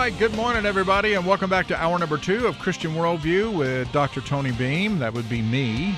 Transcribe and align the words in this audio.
right, 0.00 0.18
good 0.18 0.34
morning, 0.34 0.64
everybody, 0.64 1.12
and 1.12 1.26
welcome 1.26 1.50
back 1.50 1.66
to 1.66 1.76
hour 1.76 1.98
number 1.98 2.16
two 2.16 2.46
of 2.46 2.58
Christian 2.58 2.92
Worldview 2.92 3.54
with 3.54 3.92
Dr. 3.92 4.22
Tony 4.22 4.50
Beam. 4.50 4.98
That 4.98 5.12
would 5.12 5.28
be 5.28 5.42
me. 5.42 5.94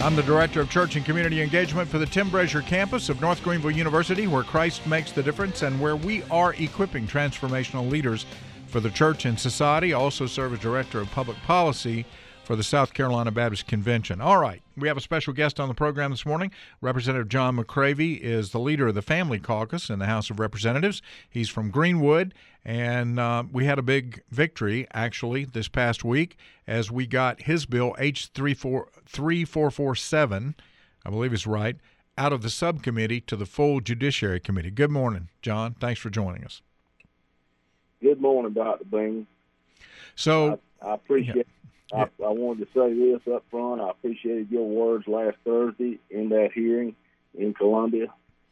I'm 0.00 0.16
the 0.16 0.22
Director 0.22 0.62
of 0.62 0.70
Church 0.70 0.96
and 0.96 1.04
Community 1.04 1.42
Engagement 1.42 1.86
for 1.86 1.98
the 1.98 2.06
Tim 2.06 2.30
Brazier 2.30 2.62
campus 2.62 3.10
of 3.10 3.20
North 3.20 3.42
Greenville 3.42 3.72
University, 3.72 4.26
where 4.26 4.42
Christ 4.42 4.86
makes 4.86 5.12
the 5.12 5.22
difference 5.22 5.60
and 5.60 5.78
where 5.82 5.94
we 5.94 6.22
are 6.30 6.54
equipping 6.54 7.06
transformational 7.06 7.90
leaders 7.90 8.24
for 8.68 8.80
the 8.80 8.88
church 8.88 9.26
and 9.26 9.38
society. 9.38 9.92
I 9.92 9.98
also 9.98 10.24
serve 10.24 10.54
as 10.54 10.60
Director 10.60 10.98
of 10.98 11.10
Public 11.10 11.36
Policy 11.42 12.06
for 12.52 12.56
the 12.56 12.62
South 12.62 12.92
Carolina 12.92 13.30
Baptist 13.30 13.66
Convention. 13.66 14.20
All 14.20 14.36
right, 14.36 14.60
we 14.76 14.86
have 14.86 14.98
a 14.98 15.00
special 15.00 15.32
guest 15.32 15.58
on 15.58 15.68
the 15.68 15.74
program 15.74 16.10
this 16.10 16.26
morning. 16.26 16.52
Representative 16.82 17.30
John 17.30 17.56
McCravy 17.56 18.20
is 18.20 18.50
the 18.50 18.60
leader 18.60 18.88
of 18.88 18.94
the 18.94 19.00
Family 19.00 19.38
Caucus 19.38 19.88
in 19.88 19.98
the 19.98 20.04
House 20.04 20.28
of 20.28 20.38
Representatives. 20.38 21.00
He's 21.30 21.48
from 21.48 21.70
Greenwood, 21.70 22.34
and 22.62 23.18
uh, 23.18 23.44
we 23.50 23.64
had 23.64 23.78
a 23.78 23.82
big 23.82 24.22
victory 24.30 24.86
actually 24.92 25.46
this 25.46 25.66
past 25.66 26.04
week 26.04 26.36
as 26.66 26.90
we 26.90 27.06
got 27.06 27.40
his 27.40 27.64
bill 27.64 27.96
H3447, 27.98 30.54
I 31.06 31.08
believe 31.08 31.32
is 31.32 31.46
right, 31.46 31.76
out 32.18 32.34
of 32.34 32.42
the 32.42 32.50
subcommittee 32.50 33.22
to 33.22 33.34
the 33.34 33.46
full 33.46 33.80
Judiciary 33.80 34.40
Committee. 34.40 34.70
Good 34.70 34.90
morning, 34.90 35.30
John. 35.40 35.74
Thanks 35.80 36.02
for 36.02 36.10
joining 36.10 36.44
us. 36.44 36.60
Good 38.02 38.20
morning, 38.20 38.52
Dr. 38.52 38.84
Beam. 38.84 39.26
So 40.14 40.60
I, 40.82 40.88
I 40.88 40.94
appreciate 40.96 41.36
yeah. 41.36 41.42
I, 41.92 42.02
I 42.02 42.30
wanted 42.30 42.66
to 42.66 42.78
say 42.78 42.94
this 42.94 43.34
up 43.34 43.44
front. 43.50 43.80
I 43.80 43.90
appreciated 43.90 44.50
your 44.50 44.66
words 44.66 45.06
last 45.06 45.36
Thursday 45.44 45.98
in 46.10 46.30
that 46.30 46.50
hearing 46.54 46.96
in 47.34 47.54
Columbia 47.54 48.06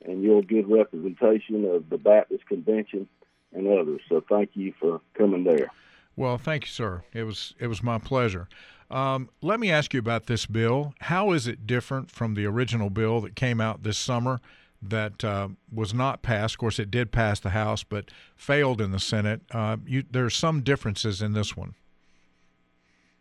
and 0.04 0.22
your 0.22 0.42
good 0.42 0.70
representation 0.70 1.64
of 1.64 1.88
the 1.88 1.98
Baptist 1.98 2.46
Convention 2.46 3.08
and 3.52 3.66
others. 3.66 4.00
So 4.08 4.22
thank 4.28 4.50
you 4.54 4.74
for 4.78 5.00
coming 5.14 5.44
there. 5.44 5.70
Well, 6.16 6.38
thank 6.38 6.64
you, 6.64 6.70
sir. 6.70 7.02
It 7.12 7.24
was 7.24 7.54
it 7.58 7.68
was 7.68 7.82
my 7.82 7.98
pleasure. 7.98 8.48
Um, 8.90 9.30
let 9.40 9.60
me 9.60 9.70
ask 9.70 9.94
you 9.94 10.00
about 10.00 10.26
this 10.26 10.46
bill. 10.46 10.94
How 11.00 11.32
is 11.32 11.46
it 11.46 11.66
different 11.66 12.10
from 12.10 12.34
the 12.34 12.44
original 12.46 12.90
bill 12.90 13.20
that 13.20 13.36
came 13.36 13.60
out 13.60 13.84
this 13.84 13.96
summer 13.96 14.40
that 14.82 15.22
uh, 15.22 15.48
was 15.72 15.94
not 15.94 16.22
passed? 16.22 16.54
Of 16.54 16.58
course, 16.58 16.78
it 16.78 16.90
did 16.90 17.12
pass 17.12 17.38
the 17.38 17.50
House, 17.50 17.84
but 17.84 18.10
failed 18.36 18.80
in 18.80 18.90
the 18.90 18.98
Senate. 18.98 19.42
Uh, 19.52 19.76
you, 19.86 20.04
there 20.10 20.24
are 20.24 20.30
some 20.30 20.62
differences 20.62 21.22
in 21.22 21.32
this 21.32 21.56
one. 21.56 21.74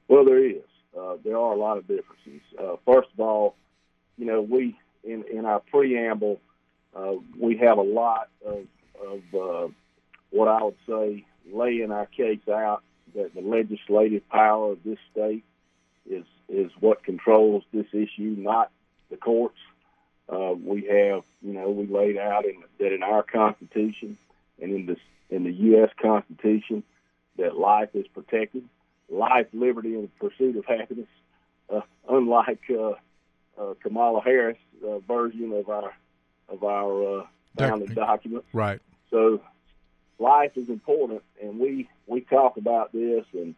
Well, 0.09 0.25
there 0.25 0.43
is. 0.43 0.63
Uh, 0.99 1.17
there 1.23 1.37
are 1.37 1.53
a 1.53 1.55
lot 1.55 1.77
of 1.77 1.87
differences. 1.87 2.41
Uh, 2.59 2.75
first 2.83 3.09
of 3.13 3.19
all, 3.19 3.55
you 4.17 4.25
know, 4.25 4.41
we 4.41 4.77
in 5.03 5.23
in 5.31 5.45
our 5.45 5.59
preamble, 5.59 6.41
uh, 6.95 7.13
we 7.39 7.57
have 7.57 7.77
a 7.77 7.83
lot 7.83 8.27
of 8.43 8.65
of 8.99 9.21
uh, 9.33 9.71
what 10.31 10.47
I 10.47 10.63
would 10.63 10.75
say 10.87 11.25
laying 11.53 11.91
our 11.91 12.07
case 12.07 12.47
out 12.51 12.83
that 13.15 13.33
the 13.33 13.41
legislative 13.41 14.27
power 14.29 14.71
of 14.71 14.83
this 14.83 14.97
state 15.11 15.45
is 16.09 16.25
is 16.49 16.71
what 16.79 17.03
controls 17.03 17.63
this 17.71 17.87
issue, 17.93 18.35
not 18.37 18.71
the 19.11 19.17
courts. 19.17 19.59
Uh, 20.27 20.53
we 20.53 20.85
have, 20.85 21.23
you 21.41 21.53
know, 21.53 21.69
we 21.69 21.87
laid 21.87 22.17
out 22.17 22.45
in, 22.45 22.63
that 22.79 22.93
in 22.93 23.01
our 23.01 23.23
Constitution 23.23 24.17
and 24.59 24.73
in 24.73 24.85
this 24.87 24.99
in 25.29 25.43
the 25.43 25.53
U.S. 25.53 25.91
Constitution 26.01 26.83
that 27.37 27.55
life 27.55 27.89
is 27.93 28.07
protected 28.07 28.67
life, 29.09 29.47
liberty, 29.53 29.95
and 29.95 30.09
pursuit 30.19 30.55
of 30.55 30.65
happiness. 30.65 31.07
Uh, 31.69 31.81
unlike 32.09 32.61
uh, 32.71 32.93
uh, 33.59 33.73
Kamala 33.81 34.21
Harris' 34.21 34.57
uh, 34.85 34.99
version 34.99 35.53
of 35.53 35.69
our 35.69 35.93
of 36.47 36.63
our 36.63 37.19
uh, 37.19 37.25
founding 37.57 37.93
document, 37.93 38.43
right? 38.53 38.81
So, 39.11 39.41
life 40.17 40.51
is 40.55 40.69
important, 40.69 41.21
and 41.41 41.59
we 41.59 41.89
we 42.07 42.21
talk 42.21 42.57
about 42.57 42.91
this, 42.91 43.25
and 43.33 43.55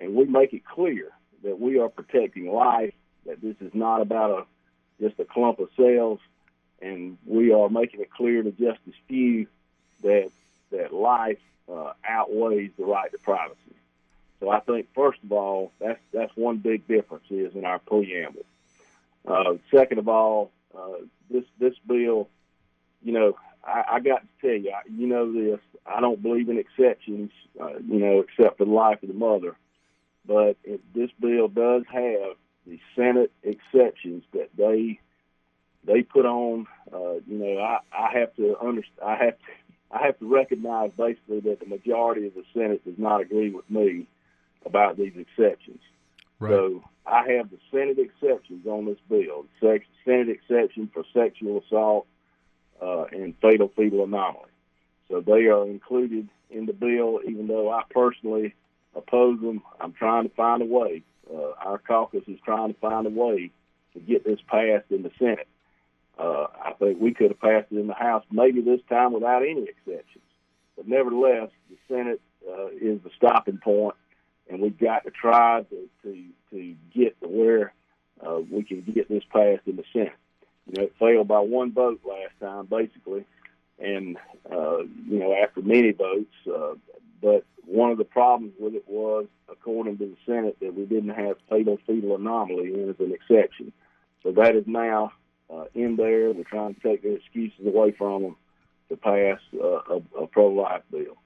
and 0.00 0.14
we 0.14 0.26
make 0.26 0.52
it 0.52 0.64
clear 0.64 1.08
that 1.42 1.58
we 1.58 1.78
are 1.78 1.88
protecting 1.88 2.52
life. 2.52 2.94
That 3.26 3.40
this 3.42 3.56
is 3.60 3.72
not 3.74 4.00
about 4.00 4.30
a 4.30 5.04
just 5.04 5.18
a 5.18 5.24
clump 5.24 5.58
of 5.58 5.68
cells, 5.76 6.20
and 6.80 7.18
we 7.26 7.52
are 7.52 7.68
making 7.68 8.00
it 8.00 8.10
clear 8.10 8.42
to 8.42 8.50
Justice 8.50 8.94
Few 9.08 9.46
that 10.02 10.30
that 10.70 10.92
life 10.92 11.38
uh, 11.70 11.92
outweighs 12.04 12.70
the 12.78 12.84
right 12.84 13.10
to 13.10 13.18
privacy. 13.18 13.56
So 14.40 14.48
I 14.48 14.60
think 14.60 14.88
first 14.94 15.18
of 15.22 15.30
all, 15.32 15.70
that's 15.78 16.00
that's 16.12 16.32
one 16.34 16.58
big 16.58 16.88
difference 16.88 17.24
is 17.30 17.54
in 17.54 17.64
our 17.64 17.78
preamble. 17.78 18.44
Uh, 19.26 19.54
second 19.70 19.98
of 19.98 20.08
all, 20.08 20.50
uh, 20.76 21.04
this 21.30 21.44
this 21.58 21.74
bill, 21.86 22.28
you 23.02 23.12
know, 23.12 23.36
I, 23.64 23.84
I 23.92 24.00
got 24.00 24.22
to 24.22 24.28
tell 24.40 24.56
you, 24.56 24.70
I, 24.70 24.80
you 24.90 25.06
know 25.06 25.30
this. 25.32 25.60
I 25.86 26.00
don't 26.00 26.22
believe 26.22 26.48
in 26.48 26.58
exceptions, 26.58 27.30
uh, 27.60 27.78
you 27.86 27.98
know, 27.98 28.20
except 28.20 28.58
for 28.58 28.64
the 28.64 28.70
life 28.70 29.02
of 29.02 29.08
the 29.08 29.14
mother. 29.14 29.56
But 30.26 30.56
it, 30.64 30.80
this 30.94 31.10
bill 31.20 31.48
does 31.48 31.82
have 31.92 32.36
the 32.66 32.80
Senate 32.96 33.32
exceptions 33.42 34.24
that 34.32 34.48
they 34.56 35.00
they 35.84 36.02
put 36.02 36.24
on. 36.24 36.66
Uh, 36.90 37.14
you 37.26 37.38
know, 37.38 37.58
I, 37.58 37.80
I 37.92 38.18
have 38.18 38.34
to 38.36 38.56
understand. 38.58 39.02
I 39.04 39.16
have 39.24 39.38
to, 39.38 39.44
I 39.90 40.06
have 40.06 40.18
to 40.20 40.32
recognize 40.32 40.92
basically 40.96 41.40
that 41.40 41.60
the 41.60 41.66
majority 41.66 42.26
of 42.26 42.34
the 42.34 42.44
Senate 42.54 42.84
does 42.86 42.98
not 42.98 43.20
agree 43.20 43.50
with 43.50 43.68
me 43.70 44.06
about 44.64 44.96
these 44.96 45.14
exceptions. 45.16 45.80
Right. 46.38 46.50
So 46.50 46.84
I 47.06 47.30
have 47.32 47.50
the 47.50 47.58
Senate 47.70 47.98
exceptions 47.98 48.66
on 48.66 48.86
this 48.86 48.98
bill. 49.08 49.46
The 49.60 49.80
Senate 50.04 50.28
exception 50.28 50.90
for 50.92 51.04
sexual 51.12 51.62
assault 51.66 52.06
uh, 52.80 53.04
and 53.12 53.34
fatal 53.42 53.70
fetal 53.76 54.04
anomaly. 54.04 54.50
So 55.08 55.20
they 55.20 55.46
are 55.46 55.66
included 55.66 56.28
in 56.50 56.66
the 56.66 56.72
bill, 56.72 57.20
even 57.26 57.46
though 57.46 57.70
I 57.70 57.82
personally 57.90 58.54
oppose 58.94 59.40
them. 59.40 59.62
I'm 59.80 59.92
trying 59.92 60.28
to 60.28 60.34
find 60.34 60.62
a 60.62 60.66
way. 60.66 61.02
Uh, 61.32 61.52
our 61.64 61.78
caucus 61.78 62.24
is 62.26 62.38
trying 62.44 62.72
to 62.72 62.80
find 62.80 63.06
a 63.06 63.10
way 63.10 63.50
to 63.94 64.00
get 64.00 64.24
this 64.24 64.40
passed 64.46 64.90
in 64.90 65.02
the 65.02 65.10
Senate. 65.18 65.48
Uh, 66.18 66.46
I 66.64 66.72
think 66.78 67.00
we 67.00 67.14
could 67.14 67.30
have 67.30 67.40
passed 67.40 67.68
it 67.70 67.78
in 67.78 67.86
the 67.86 67.94
House 67.94 68.24
maybe 68.30 68.60
this 68.60 68.80
time 68.88 69.12
without 69.12 69.42
any 69.42 69.64
exceptions. 69.64 70.24
But 70.76 70.86
nevertheless, 70.86 71.50
the 71.68 71.76
Senate 71.88 72.20
uh, 72.48 72.68
is 72.68 73.00
the 73.02 73.10
stopping 73.16 73.58
point 73.58 73.94
and 74.50 74.60
we've 74.60 74.78
got 74.78 75.04
to 75.04 75.10
try 75.10 75.62
to 75.62 75.88
to, 76.02 76.24
to 76.50 76.74
get 76.94 77.20
to 77.20 77.28
where 77.28 77.72
uh, 78.26 78.40
we 78.50 78.62
can 78.62 78.82
get 78.82 79.08
this 79.08 79.22
passed 79.32 79.62
in 79.66 79.76
the 79.76 79.84
Senate. 79.92 80.12
You 80.66 80.74
know, 80.76 80.84
it 80.84 80.94
failed 80.98 81.28
by 81.28 81.40
one 81.40 81.72
vote 81.72 82.00
last 82.04 82.32
time, 82.40 82.66
basically, 82.66 83.24
and 83.78 84.16
uh, 84.50 84.78
you 84.78 85.18
know 85.18 85.34
after 85.34 85.62
many 85.62 85.92
votes. 85.92 86.34
Uh, 86.46 86.74
but 87.22 87.44
one 87.64 87.90
of 87.90 87.98
the 87.98 88.04
problems 88.04 88.54
with 88.58 88.74
it 88.74 88.84
was, 88.86 89.26
according 89.50 89.98
to 89.98 90.06
the 90.06 90.16
Senate, 90.26 90.56
that 90.60 90.74
we 90.74 90.84
didn't 90.84 91.10
have 91.10 91.36
fatal 91.48 91.78
fetal 91.86 92.16
anomaly 92.16 92.74
in 92.74 92.90
as 92.90 92.96
an 92.98 93.12
exception. 93.12 93.72
So 94.22 94.32
that 94.32 94.56
is 94.56 94.64
now 94.66 95.12
uh, 95.52 95.64
in 95.74 95.96
there. 95.96 96.32
We're 96.32 96.44
trying 96.44 96.74
to 96.74 96.80
take 96.80 97.02
the 97.02 97.14
excuses 97.14 97.66
away 97.66 97.92
from 97.92 98.22
them 98.22 98.36
to 98.88 98.96
pass 98.96 99.38
uh, 99.54 99.96
a, 99.96 100.22
a 100.22 100.26
pro-life 100.26 100.82
bill. 100.90 101.16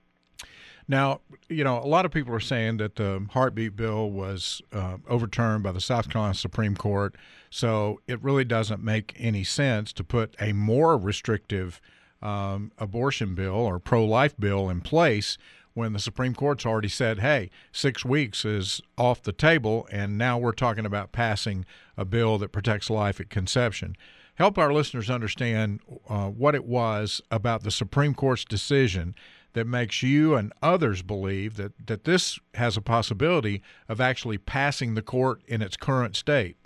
Now, 0.86 1.20
you 1.48 1.64
know, 1.64 1.78
a 1.78 1.86
lot 1.86 2.04
of 2.04 2.10
people 2.10 2.34
are 2.34 2.40
saying 2.40 2.76
that 2.78 2.96
the 2.96 3.26
heartbeat 3.30 3.74
bill 3.74 4.10
was 4.10 4.60
uh, 4.72 4.98
overturned 5.08 5.62
by 5.62 5.72
the 5.72 5.80
South 5.80 6.10
Carolina 6.10 6.34
Supreme 6.34 6.76
Court, 6.76 7.14
so 7.50 8.00
it 8.06 8.22
really 8.22 8.44
doesn't 8.44 8.82
make 8.82 9.14
any 9.18 9.44
sense 9.44 9.92
to 9.94 10.04
put 10.04 10.34
a 10.40 10.52
more 10.52 10.98
restrictive 10.98 11.80
um, 12.20 12.72
abortion 12.78 13.34
bill 13.34 13.54
or 13.54 13.78
pro 13.78 14.04
life 14.04 14.36
bill 14.38 14.68
in 14.68 14.80
place 14.80 15.38
when 15.74 15.92
the 15.92 15.98
Supreme 15.98 16.34
Court's 16.34 16.64
already 16.64 16.88
said, 16.88 17.18
hey, 17.18 17.50
six 17.72 18.04
weeks 18.04 18.44
is 18.44 18.80
off 18.96 19.22
the 19.22 19.32
table, 19.32 19.88
and 19.90 20.16
now 20.16 20.38
we're 20.38 20.52
talking 20.52 20.86
about 20.86 21.12
passing 21.12 21.64
a 21.96 22.04
bill 22.04 22.38
that 22.38 22.52
protects 22.52 22.88
life 22.88 23.20
at 23.20 23.28
conception. 23.28 23.96
Help 24.36 24.58
our 24.58 24.72
listeners 24.72 25.10
understand 25.10 25.80
uh, 26.08 26.28
what 26.28 26.54
it 26.54 26.64
was 26.64 27.20
about 27.30 27.62
the 27.62 27.70
Supreme 27.70 28.14
Court's 28.14 28.44
decision 28.44 29.14
that 29.54 29.66
makes 29.66 30.02
you 30.02 30.34
and 30.34 30.52
others 30.62 31.02
believe 31.02 31.56
that, 31.56 31.72
that 31.86 32.04
this 32.04 32.38
has 32.54 32.76
a 32.76 32.82
possibility 32.82 33.62
of 33.88 34.00
actually 34.00 34.38
passing 34.38 34.94
the 34.94 35.02
court 35.02 35.40
in 35.46 35.62
its 35.62 35.76
current 35.76 36.14
state? 36.14 36.56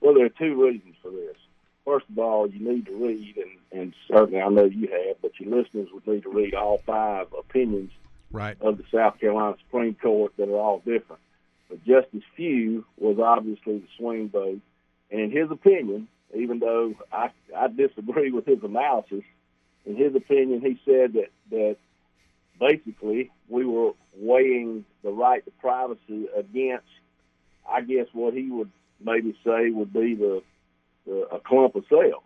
Well, 0.00 0.14
there 0.14 0.26
are 0.26 0.30
two 0.30 0.62
reasons 0.62 0.96
for 1.00 1.10
this. 1.10 1.36
First 1.84 2.06
of 2.10 2.18
all, 2.18 2.48
you 2.48 2.66
need 2.66 2.86
to 2.86 3.04
read, 3.04 3.36
and, 3.36 3.80
and 3.80 3.94
certainly 4.08 4.40
I 4.40 4.48
know 4.48 4.64
you 4.64 4.88
have, 4.88 5.16
but 5.22 5.32
your 5.38 5.56
listeners 5.56 5.88
would 5.92 6.06
need 6.06 6.22
to 6.24 6.30
read 6.30 6.54
all 6.54 6.78
five 6.78 7.28
opinions 7.38 7.90
right. 8.30 8.56
of 8.60 8.78
the 8.78 8.84
South 8.92 9.20
Carolina 9.20 9.56
Supreme 9.66 9.94
Court 9.94 10.32
that 10.36 10.48
are 10.48 10.56
all 10.56 10.78
different. 10.78 11.20
But 11.68 11.84
Justice 11.84 12.22
Few 12.34 12.84
was 12.98 13.18
obviously 13.18 13.78
the 13.78 13.88
swing 13.96 14.28
vote, 14.30 14.60
and 15.10 15.20
in 15.20 15.30
his 15.30 15.50
opinion, 15.50 16.08
even 16.34 16.60
though 16.60 16.94
I, 17.12 17.30
I 17.56 17.68
disagree 17.68 18.30
with 18.30 18.46
his 18.46 18.62
analysis, 18.62 19.22
in 19.86 19.96
his 19.96 20.14
opinion, 20.14 20.60
he 20.60 20.80
said 20.84 21.14
that 21.14 21.30
that 21.50 21.76
basically 22.58 23.30
we 23.48 23.64
were 23.64 23.92
weighing 24.16 24.84
the 25.02 25.10
right 25.10 25.44
to 25.44 25.50
privacy 25.52 26.26
against, 26.36 26.86
I 27.68 27.80
guess, 27.80 28.06
what 28.12 28.34
he 28.34 28.50
would 28.50 28.70
maybe 29.02 29.34
say 29.44 29.70
would 29.70 29.92
be 29.92 30.14
the, 30.14 30.42
the 31.06 31.26
a 31.32 31.40
clump 31.40 31.74
of 31.74 31.84
cells. 31.88 32.22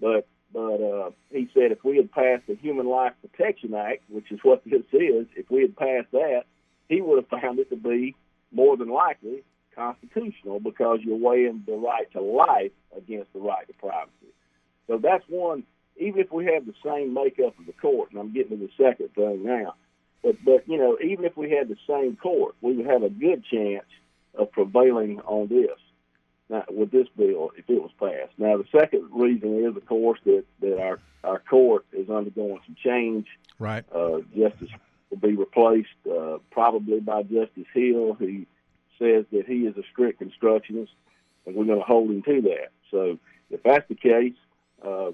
But 0.00 0.26
but 0.52 0.80
uh, 0.80 1.10
he 1.30 1.50
said 1.52 1.72
if 1.72 1.82
we 1.84 1.96
had 1.96 2.12
passed 2.12 2.46
the 2.46 2.54
Human 2.54 2.86
Life 2.86 3.12
Protection 3.20 3.74
Act, 3.74 4.02
which 4.08 4.30
is 4.30 4.38
what 4.42 4.62
this 4.66 4.82
is, 4.92 5.26
if 5.36 5.50
we 5.50 5.62
had 5.62 5.76
passed 5.76 6.12
that, 6.12 6.44
he 6.88 7.00
would 7.00 7.22
have 7.22 7.40
found 7.40 7.58
it 7.58 7.70
to 7.70 7.76
be 7.76 8.14
more 8.52 8.76
than 8.76 8.88
likely 8.88 9.42
constitutional 9.74 10.60
because 10.60 11.00
you're 11.02 11.16
weighing 11.16 11.64
the 11.66 11.72
right 11.72 12.10
to 12.12 12.20
life 12.20 12.70
against 12.96 13.32
the 13.32 13.40
right 13.40 13.66
to 13.66 13.72
privacy. 13.74 14.32
So 14.86 14.98
that's 14.98 15.24
one. 15.28 15.64
Even 15.96 16.20
if 16.20 16.32
we 16.32 16.46
have 16.46 16.66
the 16.66 16.74
same 16.84 17.14
makeup 17.14 17.58
of 17.58 17.66
the 17.66 17.72
court, 17.72 18.10
and 18.10 18.18
I'm 18.18 18.32
getting 18.32 18.58
to 18.58 18.66
the 18.66 18.72
second 18.82 19.14
thing 19.14 19.44
now, 19.44 19.74
but 20.22 20.36
but 20.44 20.68
you 20.68 20.78
know, 20.78 20.98
even 21.02 21.24
if 21.24 21.36
we 21.36 21.50
had 21.50 21.68
the 21.68 21.76
same 21.86 22.16
court, 22.16 22.54
we 22.60 22.74
would 22.74 22.86
have 22.86 23.02
a 23.02 23.10
good 23.10 23.44
chance 23.44 23.86
of 24.34 24.50
prevailing 24.50 25.20
on 25.20 25.48
this 25.48 25.78
now, 26.48 26.64
with 26.70 26.90
this 26.90 27.06
bill 27.16 27.52
if 27.56 27.68
it 27.68 27.80
was 27.80 27.92
passed. 27.98 28.32
Now, 28.38 28.56
the 28.56 28.66
second 28.76 29.08
reason 29.12 29.64
is, 29.64 29.76
of 29.76 29.86
course, 29.86 30.18
that 30.24 30.44
that 30.60 30.80
our 30.80 30.98
our 31.22 31.38
court 31.38 31.86
is 31.92 32.10
undergoing 32.10 32.60
some 32.66 32.76
change. 32.82 33.26
Right. 33.58 33.84
Uh, 33.94 34.18
Justice 34.36 34.70
will 35.10 35.18
be 35.18 35.36
replaced 35.36 35.88
uh, 36.10 36.38
probably 36.50 37.00
by 37.00 37.22
Justice 37.22 37.66
Hill, 37.72 38.14
who 38.14 38.46
says 38.98 39.24
that 39.32 39.44
he 39.46 39.66
is 39.66 39.76
a 39.76 39.82
strict 39.92 40.18
constructionist, 40.18 40.92
and 41.46 41.54
we're 41.54 41.64
going 41.64 41.78
to 41.78 41.84
hold 41.84 42.10
him 42.10 42.22
to 42.22 42.42
that. 42.42 42.70
So, 42.90 43.18
if 43.50 43.62
that's 43.62 43.88
the 43.88 43.94
case, 43.94 44.34
uh, 44.84 45.10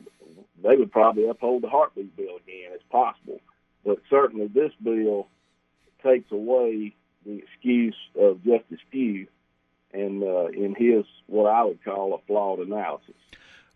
they 0.63 0.77
would 0.77 0.93
probably 0.93 1.29
uphold 1.29 1.63
the 1.63 1.69
heartbeat 1.69 2.17
bill 2.17 2.37
again. 2.37 2.71
It's 2.73 2.85
possible, 2.91 3.41
but 3.85 3.99
certainly 4.09 4.49
this 4.49 4.73
bill 4.83 5.29
takes 6.03 6.31
away 6.33 6.95
the 7.25 7.39
excuse 7.39 7.97
of 8.19 8.43
Justice 8.43 8.81
Few 8.91 9.27
and 9.93 10.23
uh, 10.23 10.47
in 10.47 10.75
his 10.79 11.05
what 11.27 11.51
I 11.51 11.65
would 11.65 11.83
call 11.85 12.15
a 12.15 12.19
flawed 12.27 12.61
analysis. 12.61 13.15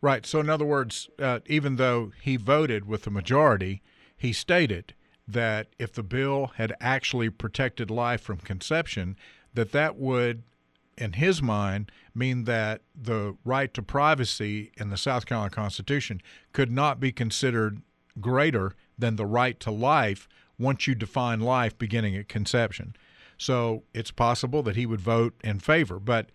Right. 0.01 0.27
So, 0.27 0.39
in 0.41 0.51
other 0.51 0.65
words, 0.67 1.09
uh, 1.19 1.41
even 1.47 1.77
though 1.77 2.13
he 2.23 2.37
voted 2.37 2.87
with 2.87 3.05
the 3.05 3.11
majority, 3.11 3.83
he 4.17 4.33
stated 4.33 4.95
that 5.27 5.69
if 5.79 5.93
the 5.93 6.03
bill 6.03 6.53
had 6.57 6.75
actually 6.81 7.31
protected 7.31 7.91
life 7.91 8.21
from 8.21 8.37
conception, 8.39 9.17
that 9.55 9.73
that 9.73 9.97
would, 9.97 10.43
in 10.97 11.15
his 11.15 11.43
mind, 11.43 11.91
mean 12.15 12.45
that 12.45 12.83
the 12.95 13.37
right 13.45 13.73
to 13.75 13.83
privacy 13.83 14.73
in 14.77 14.91
the 14.91 14.97
South 14.97 15.27
Carolina 15.27 15.51
Constitution 15.51 16.21
could 16.53 16.71
not 16.71 17.01
be 17.01 17.13
considered 17.13 17.83
greater 18.21 18.75
than 18.99 19.17
the 19.17 19.27
right 19.27 19.59
to 19.61 19.71
life 19.71 20.29
once 20.59 20.87
you 20.87 20.95
define 20.95 21.41
life 21.41 21.77
beginning 21.77 22.17
at 22.17 22.29
conception. 22.29 22.95
So 23.37 23.83
it's 23.93 24.11
possible 24.11 24.63
that 24.63 24.77
he 24.77 24.87
would 24.87 25.01
vote 25.01 25.35
in 25.43 25.59
favor. 25.59 25.99
But 25.99 26.31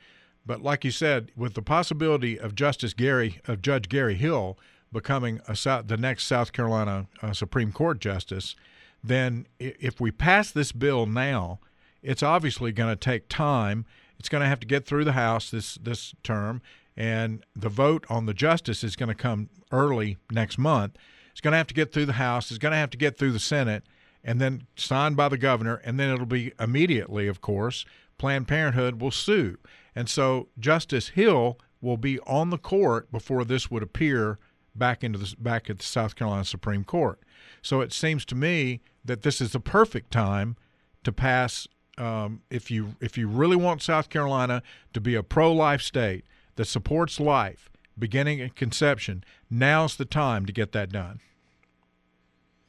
but 0.45 0.61
like 0.61 0.83
you 0.83 0.91
said, 0.91 1.31
with 1.35 1.53
the 1.53 1.61
possibility 1.61 2.39
of 2.39 2.55
Justice 2.55 2.93
Gary 2.93 3.39
of 3.47 3.61
Judge 3.61 3.87
Gary 3.87 4.15
Hill 4.15 4.57
becoming 4.91 5.39
a, 5.47 5.83
the 5.85 5.97
next 5.97 6.25
South 6.25 6.51
Carolina 6.51 7.07
uh, 7.21 7.33
Supreme 7.33 7.71
Court 7.71 7.99
justice, 7.99 8.55
then 9.03 9.45
if 9.59 10.01
we 10.01 10.11
pass 10.11 10.51
this 10.51 10.71
bill 10.71 11.05
now, 11.05 11.59
it's 12.01 12.23
obviously 12.23 12.71
going 12.71 12.89
to 12.89 12.95
take 12.95 13.29
time. 13.29 13.85
It's 14.19 14.29
going 14.29 14.41
to 14.41 14.47
have 14.47 14.59
to 14.59 14.67
get 14.67 14.85
through 14.85 15.05
the 15.05 15.13
House 15.13 15.49
this 15.49 15.75
this 15.75 16.13
term, 16.23 16.61
and 16.95 17.45
the 17.55 17.69
vote 17.69 18.05
on 18.09 18.25
the 18.25 18.33
justice 18.33 18.83
is 18.83 18.95
going 18.95 19.09
to 19.09 19.15
come 19.15 19.49
early 19.71 20.17
next 20.31 20.57
month. 20.57 20.97
It's 21.31 21.41
going 21.41 21.53
to 21.53 21.57
have 21.57 21.67
to 21.67 21.73
get 21.73 21.93
through 21.93 22.07
the 22.07 22.13
House. 22.13 22.51
It's 22.51 22.57
going 22.57 22.73
to 22.73 22.77
have 22.77 22.89
to 22.91 22.97
get 22.97 23.17
through 23.17 23.31
the 23.31 23.39
Senate 23.39 23.83
and 24.23 24.41
then 24.41 24.63
signed 24.75 25.15
by 25.15 25.29
the 25.29 25.37
governor, 25.37 25.81
and 25.85 25.99
then 25.99 26.13
it'll 26.13 26.25
be 26.25 26.51
immediately, 26.59 27.27
of 27.27 27.39
course, 27.39 27.85
Planned 28.17 28.47
Parenthood 28.49 29.01
will 29.01 29.11
sue. 29.11 29.57
And 29.95 30.09
so 30.09 30.49
Justice 30.59 31.09
Hill 31.09 31.57
will 31.81 31.97
be 31.97 32.19
on 32.21 32.49
the 32.49 32.57
court 32.57 33.11
before 33.11 33.45
this 33.45 33.71
would 33.71 33.83
appear 33.83 34.37
back 34.75 35.03
into 35.03 35.17
the 35.17 35.33
back 35.39 35.69
at 35.69 35.79
the 35.79 35.85
South 35.85 36.15
Carolina 36.15 36.43
Supreme 36.43 36.83
Court. 36.83 37.19
So 37.61 37.81
it 37.81 37.93
seems 37.93 38.25
to 38.25 38.35
me 38.35 38.81
that 39.03 39.21
this 39.21 39.39
is 39.39 39.53
the 39.53 39.59
perfect 39.59 40.11
time 40.11 40.57
to 41.03 41.11
pass. 41.11 41.67
Um, 41.99 42.41
if 42.49 42.71
you 42.71 42.95
if 43.01 43.17
you 43.17 43.27
really 43.27 43.57
want 43.57 43.81
South 43.81 44.09
Carolina 44.09 44.63
to 44.93 45.01
be 45.01 45.15
a 45.15 45.23
pro-life 45.23 45.81
state 45.81 46.25
that 46.55 46.65
supports 46.65 47.19
life 47.19 47.69
beginning 47.97 48.39
at 48.41 48.55
conception, 48.55 49.23
now's 49.49 49.97
the 49.97 50.05
time 50.05 50.45
to 50.45 50.53
get 50.53 50.71
that 50.71 50.91
done. 50.91 51.19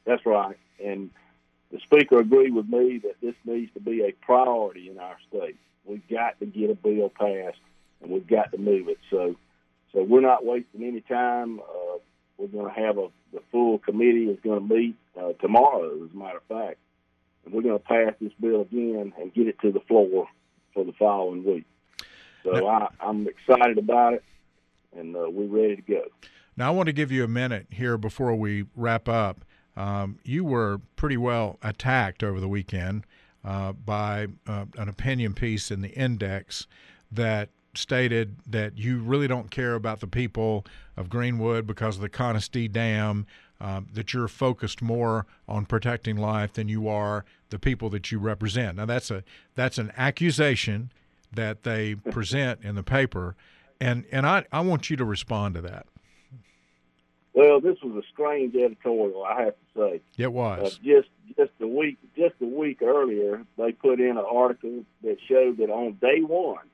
That's 0.05 0.25
right, 0.25 0.57
and 0.83 1.09
the 1.71 1.79
speaker 1.79 2.19
agreed 2.19 2.53
with 2.53 2.67
me 2.67 2.99
that 3.03 3.15
this 3.21 3.35
needs 3.45 3.71
to 3.73 3.79
be 3.79 4.03
a 4.03 4.11
priority 4.25 4.89
in 4.89 4.99
our 4.99 5.17
state. 5.29 5.55
We've 5.85 6.07
got 6.09 6.39
to 6.39 6.45
get 6.45 6.69
a 6.69 6.75
bill 6.75 7.09
passed, 7.09 7.59
and 8.01 8.11
we've 8.11 8.27
got 8.27 8.51
to 8.51 8.57
move 8.57 8.89
it. 8.89 8.97
So, 9.09 9.35
so 9.93 10.03
we're 10.03 10.21
not 10.21 10.45
wasting 10.45 10.83
any 10.83 11.01
time. 11.01 11.59
Uh, 11.59 11.99
we're 12.37 12.47
going 12.47 12.73
to 12.73 12.81
have 12.81 12.97
a 12.97 13.07
the 13.31 13.41
full 13.51 13.79
committee 13.79 14.25
is 14.25 14.39
going 14.43 14.67
to 14.67 14.73
meet 14.73 14.95
uh, 15.19 15.33
tomorrow, 15.39 16.03
as 16.03 16.11
a 16.13 16.17
matter 16.17 16.37
of 16.37 16.43
fact, 16.43 16.77
and 17.45 17.53
we're 17.53 17.61
going 17.61 17.77
to 17.77 17.83
pass 17.83 18.13
this 18.19 18.33
bill 18.39 18.61
again 18.61 19.13
and 19.19 19.33
get 19.33 19.47
it 19.47 19.59
to 19.61 19.71
the 19.71 19.81
floor 19.81 20.27
for 20.73 20.83
the 20.83 20.93
following 20.93 21.43
week. 21.43 21.65
So 22.43 22.67
I, 22.67 22.87
I'm 22.99 23.27
excited 23.27 23.77
about 23.77 24.13
it, 24.13 24.23
and 24.97 25.15
uh, 25.15 25.29
we're 25.29 25.47
ready 25.47 25.75
to 25.75 25.81
go. 25.81 26.03
Now 26.57 26.67
I 26.67 26.71
want 26.71 26.87
to 26.87 26.93
give 26.93 27.11
you 27.11 27.23
a 27.23 27.27
minute 27.27 27.67
here 27.69 27.97
before 27.97 28.35
we 28.35 28.65
wrap 28.75 29.07
up 29.07 29.45
um, 29.75 30.19
you 30.23 30.43
were 30.43 30.81
pretty 30.95 31.17
well 31.17 31.57
attacked 31.61 32.23
over 32.23 32.39
the 32.39 32.47
weekend 32.47 33.05
uh, 33.43 33.71
by 33.71 34.27
uh, 34.47 34.65
an 34.77 34.89
opinion 34.89 35.33
piece 35.33 35.71
in 35.71 35.81
the 35.81 35.89
Index 35.89 36.67
that 37.11 37.49
stated 37.73 38.35
that 38.45 38.77
you 38.77 38.99
really 38.99 39.27
don't 39.27 39.49
care 39.49 39.75
about 39.75 40.01
the 40.01 40.07
people 40.07 40.65
of 40.97 41.09
Greenwood 41.09 41.65
because 41.65 41.95
of 41.95 42.01
the 42.01 42.09
Conestee 42.09 42.69
Dam, 42.71 43.25
uh, 43.61 43.81
that 43.93 44.13
you're 44.13 44.27
focused 44.27 44.81
more 44.81 45.27
on 45.47 45.65
protecting 45.65 46.17
life 46.17 46.53
than 46.53 46.67
you 46.67 46.87
are 46.87 47.23
the 47.49 47.59
people 47.59 47.89
that 47.91 48.11
you 48.11 48.17
represent. 48.17 48.77
Now 48.77 48.85
that's 48.85 49.11
a 49.11 49.23
that's 49.53 49.77
an 49.77 49.91
accusation 49.95 50.91
that 51.31 51.63
they 51.63 51.95
present 52.11 52.61
in 52.63 52.75
the 52.75 52.83
paper, 52.83 53.35
and 53.79 54.05
and 54.11 54.25
I, 54.25 54.45
I 54.51 54.61
want 54.61 54.89
you 54.89 54.97
to 54.97 55.05
respond 55.05 55.55
to 55.55 55.61
that. 55.61 55.85
Well, 57.33 57.61
this 57.61 57.77
was 57.81 57.95
a 57.95 58.05
strange 58.11 58.55
editorial, 58.55 59.23
I 59.23 59.43
have 59.43 59.53
to 59.53 59.65
say. 59.75 60.01
It 60.17 60.33
was. 60.33 60.75
Uh, 60.75 60.77
just 60.83 61.09
just 61.37 61.51
a 61.61 61.67
week 61.67 61.99
just 62.17 62.35
a 62.41 62.45
week 62.45 62.81
earlier, 62.81 63.43
they 63.57 63.71
put 63.73 63.99
in 63.99 64.17
an 64.17 64.25
article 64.27 64.83
that 65.03 65.17
showed 65.27 65.57
that 65.57 65.69
on 65.69 65.93
day 66.01 66.21
one, 66.21 66.65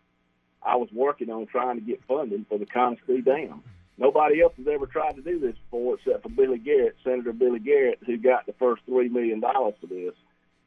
I 0.64 0.78
was 0.78 0.90
working 0.94 1.30
on 1.30 1.48
trying 1.48 1.76
to 1.76 1.82
get 1.82 2.02
funding 2.08 2.46
for 2.48 2.58
the 2.58 2.66
Conestee 2.66 3.26
Dam. 3.26 3.62
Nobody 3.98 4.42
else 4.42 4.54
has 4.58 4.68
ever 4.68 4.86
tried 4.86 5.16
to 5.16 5.22
do 5.22 5.40
this 5.40 5.56
before 5.56 5.96
except 5.96 6.24
for 6.24 6.30
Billy 6.30 6.60
Garrett, 6.60 6.98
Senator 7.04 7.34
Billy 7.34 7.60
Garrett, 7.60 8.00
who 8.06 8.18
got 8.18 8.46
the 8.46 8.54
first 8.54 8.84
three 8.86 9.10
million 9.10 9.40
dollars 9.40 9.74
for 9.82 9.88
this. 9.88 10.14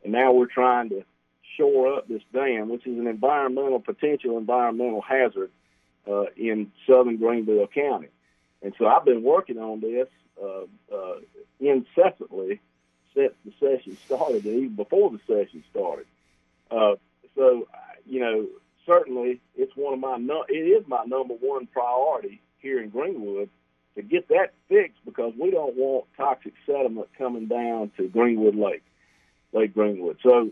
And 0.03 0.13
now 0.13 0.33
we're 0.33 0.47
trying 0.47 0.89
to 0.91 1.05
shore 1.57 1.95
up 1.95 2.09
this 2.09 2.23
dam, 2.33 2.69
which 2.69 2.87
is 2.87 2.99
an 2.99 3.07
environmental 3.07 3.79
potential 3.79 4.37
environmental 4.39 5.01
hazard 5.01 5.51
uh, 6.09 6.25
in 6.37 6.73
southern 6.87 7.19
Greenville 7.19 7.69
County. 7.69 8.09
And 8.63 8.75
so 8.79 8.87
I've 8.87 9.05
been 9.05 9.23
working 9.23 9.59
on 9.59 9.81
this 9.81 10.09
uh, 10.43 10.65
uh, 10.95 11.21
incessantly 11.61 12.61
since 13.15 13.33
the 13.45 13.53
session 13.61 13.97
started, 14.07 14.45
and 14.45 14.55
even 14.55 14.77
before 14.77 15.11
the 15.11 15.21
session 15.27 15.63
started. 15.71 16.07
Uh, 16.71 16.95
so, 17.37 17.69
you 18.07 18.21
know, 18.21 18.47
certainly 18.87 19.41
it's 19.57 19.73
one 19.77 19.95
of 19.95 20.01
my 20.01 20.17
it 20.49 20.55
is 20.55 20.87
my 20.89 21.05
number 21.05 21.35
one 21.35 21.67
priority 21.67 22.41
here 22.61 22.81
in 22.81 22.91
Greenwood 22.91 23.49
to 23.97 24.03
get 24.03 24.29
that 24.29 24.53
fixed 24.69 25.05
because 25.05 25.33
we 25.39 25.51
don't 25.51 25.77
want 25.77 26.07
toxic 26.17 26.55
sediment 26.67 27.09
coming 27.19 27.47
down 27.47 27.91
to 27.97 28.09
Greenwood 28.09 28.55
Lake, 28.55 28.85
Lake 29.53 29.75
Greenwood. 29.75 30.19
So, 30.23 30.51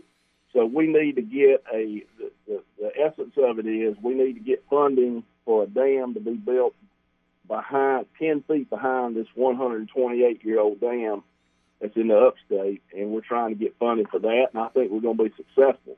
so 0.53 0.65
we 0.65 0.87
need 0.87 1.15
to 1.15 1.21
get 1.21 1.63
a 1.73 2.03
the, 2.17 2.31
the, 2.47 2.63
the 2.79 2.91
essence 2.99 3.33
of 3.37 3.59
it 3.59 3.65
is 3.65 3.95
we 4.01 4.13
need 4.13 4.33
to 4.33 4.39
get 4.39 4.63
funding 4.69 5.23
for 5.45 5.63
a 5.63 5.67
dam 5.67 6.13
to 6.15 6.19
be 6.19 6.33
built 6.33 6.75
behind, 7.47 8.05
10 8.19 8.43
feet 8.43 8.69
behind 8.69 9.15
this 9.15 9.27
128 9.35 10.43
year 10.43 10.59
old 10.59 10.79
dam 10.79 11.23
that's 11.79 11.95
in 11.95 12.09
the 12.09 12.17
upstate, 12.17 12.81
and 12.93 13.09
we're 13.11 13.21
trying 13.21 13.49
to 13.49 13.55
get 13.55 13.75
funding 13.79 14.05
for 14.05 14.19
that, 14.19 14.47
and 14.53 14.61
I 14.61 14.67
think 14.69 14.91
we're 14.91 14.99
going 14.99 15.17
to 15.17 15.23
be 15.23 15.33
successful. 15.35 15.97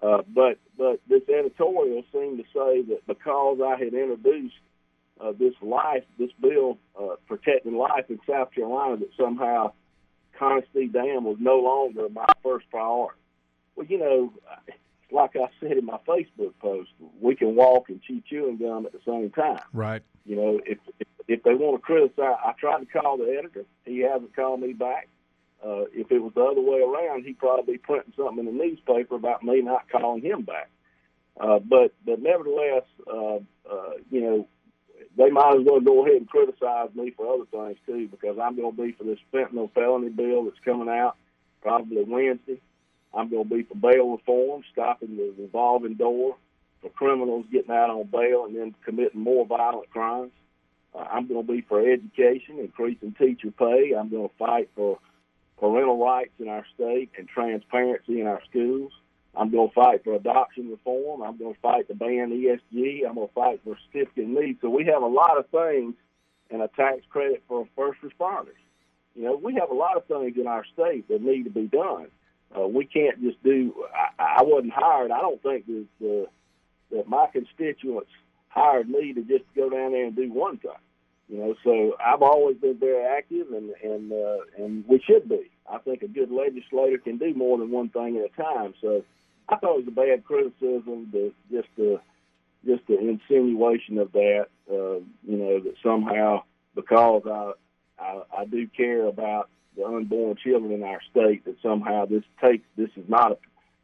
Uh, 0.00 0.22
but 0.32 0.58
but 0.76 1.00
this 1.08 1.22
editorial 1.28 2.04
seemed 2.12 2.38
to 2.38 2.44
say 2.54 2.82
that 2.82 3.04
because 3.06 3.58
I 3.60 3.76
had 3.76 3.94
introduced 3.94 4.54
uh, 5.20 5.32
this 5.38 5.54
life, 5.60 6.04
this 6.18 6.30
bill 6.40 6.78
uh, 7.00 7.16
protecting 7.26 7.76
life 7.76 8.06
in 8.08 8.18
South 8.28 8.52
Carolina, 8.52 8.98
that 8.98 9.10
somehow 9.18 9.72
Conestee 10.38 10.92
Dam 10.92 11.24
was 11.24 11.36
no 11.40 11.58
longer 11.58 12.08
my 12.08 12.26
first 12.42 12.70
priority. 12.70 13.18
Well, 13.74 13.86
you 13.86 13.98
know, 13.98 14.32
like 15.10 15.36
I 15.36 15.48
said 15.60 15.72
in 15.72 15.86
my 15.86 15.98
Facebook 16.06 16.52
post, 16.60 16.90
we 17.20 17.34
can 17.34 17.54
walk 17.54 17.88
and 17.88 18.02
chew 18.02 18.22
chewing 18.28 18.58
gum 18.58 18.86
at 18.86 18.92
the 18.92 19.00
same 19.06 19.30
time. 19.30 19.60
Right. 19.72 20.02
You 20.24 20.36
know, 20.36 20.60
if 20.66 20.78
if, 20.98 21.08
if 21.26 21.42
they 21.42 21.54
want 21.54 21.80
to 21.80 21.84
criticize, 21.84 22.36
I 22.44 22.52
tried 22.58 22.80
to 22.80 22.86
call 22.86 23.18
the 23.18 23.34
editor. 23.38 23.64
He 23.84 24.00
hasn't 24.00 24.34
called 24.34 24.60
me 24.60 24.72
back. 24.72 25.08
Uh, 25.64 25.84
if 25.92 26.12
it 26.12 26.20
was 26.20 26.32
the 26.34 26.42
other 26.42 26.60
way 26.60 26.80
around, 26.80 27.24
he'd 27.24 27.38
probably 27.38 27.74
be 27.74 27.78
printing 27.78 28.12
something 28.16 28.38
in 28.38 28.46
the 28.46 28.64
newspaper 28.64 29.16
about 29.16 29.42
me 29.42 29.60
not 29.60 29.88
calling 29.90 30.22
him 30.22 30.42
back. 30.42 30.70
Uh, 31.40 31.58
but 31.58 31.94
but 32.04 32.20
nevertheless, 32.20 32.84
uh, 33.06 33.36
uh, 33.70 33.92
you 34.10 34.20
know, 34.20 34.48
they 35.18 35.30
might 35.30 35.56
as 35.56 35.66
well 35.66 35.80
go 35.80 36.06
ahead 36.06 36.16
and 36.16 36.28
criticize 36.28 36.90
me 36.94 37.10
for 37.10 37.34
other 37.34 37.44
things 37.50 37.76
too, 37.84 38.08
because 38.08 38.38
I'm 38.40 38.56
going 38.56 38.74
to 38.74 38.82
be 38.82 38.92
for 38.92 39.02
this 39.02 39.18
fentanyl 39.34 39.70
felony 39.74 40.10
bill 40.10 40.44
that's 40.44 40.64
coming 40.64 40.88
out 40.88 41.16
probably 41.60 42.04
Wednesday. 42.04 42.60
I'm 43.12 43.28
going 43.28 43.48
to 43.48 43.54
be 43.54 43.64
for 43.64 43.74
bail 43.74 44.12
reform, 44.12 44.62
stopping 44.72 45.16
the 45.16 45.34
revolving 45.36 45.94
door 45.94 46.36
for 46.80 46.90
criminals 46.90 47.46
getting 47.50 47.72
out 47.72 47.90
on 47.90 48.04
bail 48.04 48.44
and 48.44 48.56
then 48.56 48.74
committing 48.84 49.20
more 49.20 49.44
violent 49.44 49.90
crimes. 49.90 50.30
Uh, 50.94 50.98
I'm 50.98 51.26
going 51.26 51.44
to 51.44 51.52
be 51.52 51.62
for 51.62 51.80
education, 51.80 52.60
increasing 52.60 53.12
teacher 53.18 53.50
pay. 53.50 53.94
I'm 53.98 54.10
going 54.10 54.28
to 54.28 54.34
fight 54.38 54.70
for 54.76 55.00
parental 55.58 55.98
rights 55.98 56.30
in 56.38 56.48
our 56.48 56.64
state 56.76 57.10
and 57.18 57.28
transparency 57.28 58.20
in 58.20 58.28
our 58.28 58.40
schools. 58.48 58.92
I'm 59.38 59.50
going 59.50 59.68
to 59.68 59.74
fight 59.74 60.02
for 60.02 60.14
adoption 60.14 60.68
reform. 60.68 61.22
I'm 61.22 61.38
going 61.38 61.54
to 61.54 61.60
fight 61.60 61.86
to 61.88 61.94
ban 61.94 62.30
ESG. 62.30 63.06
I'm 63.08 63.14
going 63.14 63.28
to 63.28 63.34
fight 63.34 63.60
for 63.62 63.78
certificate 63.86 64.26
needs. 64.26 64.60
So 64.60 64.68
we 64.68 64.84
have 64.86 65.02
a 65.02 65.06
lot 65.06 65.38
of 65.38 65.48
things 65.50 65.94
and 66.50 66.60
a 66.60 66.68
tax 66.68 67.02
credit 67.08 67.44
for 67.46 67.68
first 67.76 68.00
responders. 68.02 68.58
You 69.14 69.24
know, 69.24 69.36
we 69.36 69.54
have 69.54 69.70
a 69.70 69.74
lot 69.74 69.96
of 69.96 70.06
things 70.06 70.36
in 70.36 70.48
our 70.48 70.64
state 70.72 71.06
that 71.08 71.22
need 71.22 71.44
to 71.44 71.50
be 71.50 71.66
done. 71.66 72.08
Uh, 72.56 72.66
we 72.66 72.84
can't 72.84 73.22
just 73.22 73.40
do. 73.44 73.74
I, 74.18 74.40
I 74.40 74.42
wasn't 74.42 74.72
hired. 74.72 75.12
I 75.12 75.20
don't 75.20 75.42
think 75.42 75.66
that, 75.66 76.26
that 76.90 77.08
my 77.08 77.26
constituents 77.32 78.10
hired 78.48 78.88
me 78.88 79.12
to 79.12 79.22
just 79.22 79.44
go 79.54 79.70
down 79.70 79.92
there 79.92 80.06
and 80.06 80.16
do 80.16 80.32
one 80.32 80.58
thing. 80.58 80.70
You 81.28 81.38
know, 81.38 81.54
so 81.62 81.96
I've 82.04 82.22
always 82.22 82.56
been 82.56 82.78
very 82.78 83.04
active, 83.04 83.52
and 83.52 83.70
and 83.84 84.12
uh, 84.12 84.38
and 84.56 84.84
we 84.88 84.98
should 85.06 85.28
be. 85.28 85.50
I 85.70 85.76
think 85.78 86.02
a 86.02 86.08
good 86.08 86.30
legislator 86.30 86.96
can 86.96 87.18
do 87.18 87.34
more 87.34 87.58
than 87.58 87.70
one 87.70 87.90
thing 87.90 88.16
at 88.16 88.32
a 88.32 88.42
time. 88.42 88.72
So 88.80 89.04
I 89.48 89.56
thought 89.56 89.78
it 89.78 89.86
was 89.86 89.88
a 89.88 89.90
bad 89.90 90.24
criticism, 90.24 91.08
to, 91.12 91.32
just 91.50 91.68
the 91.76 92.00
just 92.66 92.86
the 92.86 92.98
insinuation 92.98 93.98
of 93.98 94.12
that. 94.12 94.46
Uh, 94.70 95.00
you 95.26 95.36
know 95.36 95.60
that 95.60 95.74
somehow 95.82 96.42
because 96.74 97.22
I, 97.26 97.52
I 97.98 98.22
I 98.38 98.44
do 98.44 98.66
care 98.68 99.06
about 99.06 99.48
the 99.76 99.86
unborn 99.86 100.36
children 100.36 100.72
in 100.72 100.82
our 100.82 101.00
state, 101.10 101.44
that 101.44 101.56
somehow 101.62 102.04
this 102.06 102.24
takes 102.42 102.64
this 102.76 102.90
is 102.96 103.08
not 103.08 103.32
a 103.32 103.38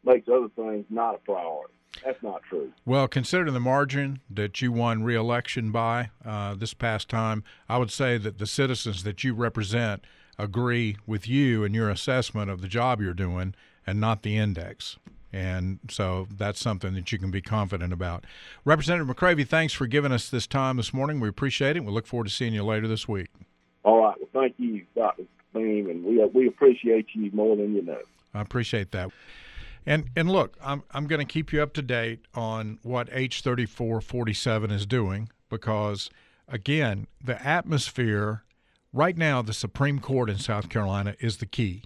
makes 0.05 0.29
other 0.29 0.49
things 0.55 0.85
not 0.91 1.15
a 1.15 1.19
priority. 1.19 1.73
That's 2.05 2.23
not 2.23 2.43
true. 2.43 2.73
Well, 2.85 3.07
considering 3.07 3.55
the 3.55 3.61
margin 3.61 4.21
that 4.29 4.61
you 4.61 4.73
won 4.73 5.05
re-election 5.05 5.71
by 5.71 6.11
uh, 6.25 6.55
this 6.57 6.75
past 6.75 7.09
time, 7.09 7.45
I 7.69 7.79
would 7.79 7.93
say 7.93 8.19
that 8.19 8.39
the 8.39 8.49
citizens 8.49 9.05
that 9.05 9.23
you 9.23 9.33
represent 9.33 10.05
agree 10.37 10.97
with 11.07 11.29
you 11.29 11.63
and 11.63 11.73
your 11.73 11.89
assessment 11.89 12.51
of 12.51 12.61
the 12.61 12.69
job 12.69 13.01
you're 13.01 13.15
doing, 13.15 13.55
and 13.87 14.01
not 14.01 14.23
the 14.23 14.37
index. 14.37 14.99
And 15.35 15.81
so 15.91 16.29
that's 16.31 16.61
something 16.61 16.95
that 16.95 17.11
you 17.11 17.19
can 17.19 17.33
be 17.33 17.43
confident 17.43 17.93
about. 17.93 18.25
Representative 18.65 19.09
McCravy, 19.09 19.45
thanks 19.45 19.73
for 19.75 19.89
giving 19.89 20.13
us 20.13 20.31
this 20.31 20.47
time 20.47 20.77
this 20.77 20.95
morning. 20.95 21.19
We 21.19 21.29
appreciate 21.29 21.77
it. 21.77 21.85
We 21.85 21.91
look 21.91 22.07
forward 22.07 22.29
to 22.29 22.33
seeing 22.33 22.55
you 22.55 22.63
later 22.63 22.87
this 22.87 23.09
week. 23.09 23.31
All 23.83 24.01
right. 24.01 24.15
Well, 24.17 24.29
thank 24.33 24.55
you, 24.59 24.87
Dr. 24.95 25.25
Beam, 25.53 25.91
and 25.91 26.05
we 26.05 26.25
we 26.27 26.47
appreciate 26.47 27.09
you 27.15 27.33
more 27.33 27.57
than 27.57 27.75
you 27.75 27.83
know. 27.83 27.99
I 28.33 28.43
appreciate 28.43 28.93
that. 28.93 29.11
And 29.85 30.09
and 30.15 30.31
look, 30.31 30.57
I'm 30.63 30.85
I'm 30.93 31.09
going 31.09 31.19
to 31.19 31.31
keep 31.31 31.53
you 31.53 31.61
up 31.61 31.73
to 31.75 31.83
date 31.83 32.21
on 32.37 32.79
what 32.85 33.11
H3447 33.11 34.71
is 34.71 34.87
doing 34.87 35.31
because 35.51 36.11
again, 36.47 37.09
the 37.21 37.45
atmosphere 37.45 38.45
right 38.93 39.19
now 39.19 39.43
the 39.43 39.53
Supreme 39.53 39.99
Court 39.99 40.31
in 40.31 40.39
South 40.39 40.69
Carolina 40.69 41.17
is 41.19 41.39
the 41.39 41.47
key. 41.47 41.83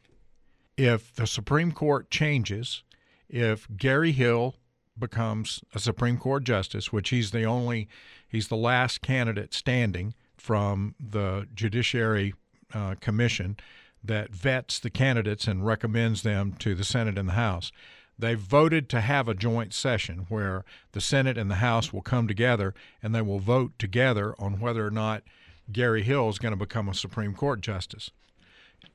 If 0.76 1.14
the 1.14 1.26
Supreme 1.26 1.72
Court 1.72 2.10
changes 2.10 2.82
if 3.28 3.68
Gary 3.76 4.12
Hill 4.12 4.54
becomes 4.98 5.60
a 5.74 5.78
Supreme 5.78 6.18
Court 6.18 6.44
justice, 6.44 6.92
which 6.92 7.10
he's 7.10 7.30
the 7.30 7.44
only, 7.44 7.88
he's 8.28 8.48
the 8.48 8.56
last 8.56 9.00
candidate 9.00 9.54
standing 9.54 10.14
from 10.36 10.94
the 10.98 11.46
Judiciary 11.54 12.34
uh, 12.74 12.94
Commission 13.00 13.56
that 14.02 14.30
vets 14.30 14.78
the 14.78 14.90
candidates 14.90 15.46
and 15.46 15.66
recommends 15.66 16.22
them 16.22 16.54
to 16.58 16.74
the 16.74 16.84
Senate 16.84 17.18
and 17.18 17.28
the 17.28 17.34
House. 17.34 17.72
They 18.18 18.34
voted 18.34 18.88
to 18.88 19.00
have 19.00 19.28
a 19.28 19.34
joint 19.34 19.72
session 19.72 20.26
where 20.28 20.64
the 20.92 21.00
Senate 21.00 21.38
and 21.38 21.50
the 21.50 21.56
House 21.56 21.92
will 21.92 22.02
come 22.02 22.26
together 22.26 22.74
and 23.02 23.14
they 23.14 23.22
will 23.22 23.38
vote 23.38 23.72
together 23.78 24.34
on 24.38 24.60
whether 24.60 24.84
or 24.84 24.90
not 24.90 25.22
Gary 25.70 26.02
Hill 26.02 26.28
is 26.28 26.38
going 26.38 26.52
to 26.52 26.56
become 26.56 26.88
a 26.88 26.94
Supreme 26.94 27.34
Court 27.34 27.60
justice. 27.60 28.10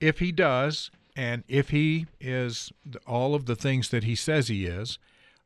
If 0.02 0.20
he 0.20 0.32
does, 0.32 0.92
and 1.16 1.44
if 1.48 1.70
he 1.70 2.08
is 2.20 2.72
all 3.06 3.36
of 3.36 3.46
the 3.46 3.56
things 3.56 3.90
that 3.90 4.04
he 4.04 4.16
says 4.16 4.48
he 4.48 4.66
is, 4.66 4.98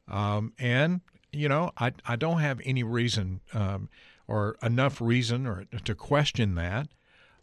um, 0.08 0.54
and 0.58 1.02
you 1.32 1.50
know, 1.50 1.72
I 1.78 1.94
I 2.06 2.16
don't 2.16 2.40
have 2.40 2.62
any 2.66 2.84
reason 2.84 3.42
um, 3.54 3.90
or 4.28 4.58
enough 4.64 5.02
reason 5.02 5.46
or 5.46 5.66
to 5.84 5.96
question 5.96 6.56
that. 6.56 6.88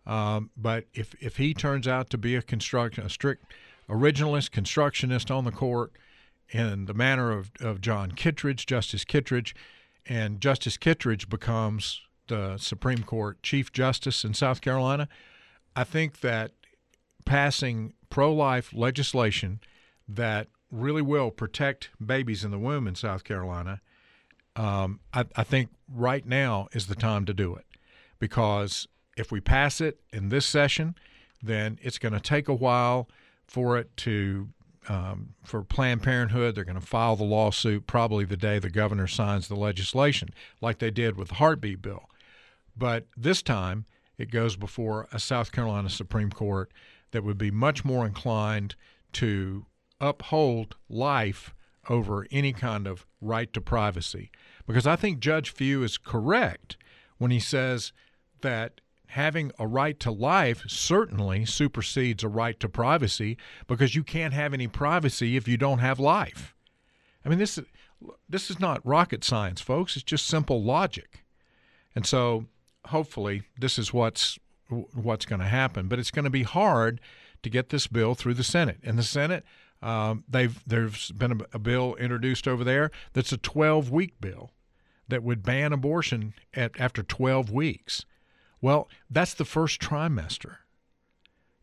Um, 0.06 0.50
but 0.56 0.84
if 0.94 1.14
if 1.20 1.36
he 1.36 1.54
turns 1.54 1.86
out 1.86 2.10
to 2.10 2.18
be 2.18 2.34
a 2.34 2.42
construct 2.42 2.98
a 2.98 3.08
strict 3.08 3.44
originalist 3.88 4.50
constructionist 4.50 5.30
on 5.30 5.44
the 5.44 5.52
court 5.52 5.92
in 6.50 6.86
the 6.86 6.94
manner 6.94 7.32
of, 7.32 7.50
of 7.60 7.80
John 7.80 8.12
Kittredge, 8.12 8.66
Justice 8.66 9.04
Kittredge, 9.04 9.54
and 10.06 10.40
Justice 10.40 10.76
Kittredge 10.76 11.28
becomes 11.28 12.00
the 12.28 12.56
Supreme 12.58 13.02
Court 13.02 13.42
Chief 13.42 13.72
Justice 13.72 14.24
in 14.24 14.34
South 14.34 14.60
Carolina, 14.60 15.08
I 15.76 15.84
think 15.84 16.20
that 16.20 16.52
passing 17.24 17.94
pro 18.14 18.32
life 18.32 18.72
legislation 18.72 19.58
that 20.06 20.46
really 20.70 21.02
will 21.02 21.32
protect 21.32 21.90
babies 22.04 22.44
in 22.44 22.52
the 22.52 22.58
womb 22.60 22.86
in 22.86 22.94
South 22.94 23.24
Carolina, 23.24 23.80
um, 24.54 25.00
I, 25.12 25.24
I 25.34 25.42
think 25.42 25.70
right 25.92 26.24
now 26.24 26.68
is 26.70 26.86
the 26.86 26.94
time 26.94 27.24
to 27.24 27.34
do 27.34 27.56
it. 27.56 27.64
Because 28.20 28.86
if 29.16 29.32
we 29.32 29.40
pass 29.40 29.80
it 29.80 29.98
in 30.12 30.28
this 30.28 30.46
session, 30.46 30.94
then 31.42 31.76
it's 31.82 31.98
going 31.98 32.12
to 32.12 32.20
take 32.20 32.46
a 32.46 32.54
while 32.54 33.08
for 33.48 33.76
it 33.78 33.96
to 33.96 34.48
um, 34.88 35.30
for 35.42 35.64
Planned 35.64 36.04
Parenthood. 36.04 36.54
They're 36.54 36.62
going 36.62 36.78
to 36.78 36.86
file 36.86 37.16
the 37.16 37.24
lawsuit 37.24 37.88
probably 37.88 38.24
the 38.24 38.36
day 38.36 38.60
the 38.60 38.70
governor 38.70 39.08
signs 39.08 39.48
the 39.48 39.56
legislation, 39.56 40.28
like 40.60 40.78
they 40.78 40.92
did 40.92 41.16
with 41.16 41.30
the 41.30 41.34
heartbeat 41.34 41.82
bill. 41.82 42.08
But 42.76 43.08
this 43.16 43.42
time, 43.42 43.86
it 44.18 44.30
goes 44.30 44.54
before 44.54 45.08
a 45.10 45.18
South 45.18 45.50
Carolina 45.50 45.90
Supreme 45.90 46.30
Court 46.30 46.70
that 47.14 47.22
would 47.22 47.38
be 47.38 47.52
much 47.52 47.84
more 47.84 48.04
inclined 48.04 48.74
to 49.12 49.66
uphold 50.00 50.74
life 50.88 51.54
over 51.88 52.26
any 52.32 52.52
kind 52.52 52.88
of 52.88 53.06
right 53.20 53.52
to 53.52 53.60
privacy. 53.60 54.32
Because 54.66 54.84
I 54.84 54.96
think 54.96 55.20
Judge 55.20 55.50
Few 55.50 55.84
is 55.84 55.96
correct 55.96 56.76
when 57.18 57.30
he 57.30 57.38
says 57.38 57.92
that 58.40 58.80
having 59.06 59.52
a 59.60 59.66
right 59.66 60.00
to 60.00 60.10
life 60.10 60.64
certainly 60.66 61.44
supersedes 61.44 62.24
a 62.24 62.28
right 62.28 62.58
to 62.58 62.68
privacy 62.68 63.38
because 63.68 63.94
you 63.94 64.02
can't 64.02 64.34
have 64.34 64.52
any 64.52 64.66
privacy 64.66 65.36
if 65.36 65.46
you 65.46 65.56
don't 65.56 65.78
have 65.78 66.00
life. 66.00 66.52
I 67.24 67.28
mean 67.28 67.38
this 67.38 67.58
is 67.58 67.64
this 68.28 68.50
is 68.50 68.58
not 68.58 68.84
rocket 68.84 69.22
science, 69.22 69.60
folks. 69.60 69.94
It's 69.94 70.02
just 70.02 70.26
simple 70.26 70.64
logic. 70.64 71.24
And 71.94 72.04
so 72.04 72.46
hopefully 72.86 73.42
this 73.56 73.78
is 73.78 73.94
what's 73.94 74.36
what's 74.68 75.26
going 75.26 75.40
to 75.40 75.46
happen. 75.46 75.88
But 75.88 75.98
it's 75.98 76.10
going 76.10 76.24
to 76.24 76.30
be 76.30 76.42
hard 76.42 77.00
to 77.42 77.50
get 77.50 77.68
this 77.68 77.86
bill 77.86 78.14
through 78.14 78.34
the 78.34 78.44
Senate. 78.44 78.78
In 78.82 78.96
the 78.96 79.02
Senate, 79.02 79.44
um, 79.82 80.24
they've 80.28 80.62
there's 80.66 81.10
been 81.12 81.32
a, 81.32 81.56
a, 81.56 81.58
bill 81.58 81.94
introduced 81.96 82.48
over 82.48 82.64
there 82.64 82.90
that's 83.12 83.32
a 83.32 83.36
12 83.36 83.90
week 83.90 84.18
bill 84.20 84.50
that 85.08 85.22
would 85.22 85.42
ban 85.42 85.72
abortion 85.74 86.32
at, 86.54 86.72
after 86.80 87.02
12 87.02 87.50
weeks. 87.50 88.06
Well, 88.62 88.88
that's 89.10 89.34
the 89.34 89.44
first 89.44 89.80
trimester. 89.80 90.56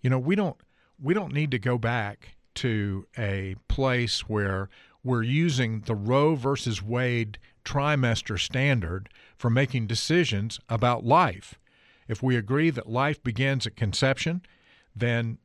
You 0.02 0.12
know, 0.12 0.20
we 0.20 0.36
don't 0.36 0.58
we 1.02 1.16
don't 1.16 1.34
need 1.34 1.50
to 1.52 1.60
go 1.60 1.80
back 1.80 2.36
to 2.56 3.08
a 3.18 3.56
place 3.68 4.30
where 4.30 4.70
we're 5.04 5.24
using 5.24 5.82
the 5.82 5.96
Roe 5.96 6.36
versus 6.36 6.82
Wade 6.82 7.40
trimester 7.66 8.40
standard 8.40 9.10
for 9.36 9.50
making 9.50 9.88
decisions 9.88 10.60
about 10.70 11.04
life. 11.04 11.60
If 12.12 12.22
we 12.22 12.36
agree 12.36 12.72
that 12.72 12.90
life 12.90 13.24
begins 13.24 13.66
at 13.66 13.78
conception, 13.78 14.42
then 14.94 15.38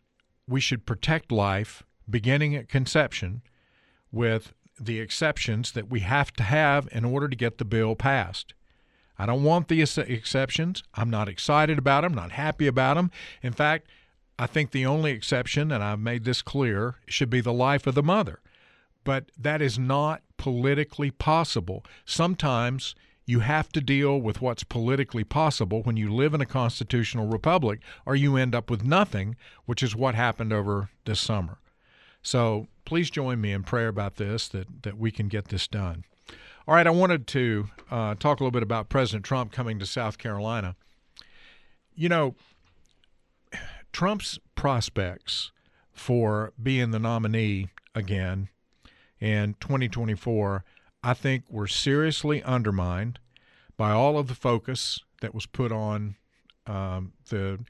we 0.49 0.61
should 0.61 0.85
protect 0.85 1.31
life 1.31 1.85
beginning 2.11 2.57
at 2.57 2.69
conception 2.69 3.43
with 4.11 4.53
the 4.79 4.99
exceptions 4.99 5.71
that 5.73 5.89
we 5.89 6.01
have 6.01 6.33
to 6.33 6.43
have 6.43 6.89
in 6.91 7.05
order 7.05 7.29
to 7.29 7.37
get 7.37 7.59
the 7.59 7.65
bill 7.65 7.95
passed. 7.95 8.53
I 9.17 9.27
don't 9.27 9.45
want 9.45 9.69
the 9.69 9.81
exceptions. 9.81 10.83
I'm 10.93 11.09
not 11.09 11.29
excited 11.29 11.79
about 11.79 12.01
them, 12.01 12.15
not 12.15 12.33
happy 12.33 12.67
about 12.67 12.95
them. 12.95 13.13
In 13.45 13.53
fact, 13.53 13.87
I 14.37 14.49
think 14.49 14.73
the 14.73 14.87
only 14.87 15.13
exception, 15.13 15.71
and 15.71 15.85
I've 15.85 16.01
made 16.01 16.25
this 16.25 16.43
clear, 16.43 16.97
should 17.07 17.31
be 17.31 17.41
the 17.41 17.53
life 17.53 17.87
of 17.87 17.95
the 17.95 18.03
mother. 18.03 18.41
But 19.05 19.31
that 19.39 19.63
is 19.63 19.79
not 19.79 20.23
politically 20.37 21.13
possible. 21.13 21.85
Sometimes 22.05 22.97
you 23.27 23.41
have 23.41 23.71
to 23.73 23.81
deal 23.81 24.21
with 24.21 24.41
what's 24.41 24.63
politically 24.63 25.25
possible 25.25 25.83
when 25.83 25.97
you 25.97 26.13
live 26.13 26.33
in 26.33 26.41
a 26.41 26.47
constitutional 26.47 27.27
republic, 27.27 27.81
or 28.07 28.15
you 28.15 28.37
end 28.37 28.55
up 28.55 28.71
with 28.71 28.85
nothing, 28.85 29.37
which 29.67 29.83
is 29.83 29.97
what 29.97 30.15
happened 30.15 30.53
over 30.53 30.91
this 31.05 31.21
summer. 31.21 31.59
So 32.23 32.69
please 32.85 33.11
join 33.11 33.41
me 33.41 33.53
in 33.53 33.65
prayer 33.65 33.89
about 33.89 34.17
this, 34.17 34.49
that, 34.49 34.85
that 34.85 34.97
we 34.97 35.11
can 35.11 35.29
get 35.29 35.49
this 35.49 35.67
done. 35.67 36.05
All 36.69 36.75
right, 36.75 36.87
I 36.87 36.91
wanted 36.91 37.27
to 37.29 37.69
uh, 37.91 38.15
talk 38.15 38.41
a 38.41 38.43
little 38.43 38.51
bit 38.51 38.63
about 38.63 38.89
President 38.89 39.25
Trump 39.25 39.53
coming 39.53 39.79
to 39.79 39.87
South 39.87 40.19
Carolina. 40.19 40.77
You 41.95 42.09
know, 42.09 42.35
Trump's 43.93 44.39
prospects 44.55 45.53
for 45.93 46.53
being 46.61 46.91
the 46.91 46.99
nominee 46.99 47.69
again 47.95 48.49
in 49.21 49.55
2024, 49.61 50.65
I 51.07 51.15
think, 51.15 51.45
were 51.49 51.69
seriously 51.69 52.43
undermined 52.43 53.21
by 53.77 53.93
all 53.93 54.19
of 54.19 54.27
the 54.27 54.35
focus 54.35 55.05
that 55.21 55.33
was 55.33 55.47
put 55.47 55.71
on 55.71 56.17
um, 56.67 57.13
the 57.29 57.61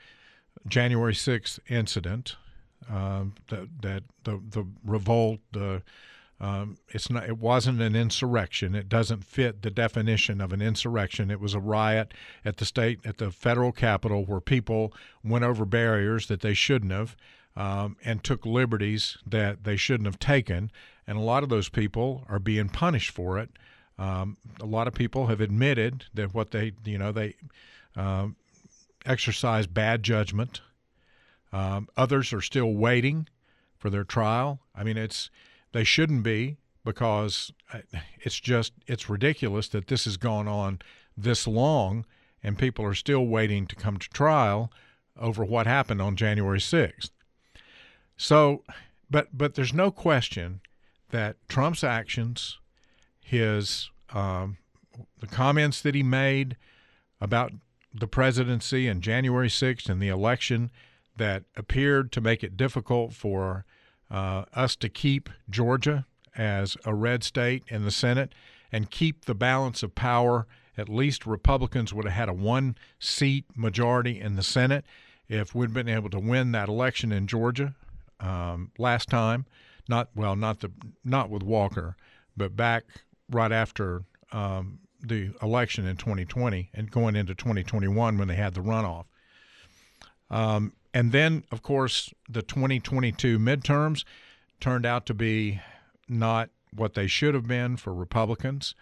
January 0.66 1.12
6th 1.12 1.58
incident, 1.68 2.36
um, 2.90 3.34
that, 3.48 3.68
that 3.82 4.04
the 4.24 4.40
the 4.48 4.66
revolt, 4.82 5.40
the 5.52 5.82
um, 6.40 6.78
it's 6.88 7.10
not. 7.10 7.28
It 7.28 7.36
wasn't 7.36 7.82
an 7.82 7.94
insurrection. 7.94 8.74
It 8.74 8.88
doesn't 8.88 9.22
fit 9.22 9.60
the 9.60 9.70
definition 9.70 10.40
of 10.40 10.54
an 10.54 10.62
insurrection. 10.62 11.30
It 11.30 11.40
was 11.40 11.52
a 11.52 11.60
riot 11.60 12.14
at 12.42 12.56
the 12.56 12.64
state, 12.64 13.00
at 13.04 13.18
the 13.18 13.30
federal 13.30 13.70
capital, 13.70 14.24
where 14.24 14.40
people 14.40 14.94
went 15.22 15.44
over 15.44 15.66
barriers 15.66 16.26
that 16.28 16.40
they 16.40 16.54
shouldn't 16.54 16.92
have, 16.92 17.16
um, 17.54 17.98
and 18.02 18.24
took 18.24 18.46
liberties 18.46 19.18
that 19.26 19.64
they 19.64 19.76
shouldn't 19.76 20.06
have 20.06 20.18
taken. 20.18 20.70
And 21.06 21.16
a 21.16 21.22
lot 21.22 21.42
of 21.42 21.48
those 21.48 21.68
people 21.68 22.24
are 22.28 22.38
being 22.38 22.68
punished 22.68 23.10
for 23.10 23.38
it. 23.38 23.50
Um, 23.98 24.36
a 24.60 24.66
lot 24.66 24.88
of 24.88 24.94
people 24.94 25.28
have 25.28 25.40
admitted 25.40 26.04
that 26.14 26.34
what 26.34 26.50
they, 26.50 26.72
you 26.84 26.98
know, 26.98 27.12
they 27.12 27.36
um, 27.94 28.36
exercise 29.06 29.66
bad 29.66 30.02
judgment. 30.02 30.60
Um, 31.52 31.88
others 31.96 32.32
are 32.32 32.40
still 32.40 32.72
waiting 32.72 33.28
for 33.78 33.88
their 33.88 34.04
trial. 34.04 34.60
I 34.74 34.82
mean, 34.82 34.96
it's 34.96 35.30
they 35.72 35.84
shouldn't 35.84 36.22
be 36.22 36.56
because 36.84 37.52
uh, 37.72 37.78
it's 38.20 38.38
just 38.38 38.72
it's 38.86 39.08
ridiculous 39.08 39.68
that 39.68 39.86
this 39.88 40.04
has 40.04 40.16
gone 40.16 40.48
on 40.48 40.80
this 41.16 41.46
long 41.46 42.04
and 42.42 42.58
people 42.58 42.84
are 42.84 42.94
still 42.94 43.26
waiting 43.26 43.66
to 43.66 43.76
come 43.76 43.96
to 43.96 44.08
trial 44.10 44.72
over 45.18 45.44
what 45.44 45.66
happened 45.66 46.02
on 46.02 46.16
January 46.16 46.58
6th. 46.58 47.10
So, 48.16 48.62
but 49.10 49.36
but 49.36 49.54
there's 49.54 49.74
no 49.74 49.90
question 49.90 50.60
that 51.10 51.36
Trump's 51.48 51.84
actions, 51.84 52.58
his 53.20 53.90
um, 54.12 54.58
the 55.20 55.26
comments 55.26 55.80
that 55.82 55.94
he 55.94 56.02
made 56.02 56.56
about 57.20 57.52
the 57.92 58.06
presidency 58.06 58.86
and 58.86 59.02
January 59.02 59.48
6th 59.48 59.88
and 59.88 60.00
the 60.00 60.08
election 60.08 60.70
that 61.16 61.44
appeared 61.56 62.12
to 62.12 62.20
make 62.20 62.44
it 62.44 62.56
difficult 62.56 63.12
for 63.12 63.64
uh, 64.10 64.44
us 64.54 64.76
to 64.76 64.88
keep 64.88 65.30
Georgia 65.48 66.06
as 66.36 66.76
a 66.84 66.94
red 66.94 67.24
state 67.24 67.64
in 67.68 67.84
the 67.84 67.90
Senate 67.90 68.34
and 68.70 68.90
keep 68.90 69.24
the 69.24 69.34
balance 69.34 69.82
of 69.82 69.94
power. 69.94 70.46
At 70.76 70.88
least 70.88 71.26
Republicans 71.26 71.94
would 71.94 72.04
have 72.04 72.14
had 72.14 72.28
a 72.28 72.34
one 72.34 72.76
seat 72.98 73.46
majority 73.56 74.20
in 74.20 74.36
the 74.36 74.42
Senate 74.42 74.84
if 75.28 75.54
we'd 75.54 75.72
been 75.72 75.88
able 75.88 76.10
to 76.10 76.20
win 76.20 76.52
that 76.52 76.68
election 76.68 77.12
in 77.12 77.26
Georgia 77.26 77.74
um, 78.20 78.70
last 78.78 79.08
time. 79.08 79.46
Not 79.88 80.08
well, 80.14 80.36
not 80.36 80.60
the 80.60 80.70
not 81.04 81.30
with 81.30 81.42
Walker, 81.42 81.96
but 82.36 82.56
back 82.56 82.84
right 83.30 83.52
after 83.52 84.04
um, 84.32 84.80
the 85.00 85.30
election 85.42 85.86
in 85.86 85.96
2020 85.96 86.70
and 86.74 86.90
going 86.90 87.16
into 87.16 87.34
2021 87.34 88.18
when 88.18 88.28
they 88.28 88.34
had 88.34 88.54
the 88.54 88.60
runoff. 88.60 89.04
Um, 90.30 90.72
and 90.92 91.12
then, 91.12 91.44
of 91.52 91.62
course, 91.62 92.12
the 92.28 92.42
2022 92.42 93.38
midterms 93.38 94.04
turned 94.60 94.86
out 94.86 95.06
to 95.06 95.14
be 95.14 95.60
not 96.08 96.50
what 96.74 96.94
they 96.94 97.06
should 97.06 97.34
have 97.34 97.46
been 97.46 97.76
for 97.76 97.94
Republicans. 97.94 98.74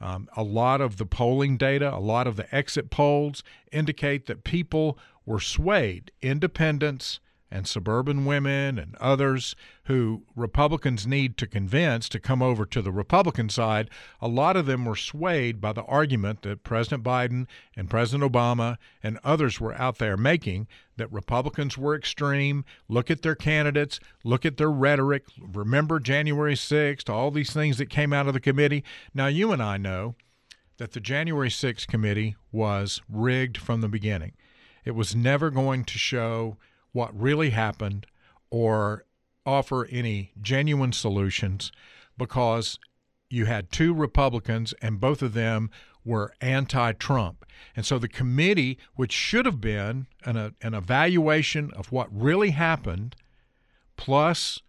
Um, 0.00 0.28
a 0.36 0.42
lot 0.42 0.80
of 0.80 0.96
the 0.96 1.06
polling 1.06 1.56
data, 1.56 1.92
a 1.94 1.98
lot 1.98 2.26
of 2.26 2.36
the 2.36 2.52
exit 2.54 2.90
polls 2.90 3.42
indicate 3.72 4.26
that 4.26 4.44
people 4.44 4.98
were 5.26 5.40
swayed. 5.40 6.10
Independents 6.22 7.20
and 7.50 7.66
suburban 7.66 8.24
women 8.24 8.78
and 8.78 8.94
others 8.96 9.56
who 9.84 10.22
Republicans 10.36 11.06
need 11.06 11.36
to 11.38 11.46
convince 11.46 12.08
to 12.08 12.20
come 12.20 12.42
over 12.42 12.66
to 12.66 12.82
the 12.82 12.92
Republican 12.92 13.48
side, 13.48 13.88
a 14.20 14.28
lot 14.28 14.56
of 14.56 14.66
them 14.66 14.84
were 14.84 14.96
swayed 14.96 15.60
by 15.60 15.72
the 15.72 15.84
argument 15.84 16.42
that 16.42 16.62
President 16.62 17.02
Biden 17.02 17.46
and 17.76 17.88
President 17.88 18.30
Obama 18.30 18.76
and 19.02 19.18
others 19.24 19.60
were 19.60 19.74
out 19.74 19.98
there 19.98 20.16
making 20.16 20.66
that 20.96 21.12
Republicans 21.12 21.78
were 21.78 21.96
extreme. 21.96 22.64
Look 22.88 23.10
at 23.10 23.22
their 23.22 23.34
candidates, 23.34 23.98
look 24.24 24.44
at 24.44 24.56
their 24.56 24.70
rhetoric. 24.70 25.24
Remember 25.40 25.98
January 26.00 26.54
6th, 26.54 27.08
all 27.08 27.30
these 27.30 27.52
things 27.52 27.78
that 27.78 27.88
came 27.88 28.12
out 28.12 28.26
of 28.26 28.34
the 28.34 28.40
committee. 28.40 28.84
Now, 29.14 29.28
you 29.28 29.52
and 29.52 29.62
I 29.62 29.78
know 29.78 30.16
that 30.76 30.92
the 30.92 31.00
January 31.00 31.50
6th 31.50 31.86
committee 31.86 32.36
was 32.52 33.00
rigged 33.08 33.56
from 33.56 33.80
the 33.80 33.88
beginning. 33.88 34.32
It 34.84 34.92
was 34.92 35.14
never 35.14 35.50
going 35.50 35.84
to 35.84 35.98
show 35.98 36.56
what 36.92 37.18
really 37.18 37.50
happened 37.50 38.06
or 38.50 39.04
offer 39.44 39.86
any 39.86 40.32
genuine 40.40 40.92
solutions 40.92 41.72
because 42.16 42.78
you 43.30 43.46
had 43.46 43.70
two 43.70 43.94
Republicans 43.94 44.74
and 44.82 45.00
both 45.00 45.22
of 45.22 45.34
them 45.34 45.70
were 46.04 46.32
anti 46.40 46.92
Trump. 46.92 47.44
And 47.76 47.84
so 47.84 47.98
the 47.98 48.08
committee, 48.08 48.78
which 48.94 49.12
should 49.12 49.46
have 49.46 49.60
been 49.60 50.06
an, 50.24 50.36
a, 50.36 50.52
an 50.62 50.74
evaluation 50.74 51.70
of 51.76 51.92
what 51.92 52.08
really 52.10 52.50
happened, 52.50 53.14
plus 53.96 54.60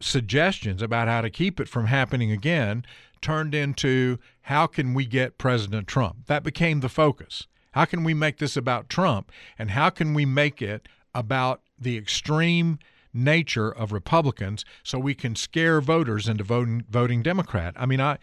suggestions 0.00 0.82
about 0.82 1.08
how 1.08 1.20
to 1.20 1.30
keep 1.30 1.60
it 1.60 1.68
from 1.68 1.86
happening 1.86 2.32
again, 2.32 2.84
turned 3.20 3.54
into 3.54 4.18
how 4.42 4.66
can 4.66 4.94
we 4.94 5.06
get 5.06 5.38
President 5.38 5.86
Trump? 5.86 6.26
That 6.26 6.42
became 6.42 6.80
the 6.80 6.88
focus. 6.88 7.46
How 7.72 7.84
can 7.84 8.02
we 8.02 8.14
make 8.14 8.38
this 8.38 8.56
about 8.56 8.88
Trump? 8.88 9.30
And 9.58 9.72
how 9.72 9.90
can 9.90 10.14
we 10.14 10.24
make 10.24 10.62
it 10.62 10.88
about 11.18 11.62
the 11.76 11.96
extreme 11.96 12.78
nature 13.12 13.70
of 13.70 13.90
Republicans 13.90 14.64
so 14.84 15.00
we 15.00 15.14
can 15.14 15.34
scare 15.34 15.80
voters 15.80 16.28
into 16.28 16.44
voting 16.44 16.84
voting 16.88 17.22
Democrat. 17.22 17.74
I 17.76 17.86
mean, 17.86 18.00
I, 18.00 18.18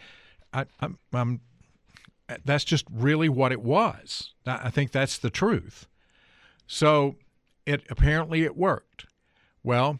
I 0.53 0.65
I'm, 0.79 0.97
I'm 1.11 1.41
that's 2.45 2.63
just 2.63 2.85
really 2.89 3.27
what 3.27 3.51
it 3.51 3.61
was. 3.61 4.33
I 4.45 4.69
think 4.69 4.91
that's 4.91 5.17
the 5.17 5.29
truth. 5.29 5.87
So 6.67 7.17
it 7.65 7.83
apparently 7.89 8.43
it 8.43 8.55
worked. 8.55 9.05
Well, 9.61 9.99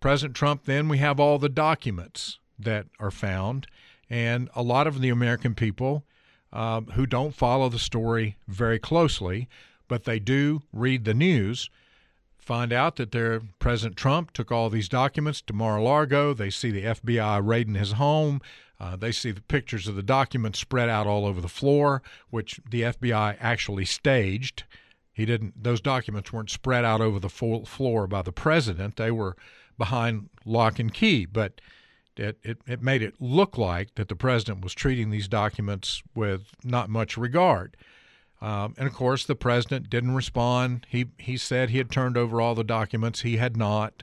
President 0.00 0.34
Trump 0.34 0.64
then 0.64 0.88
we 0.88 0.98
have 0.98 1.20
all 1.20 1.38
the 1.38 1.48
documents 1.48 2.40
that 2.58 2.86
are 2.98 3.12
found 3.12 3.68
and 4.10 4.50
a 4.56 4.62
lot 4.62 4.88
of 4.88 5.00
the 5.00 5.08
American 5.08 5.54
people 5.54 6.04
um, 6.52 6.86
who 6.94 7.06
don't 7.06 7.34
follow 7.34 7.68
the 7.68 7.78
story 7.78 8.36
very 8.48 8.80
closely, 8.80 9.48
but 9.86 10.04
they 10.04 10.18
do 10.18 10.62
read 10.72 11.04
the 11.04 11.14
news 11.14 11.70
find 12.42 12.72
out 12.72 12.96
that 12.96 13.12
their 13.12 13.40
President 13.60 13.96
Trump 13.96 14.32
took 14.32 14.50
all 14.50 14.68
these 14.68 14.88
documents 14.88 15.40
to 15.42 15.52
Mar-a-Lago. 15.52 16.34
They 16.34 16.50
see 16.50 16.70
the 16.70 16.84
FBI 16.84 17.40
raiding 17.44 17.76
his 17.76 17.92
home. 17.92 18.40
Uh, 18.80 18.96
they 18.96 19.12
see 19.12 19.30
the 19.30 19.42
pictures 19.42 19.86
of 19.86 19.94
the 19.94 20.02
documents 20.02 20.58
spread 20.58 20.88
out 20.88 21.06
all 21.06 21.24
over 21.24 21.40
the 21.40 21.48
floor, 21.48 22.02
which 22.30 22.60
the 22.68 22.82
FBI 22.82 23.36
actually 23.40 23.84
staged. 23.84 24.64
He 25.12 25.24
didn't; 25.24 25.62
those 25.62 25.80
documents 25.80 26.32
weren't 26.32 26.50
spread 26.50 26.84
out 26.84 27.00
over 27.00 27.20
the 27.20 27.28
floor 27.28 28.06
by 28.08 28.22
the 28.22 28.32
president. 28.32 28.96
They 28.96 29.12
were 29.12 29.36
behind 29.78 30.28
lock 30.44 30.78
and 30.78 30.92
key, 30.92 31.24
but. 31.26 31.60
It, 32.14 32.36
it, 32.42 32.58
it 32.66 32.82
made 32.82 33.00
it 33.00 33.14
look 33.20 33.56
like 33.56 33.94
that 33.94 34.10
the 34.10 34.14
president 34.14 34.62
was 34.62 34.74
treating 34.74 35.08
these 35.08 35.28
documents 35.28 36.02
with 36.14 36.42
not 36.62 36.90
much 36.90 37.16
regard. 37.16 37.74
Um, 38.42 38.74
and 38.76 38.88
of 38.88 38.92
course, 38.92 39.24
the 39.24 39.36
president 39.36 39.88
didn't 39.88 40.16
respond. 40.16 40.84
He 40.90 41.06
he 41.16 41.36
said 41.36 41.70
he 41.70 41.78
had 41.78 41.92
turned 41.92 42.16
over 42.16 42.40
all 42.40 42.56
the 42.56 42.64
documents. 42.64 43.22
He 43.22 43.36
had 43.36 43.56
not. 43.56 44.02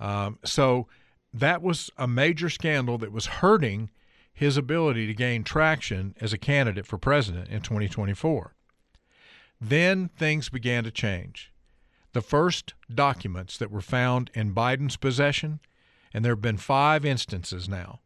Um, 0.00 0.40
so 0.44 0.88
that 1.32 1.62
was 1.62 1.88
a 1.96 2.08
major 2.08 2.50
scandal 2.50 2.98
that 2.98 3.12
was 3.12 3.26
hurting 3.26 3.90
his 4.32 4.56
ability 4.56 5.06
to 5.06 5.14
gain 5.14 5.44
traction 5.44 6.16
as 6.20 6.32
a 6.32 6.38
candidate 6.38 6.86
for 6.86 6.98
president 6.98 7.48
in 7.48 7.60
2024. 7.60 8.54
Then 9.60 10.08
things 10.08 10.48
began 10.48 10.82
to 10.82 10.90
change. 10.90 11.52
The 12.12 12.22
first 12.22 12.74
documents 12.92 13.56
that 13.58 13.70
were 13.70 13.80
found 13.80 14.32
in 14.34 14.52
Biden's 14.52 14.96
possession, 14.96 15.60
and 16.12 16.24
there 16.24 16.32
have 16.32 16.42
been 16.42 16.56
five 16.56 17.04
instances 17.04 17.68
now 17.68 18.00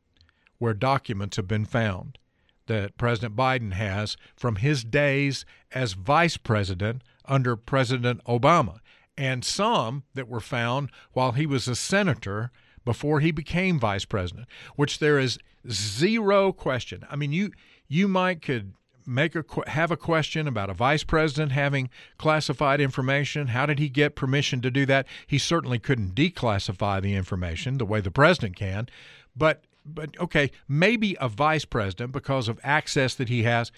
where 0.59 0.74
documents 0.74 1.37
have 1.37 1.48
been 1.48 1.64
found 1.64 2.18
that 2.66 2.96
President 2.96 3.37
Biden 3.37 3.72
has 3.72 4.16
from 4.37 4.57
his 4.57 4.85
days 4.85 5.44
as 5.72 5.92
vice 5.92 6.37
president 6.37 7.03
under 7.27 7.57
President 7.57 8.22
Obama, 8.24 8.79
and 9.16 9.44
some 9.44 10.05
that 10.14 10.29
were 10.29 10.40
found 10.40 10.90
while 11.12 11.33
he 11.33 11.46
was 11.46 11.68
a 11.68 11.77
senator 11.77 12.50
before 12.85 13.20
he 13.20 13.31
became 13.31 13.79
vice 13.79 14.05
president, 14.05 14.46
which 14.77 14.98
there 14.98 15.18
is 15.18 15.38
zero 15.70 16.53
question. 16.53 17.05
I 17.11 17.16
mean, 17.16 17.33
you 17.33 17.53
you 17.88 18.09
might 18.09 18.42
could 18.42 18.74
make 19.07 19.35
a 19.35 19.44
have 19.66 19.90
a 19.90 19.96
question 19.96 20.48
about 20.48 20.70
a 20.70 20.74
vice 20.74 21.05
president 21.05 21.53
having 21.53 21.90
classified 22.18 22.81
information. 22.81 23.48
How 23.48 23.66
did 23.66 23.79
he 23.79 23.88
get 23.88 24.16
permission 24.16 24.61
to 24.62 24.70
do 24.70 24.87
that? 24.87 25.07
He 25.27 25.38
certainly 25.38 25.79
couldn't 25.79 26.14
declassify 26.14 27.03
the 27.03 27.14
information 27.14 27.79
the 27.79 27.85
way 27.85 28.00
the 28.00 28.11
president 28.11 28.57
can, 28.57 28.88
but 29.37 29.64
but 29.85 30.18
okay, 30.18 30.51
maybe 30.68 31.16
a 31.20 31.29
vice 31.29 31.64
president 31.64 32.12
because 32.12 32.49
of 32.49 32.61
access 32.62 33.14
that 33.14 33.29
he 33.29 33.42
has, 33.42 33.70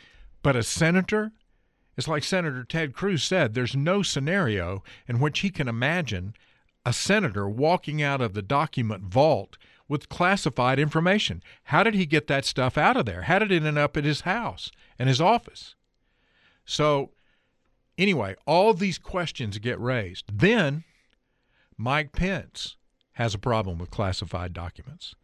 but 0.42 0.56
a 0.56 0.62
senator? 0.62 1.32
It's 1.96 2.08
like 2.08 2.24
Senator 2.24 2.62
Ted 2.62 2.92
Cruz 2.92 3.22
said 3.22 3.54
there's 3.54 3.74
no 3.74 4.02
scenario 4.02 4.82
in 5.08 5.18
which 5.18 5.40
he 5.40 5.50
can 5.50 5.66
imagine 5.66 6.34
a 6.84 6.92
senator 6.92 7.48
walking 7.48 8.02
out 8.02 8.20
of 8.20 8.34
the 8.34 8.42
document 8.42 9.04
vault 9.04 9.56
with 9.88 10.08
classified 10.08 10.78
information. 10.78 11.42
How 11.64 11.82
did 11.82 11.94
he 11.94 12.06
get 12.06 12.26
that 12.26 12.44
stuff 12.44 12.76
out 12.76 12.96
of 12.96 13.06
there? 13.06 13.22
How 13.22 13.38
did 13.38 13.50
it 13.50 13.64
end 13.64 13.78
up 13.78 13.96
at 13.96 14.04
his 14.04 14.22
house 14.22 14.70
and 14.98 15.08
his 15.08 15.20
office? 15.20 15.74
So, 16.64 17.10
anyway, 17.96 18.34
all 18.46 18.74
these 18.74 18.98
questions 18.98 19.58
get 19.58 19.80
raised. 19.80 20.26
Then 20.32 20.84
Mike 21.76 22.12
Pence 22.12 22.76
has 23.12 23.34
a 23.34 23.38
problem 23.38 23.78
with 23.78 23.90
classified 23.90 24.52
documents. 24.52 25.14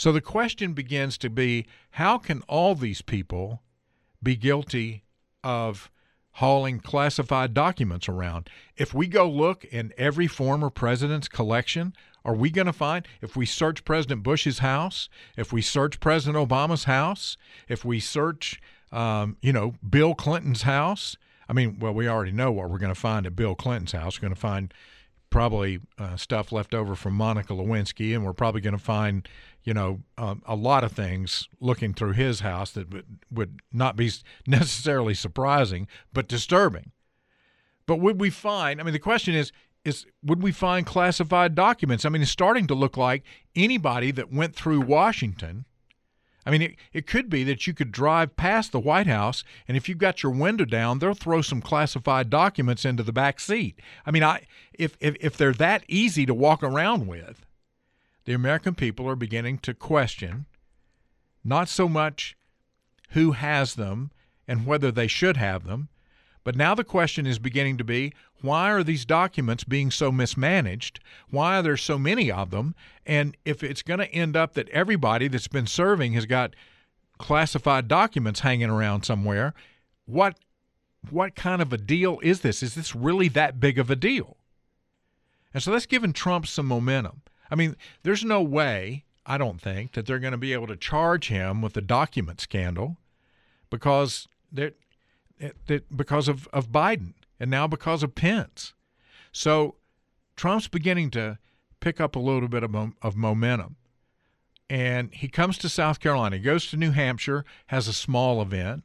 So 0.00 0.12
the 0.12 0.22
question 0.22 0.72
begins 0.72 1.18
to 1.18 1.28
be 1.28 1.66
how 1.90 2.16
can 2.16 2.40
all 2.48 2.74
these 2.74 3.02
people 3.02 3.60
be 4.22 4.34
guilty 4.34 5.04
of 5.44 5.90
hauling 6.30 6.80
classified 6.80 7.52
documents 7.52 8.08
around? 8.08 8.48
If 8.78 8.94
we 8.94 9.08
go 9.08 9.28
look 9.28 9.62
in 9.66 9.92
every 9.98 10.26
former 10.26 10.70
president's 10.70 11.28
collection, 11.28 11.92
are 12.24 12.34
we 12.34 12.48
going 12.48 12.66
to 12.66 12.72
find, 12.72 13.06
if 13.20 13.36
we 13.36 13.44
search 13.44 13.84
President 13.84 14.22
Bush's 14.22 14.60
house, 14.60 15.10
if 15.36 15.52
we 15.52 15.60
search 15.60 16.00
President 16.00 16.48
Obama's 16.48 16.84
house, 16.84 17.36
if 17.68 17.84
we 17.84 18.00
search, 18.00 18.58
um, 18.92 19.36
you 19.42 19.52
know, 19.52 19.74
Bill 19.86 20.14
Clinton's 20.14 20.62
house, 20.62 21.18
I 21.46 21.52
mean, 21.52 21.78
well, 21.78 21.92
we 21.92 22.08
already 22.08 22.32
know 22.32 22.50
what 22.50 22.70
we're 22.70 22.78
going 22.78 22.94
to 22.94 22.98
find 22.98 23.26
at 23.26 23.36
Bill 23.36 23.54
Clinton's 23.54 23.92
house. 23.92 24.16
We're 24.16 24.28
going 24.28 24.34
to 24.34 24.40
find 24.40 24.72
probably 25.30 25.80
uh, 25.98 26.16
stuff 26.16 26.52
left 26.52 26.74
over 26.74 26.94
from 26.94 27.14
Monica 27.14 27.52
Lewinsky, 27.52 28.14
and 28.14 28.24
we're 28.24 28.32
probably 28.32 28.60
going 28.60 28.76
to 28.76 28.82
find, 28.82 29.28
you 29.62 29.72
know, 29.72 30.00
um, 30.18 30.42
a 30.44 30.56
lot 30.56 30.84
of 30.84 30.92
things 30.92 31.48
looking 31.60 31.94
through 31.94 32.12
his 32.12 32.40
house 32.40 32.72
that 32.72 32.92
would, 32.92 33.06
would 33.30 33.60
not 33.72 33.96
be 33.96 34.10
necessarily 34.46 35.14
surprising, 35.14 35.86
but 36.12 36.28
disturbing. 36.28 36.90
But 37.86 38.00
would 38.00 38.20
we 38.20 38.30
find? 38.30 38.80
I 38.80 38.84
mean, 38.84 38.92
the 38.92 38.98
question 38.98 39.34
is, 39.34 39.52
is 39.84 40.04
would 40.22 40.42
we 40.42 40.52
find 40.52 40.84
classified 40.84 41.54
documents? 41.54 42.04
I 42.04 42.10
mean, 42.10 42.22
it's 42.22 42.30
starting 42.30 42.66
to 42.66 42.74
look 42.74 42.96
like 42.96 43.24
anybody 43.56 44.10
that 44.10 44.32
went 44.32 44.54
through 44.54 44.82
Washington 44.82 45.64
I 46.50 46.52
mean, 46.52 46.62
it, 46.62 46.76
it 46.92 47.06
could 47.06 47.30
be 47.30 47.44
that 47.44 47.68
you 47.68 47.72
could 47.72 47.92
drive 47.92 48.34
past 48.34 48.72
the 48.72 48.80
White 48.80 49.06
House, 49.06 49.44
and 49.68 49.76
if 49.76 49.88
you've 49.88 49.98
got 49.98 50.24
your 50.24 50.32
window 50.32 50.64
down, 50.64 50.98
they'll 50.98 51.14
throw 51.14 51.42
some 51.42 51.62
classified 51.62 52.28
documents 52.28 52.84
into 52.84 53.04
the 53.04 53.12
back 53.12 53.38
seat. 53.38 53.78
I 54.04 54.10
mean, 54.10 54.24
I 54.24 54.46
if 54.72 54.96
if, 54.98 55.14
if 55.20 55.36
they're 55.36 55.52
that 55.52 55.84
easy 55.86 56.26
to 56.26 56.34
walk 56.34 56.64
around 56.64 57.06
with, 57.06 57.46
the 58.24 58.32
American 58.32 58.74
people 58.74 59.08
are 59.08 59.14
beginning 59.14 59.58
to 59.58 59.74
question 59.74 60.46
not 61.44 61.68
so 61.68 61.88
much 61.88 62.36
who 63.10 63.30
has 63.30 63.76
them 63.76 64.10
and 64.48 64.66
whether 64.66 64.90
they 64.90 65.06
should 65.06 65.36
have 65.36 65.62
them, 65.62 65.88
but 66.42 66.56
now 66.56 66.74
the 66.74 66.82
question 66.82 67.28
is 67.28 67.38
beginning 67.38 67.76
to 67.76 67.84
be 67.84 68.12
why 68.42 68.70
are 68.70 68.82
these 68.82 69.04
documents 69.04 69.64
being 69.64 69.90
so 69.90 70.10
mismanaged? 70.10 71.00
Why 71.30 71.58
are 71.58 71.62
there 71.62 71.76
so 71.76 71.98
many 71.98 72.30
of 72.30 72.50
them? 72.50 72.74
And 73.06 73.36
if 73.44 73.62
it's 73.62 73.82
going 73.82 74.00
to 74.00 74.12
end 74.12 74.36
up 74.36 74.54
that 74.54 74.68
everybody 74.70 75.28
that's 75.28 75.48
been 75.48 75.66
serving 75.66 76.14
has 76.14 76.26
got 76.26 76.54
classified 77.18 77.88
documents 77.88 78.40
hanging 78.40 78.70
around 78.70 79.04
somewhere, 79.04 79.54
what 80.06 80.38
what 81.10 81.34
kind 81.34 81.62
of 81.62 81.72
a 81.72 81.78
deal 81.78 82.18
is 82.22 82.40
this? 82.40 82.62
Is 82.62 82.74
this 82.74 82.94
really 82.94 83.28
that 83.28 83.58
big 83.58 83.78
of 83.78 83.90
a 83.90 83.96
deal? 83.96 84.36
And 85.54 85.62
so 85.62 85.72
that's 85.72 85.86
given 85.86 86.12
Trump 86.12 86.46
some 86.46 86.66
momentum. 86.66 87.22
I 87.50 87.54
mean, 87.54 87.74
there's 88.02 88.22
no 88.22 88.42
way, 88.42 89.04
I 89.24 89.38
don't 89.38 89.60
think, 89.60 89.92
that 89.92 90.06
they're 90.06 90.18
going 90.18 90.32
to 90.32 90.38
be 90.38 90.52
able 90.52 90.66
to 90.66 90.76
charge 90.76 91.28
him 91.28 91.62
with 91.62 91.72
the 91.72 91.80
document 91.80 92.40
scandal 92.40 92.98
because 93.70 94.28
that 94.52 94.76
because 95.96 96.28
of, 96.28 96.48
of 96.52 96.70
Biden 96.70 97.14
and 97.40 97.50
now 97.50 97.66
because 97.66 98.02
of 98.02 98.14
Pence. 98.14 98.74
So 99.32 99.76
Trump's 100.36 100.68
beginning 100.68 101.10
to 101.12 101.38
pick 101.80 102.00
up 102.00 102.14
a 102.14 102.20
little 102.20 102.48
bit 102.48 102.62
of, 102.62 102.74
of 103.02 103.16
momentum. 103.16 103.76
And 104.68 105.12
he 105.12 105.28
comes 105.28 105.58
to 105.58 105.68
South 105.68 105.98
Carolina, 105.98 106.36
he 106.36 106.42
goes 106.42 106.66
to 106.66 106.76
New 106.76 106.92
Hampshire, 106.92 107.44
has 107.66 107.88
a 107.88 107.92
small 107.92 108.40
event, 108.40 108.84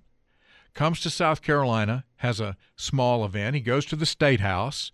comes 0.74 1.00
to 1.02 1.12
South 1.12 1.44
Carolina, 1.44 2.06
has 2.18 2.40
a 2.40 2.58
small 2.76 3.24
event. 3.24 3.56
He 3.56 3.62
goes 3.62 3.86
to 3.86 3.96
the 3.96 4.06
State 4.06 4.40
House 4.40 4.92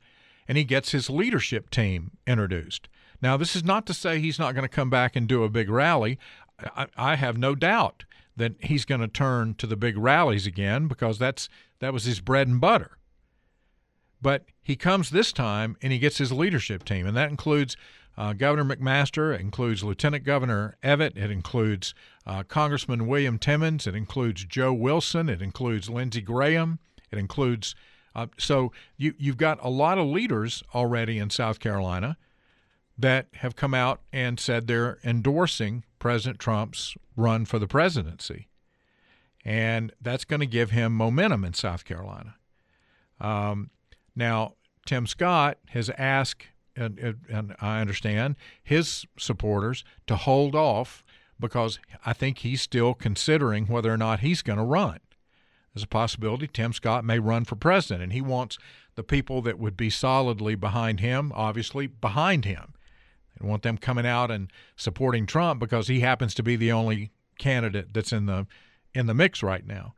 and 0.47 0.57
he 0.57 0.65
gets 0.65 0.91
his 0.91 1.09
leadership 1.09 1.69
team 1.69 2.11
introduced. 2.27 2.89
Now, 3.21 3.37
this 3.37 3.55
is 3.55 3.63
not 3.63 3.85
to 3.85 3.93
say 3.93 4.19
he's 4.19 4.39
not 4.39 4.53
going 4.53 4.67
to 4.67 4.75
come 4.75 4.89
back 4.89 5.15
and 5.15 5.27
do 5.27 5.43
a 5.43 5.49
big 5.49 5.69
rally. 5.69 6.19
I, 6.75 6.87
I 6.97 7.15
have 7.15 7.37
no 7.37 7.55
doubt 7.55 8.03
that 8.35 8.55
he's 8.59 8.85
going 8.85 9.01
to 9.01 9.07
turn 9.07 9.53
to 9.55 9.67
the 9.67 9.75
big 9.75 9.97
rallies 9.97 10.47
again 10.47 10.87
because 10.87 11.19
that's 11.19 11.47
that 11.79 11.93
was 11.93 12.05
his 12.05 12.19
bread 12.19 12.47
and 12.47 12.59
butter. 12.59 12.97
But 14.21 14.45
he 14.61 14.75
comes 14.75 15.09
this 15.09 15.31
time 15.31 15.77
and 15.81 15.91
he 15.91 15.99
gets 15.99 16.17
his 16.17 16.31
leadership 16.31 16.83
team, 16.83 17.05
and 17.05 17.17
that 17.17 17.29
includes 17.29 17.75
uh, 18.17 18.33
Governor 18.33 18.75
McMaster, 18.75 19.33
it 19.33 19.41
includes 19.41 19.83
Lieutenant 19.83 20.23
Governor 20.23 20.75
Evette, 20.83 21.17
it 21.17 21.31
includes 21.31 21.93
uh, 22.27 22.43
Congressman 22.43 23.07
William 23.07 23.39
Timmons, 23.39 23.87
it 23.87 23.95
includes 23.95 24.45
Joe 24.45 24.73
Wilson, 24.73 25.29
it 25.29 25.41
includes 25.41 25.89
Lindsey 25.89 26.21
Graham, 26.21 26.79
it 27.09 27.17
includes 27.17 27.73
uh, 28.13 28.27
so 28.37 28.71
you 28.97 29.13
you've 29.17 29.37
got 29.37 29.57
a 29.63 29.69
lot 29.69 29.97
of 29.97 30.05
leaders 30.05 30.63
already 30.75 31.17
in 31.17 31.29
South 31.29 31.59
Carolina 31.59 32.17
that 32.97 33.27
have 33.35 33.55
come 33.55 33.73
out 33.73 34.01
and 34.11 34.39
said 34.39 34.67
they're 34.67 34.99
endorsing 35.03 35.83
President 35.97 36.39
Trump's 36.39 36.95
run 37.15 37.45
for 37.45 37.57
the 37.57 37.67
presidency. 37.67 38.47
And 39.43 39.91
that's 39.99 40.25
going 40.25 40.41
to 40.41 40.45
give 40.45 40.71
him 40.71 40.93
momentum 40.93 41.43
in 41.43 41.53
South 41.53 41.83
Carolina. 41.83 42.35
Um, 43.19 43.71
now, 44.15 44.55
Tim 44.85 45.07
Scott 45.07 45.57
has 45.69 45.89
asked, 45.97 46.47
and, 46.75 47.17
and 47.29 47.55
I 47.61 47.81
understand, 47.81 48.35
his 48.63 49.05
supporters 49.17 49.83
to 50.07 50.15
hold 50.15 50.55
off 50.55 51.03
because 51.39 51.79
I 52.05 52.13
think 52.13 52.39
he's 52.39 52.61
still 52.61 52.93
considering 52.93 53.67
whether 53.67 53.91
or 53.91 53.97
not 53.97 54.19
he's 54.19 54.41
going 54.41 54.59
to 54.59 54.63
run. 54.63 54.99
There's 55.73 55.83
a 55.83 55.87
possibility 55.87 56.47
Tim 56.47 56.73
Scott 56.73 57.05
may 57.05 57.19
run 57.19 57.45
for 57.45 57.55
president, 57.55 58.03
and 58.03 58.13
he 58.13 58.21
wants 58.21 58.57
the 58.95 59.03
people 59.03 59.41
that 59.43 59.57
would 59.57 59.77
be 59.77 59.89
solidly 59.89 60.55
behind 60.55 60.99
him, 60.99 61.31
obviously, 61.33 61.87
behind 61.87 62.45
him 62.45 62.73
And 63.39 63.49
want 63.49 63.63
them 63.63 63.77
coming 63.77 64.05
out 64.05 64.29
and 64.29 64.51
supporting 64.75 65.25
Trump 65.25 65.59
because 65.59 65.87
he 65.87 66.01
happens 66.01 66.33
to 66.35 66.43
be 66.43 66.55
the 66.55 66.71
only 66.71 67.11
candidate 67.39 67.93
that's 67.93 68.11
in 68.11 68.25
the 68.25 68.47
in 68.93 69.05
the 69.05 69.13
mix 69.13 69.41
right 69.41 69.65
now. 69.65 69.95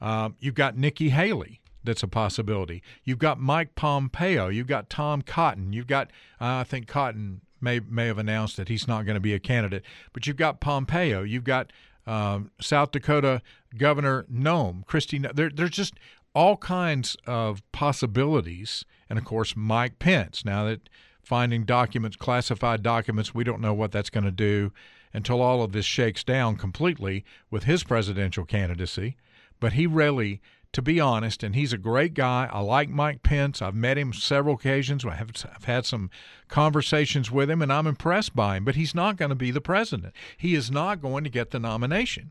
Um, 0.00 0.34
you've 0.40 0.54
got 0.56 0.76
Nikki 0.76 1.10
Haley. 1.10 1.60
That's 1.86 2.02
a 2.02 2.08
possibility. 2.08 2.82
You've 3.04 3.18
got 3.18 3.40
Mike 3.40 3.74
Pompeo. 3.74 4.48
You've 4.48 4.66
got 4.66 4.90
Tom 4.90 5.22
Cotton. 5.22 5.72
You've 5.72 5.86
got 5.86 6.08
uh, 6.40 6.60
I 6.60 6.64
think 6.64 6.86
Cotton 6.86 7.40
may 7.60 7.80
may 7.80 8.06
have 8.06 8.18
announced 8.18 8.56
that 8.56 8.68
he's 8.68 8.86
not 8.86 9.06
going 9.06 9.14
to 9.14 9.20
be 9.20 9.34
a 9.34 9.38
candidate. 9.38 9.82
But 10.12 10.26
you've 10.26 10.36
got 10.36 10.60
Pompeo. 10.60 11.22
You've 11.22 11.44
got 11.44 11.72
um, 12.06 12.50
South 12.60 12.92
Dakota 12.92 13.42
Governor 13.76 14.26
Noem, 14.32 14.84
Kristi. 14.84 15.34
There, 15.34 15.50
there's 15.50 15.70
just 15.70 15.94
all 16.34 16.56
kinds 16.58 17.16
of 17.26 17.62
possibilities, 17.72 18.84
and 19.08 19.18
of 19.18 19.24
course 19.24 19.54
Mike 19.56 19.98
Pence. 19.98 20.44
Now 20.44 20.64
that 20.66 20.88
finding 21.26 21.64
documents, 21.64 22.16
classified 22.16 22.82
documents. 22.82 23.34
We 23.34 23.42
don't 23.42 23.60
know 23.60 23.74
what 23.74 23.90
that's 23.90 24.10
going 24.10 24.24
to 24.24 24.30
do 24.30 24.72
until 25.12 25.42
all 25.42 25.62
of 25.62 25.72
this 25.72 25.84
shakes 25.84 26.22
down 26.22 26.56
completely 26.56 27.24
with 27.50 27.64
his 27.64 27.82
presidential 27.82 28.44
candidacy. 28.44 29.16
But 29.58 29.72
he 29.72 29.86
really, 29.86 30.40
to 30.76 30.82
be 30.82 31.00
honest, 31.00 31.42
and 31.42 31.54
he's 31.54 31.72
a 31.72 31.78
great 31.78 32.12
guy. 32.12 32.50
I 32.52 32.60
like 32.60 32.90
Mike 32.90 33.22
Pence. 33.22 33.62
I've 33.62 33.74
met 33.74 33.96
him 33.96 34.12
several 34.12 34.56
occasions. 34.56 35.06
I've, 35.06 35.32
I've 35.54 35.64
had 35.64 35.86
some 35.86 36.10
conversations 36.48 37.30
with 37.30 37.48
him, 37.48 37.62
and 37.62 37.72
I'm 37.72 37.86
impressed 37.86 38.36
by 38.36 38.58
him. 38.58 38.66
But 38.66 38.74
he's 38.74 38.94
not 38.94 39.16
going 39.16 39.30
to 39.30 39.34
be 39.34 39.50
the 39.50 39.62
president. 39.62 40.12
He 40.36 40.54
is 40.54 40.70
not 40.70 41.00
going 41.00 41.24
to 41.24 41.30
get 41.30 41.50
the 41.50 41.58
nomination. 41.58 42.30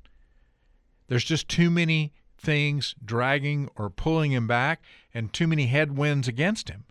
There's 1.08 1.24
just 1.24 1.50
too 1.50 1.72
many 1.72 2.14
things 2.38 2.94
dragging 3.04 3.68
or 3.78 3.90
pulling 3.90 4.32
him 4.32 4.46
back 4.46 4.84
and 5.12 5.34
too 5.34 5.48
many 5.48 5.66
headwinds 5.66 6.28
against 6.28 6.70
him. 6.70 6.84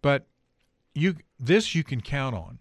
But 0.00 0.28
you 0.94 1.16
this 1.40 1.74
you 1.74 1.82
can 1.82 2.02
count 2.02 2.36
on. 2.36 2.60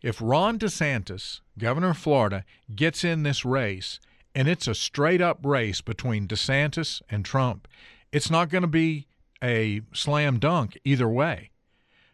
If 0.00 0.18
Ron 0.18 0.58
DeSantis, 0.58 1.42
governor 1.58 1.90
of 1.90 1.98
Florida, 1.98 2.46
gets 2.74 3.04
in 3.04 3.22
this 3.22 3.44
race 3.44 4.00
and 4.34 4.48
it's 4.48 4.68
a 4.68 4.74
straight 4.74 5.20
up 5.20 5.44
race 5.44 5.80
between 5.80 6.28
DeSantis 6.28 7.02
and 7.10 7.24
Trump, 7.24 7.66
it's 8.12 8.30
not 8.30 8.48
going 8.48 8.62
to 8.62 8.68
be 8.68 9.06
a 9.42 9.82
slam 9.92 10.38
dunk 10.38 10.78
either 10.84 11.08
way. 11.08 11.50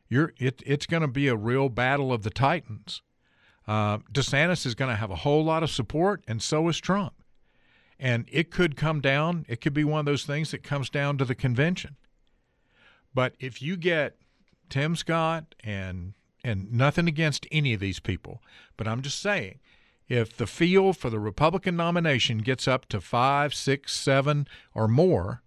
You're, 0.09 0.33
it, 0.39 0.63
it's 0.65 0.87
going 0.87 1.03
to 1.03 1.09
be 1.09 1.29
a 1.29 1.37
real 1.37 1.69
battle 1.69 2.13
of 2.13 2.23
the 2.23 2.31
titans. 2.31 3.03
Uh, 3.67 3.99
DeSantis 4.13 4.65
is 4.65 4.75
going 4.75 4.91
to 4.91 4.97
have 4.97 5.11
a 5.11 5.17
whole 5.17 5.45
lot 5.45 5.63
of 5.63 5.71
support, 5.71 6.23
and 6.29 6.41
so 6.41 6.69
is 6.69 6.79
Trump. 6.79 7.15
And 7.99 8.27
it 8.31 8.51
could 8.51 8.77
come 8.77 9.01
down, 9.01 9.45
it 9.49 9.61
could 9.61 9.75
be 9.75 9.85
one 9.85 10.01
of 10.01 10.07
those 10.07 10.25
things 10.25 10.51
that 10.51 10.63
comes 10.63 10.91
down 10.91 11.19
to 11.19 11.25
the 11.25 11.35
convention. 11.35 11.97
But 13.15 13.35
if 13.41 13.63
you 13.63 13.77
get 13.77 14.19
Tim 14.69 14.97
Scott 14.97 15.55
and 15.65 16.13
and 16.45 16.71
nothing 16.73 17.09
against 17.09 17.47
any 17.51 17.75
of 17.75 17.81
these 17.81 17.99
people, 17.99 18.41
but 18.77 18.87
I'm 18.87 19.03
just 19.03 19.19
saying 19.19 19.59
if 20.09 20.37
the 20.37 20.47
field 20.47 20.97
for 20.97 21.11
the 21.11 21.19
Republican 21.19 21.77
nomination 21.77 22.39
gets 22.39 22.69
up 22.69 22.87
to 22.87 23.01
five, 23.01 23.55
six, 23.55 23.93
seven, 23.93 24.47
or 24.75 24.87
more, 24.87 25.43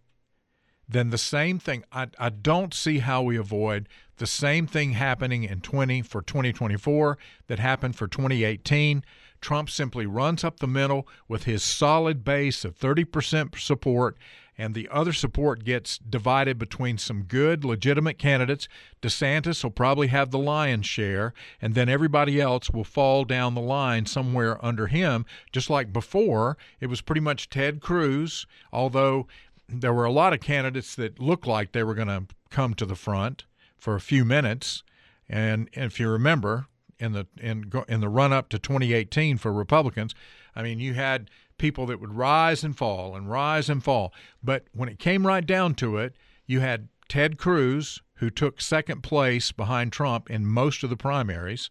then 0.87 1.11
the 1.11 1.17
same 1.17 1.59
thing. 1.59 1.83
I, 1.91 2.07
I 2.17 2.29
don't 2.29 2.73
see 2.73 2.99
how 2.99 3.21
we 3.21 3.37
avoid 3.37 3.87
the 4.17 4.27
same 4.27 4.67
thing 4.67 4.93
happening 4.93 5.43
in 5.43 5.61
20 5.61 6.01
for 6.01 6.21
2024 6.21 7.17
that 7.47 7.59
happened 7.59 7.95
for 7.95 8.07
2018. 8.07 9.03
Trump 9.39 9.69
simply 9.69 10.05
runs 10.05 10.43
up 10.43 10.59
the 10.59 10.67
middle 10.67 11.07
with 11.27 11.43
his 11.43 11.63
solid 11.63 12.25
base 12.25 12.65
of 12.65 12.77
30% 12.77 13.57
support, 13.57 14.17
and 14.59 14.75
the 14.75 14.89
other 14.91 15.13
support 15.13 15.63
gets 15.63 15.97
divided 15.97 16.59
between 16.59 16.97
some 16.97 17.23
good, 17.23 17.63
legitimate 17.63 18.19
candidates. 18.19 18.67
DeSantis 19.01 19.63
will 19.63 19.71
probably 19.71 20.07
have 20.07 20.31
the 20.31 20.37
lion's 20.37 20.85
share, 20.85 21.33
and 21.61 21.75
then 21.75 21.87
everybody 21.87 22.41
else 22.41 22.69
will 22.69 22.83
fall 22.83 23.23
down 23.23 23.55
the 23.55 23.61
line 23.61 24.05
somewhere 24.05 24.63
under 24.63 24.87
him, 24.87 25.25
just 25.53 25.69
like 25.69 25.93
before. 25.93 26.57
It 26.81 26.87
was 26.87 26.99
pretty 26.99 27.21
much 27.21 27.49
Ted 27.49 27.79
Cruz, 27.79 28.45
although 28.73 29.27
there 29.69 29.93
were 29.93 30.03
a 30.03 30.11
lot 30.11 30.33
of 30.33 30.41
candidates 30.41 30.93
that 30.95 31.19
looked 31.19 31.47
like 31.47 31.71
they 31.71 31.83
were 31.83 31.95
going 31.95 32.09
to 32.09 32.25
come 32.49 32.73
to 32.73 32.85
the 32.85 32.95
front 32.95 33.45
for 33.77 33.95
a 33.95 34.01
few 34.01 34.25
minutes. 34.25 34.83
And 35.29 35.69
if 35.71 36.01
you 36.01 36.09
remember, 36.09 36.67
in 36.99 37.13
the 37.13 37.27
in 37.39 37.71
in 37.87 38.01
the 38.01 38.09
run 38.09 38.33
up 38.33 38.49
to 38.49 38.59
2018 38.59 39.37
for 39.37 39.51
Republicans, 39.53 40.13
I 40.55 40.63
mean, 40.63 40.79
you 40.79 40.93
had 40.93 41.29
people 41.57 41.85
that 41.87 41.99
would 41.99 42.13
rise 42.13 42.63
and 42.63 42.77
fall 42.77 43.15
and 43.15 43.29
rise 43.29 43.69
and 43.69 43.83
fall. 43.83 44.13
But 44.43 44.65
when 44.73 44.89
it 44.89 44.99
came 44.99 45.27
right 45.27 45.45
down 45.45 45.75
to 45.75 45.97
it, 45.97 46.15
you 46.45 46.59
had 46.61 46.87
Ted 47.07 47.37
Cruz, 47.37 48.01
who 48.15 48.29
took 48.29 48.61
second 48.61 49.01
place 49.03 49.51
behind 49.51 49.91
Trump 49.91 50.29
in 50.29 50.45
most 50.45 50.83
of 50.83 50.89
the 50.89 50.97
primaries, 50.97 51.69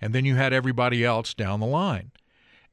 and 0.00 0.14
then 0.14 0.24
you 0.24 0.36
had 0.36 0.52
everybody 0.52 1.04
else 1.04 1.34
down 1.34 1.60
the 1.60 1.66
line. 1.66 2.12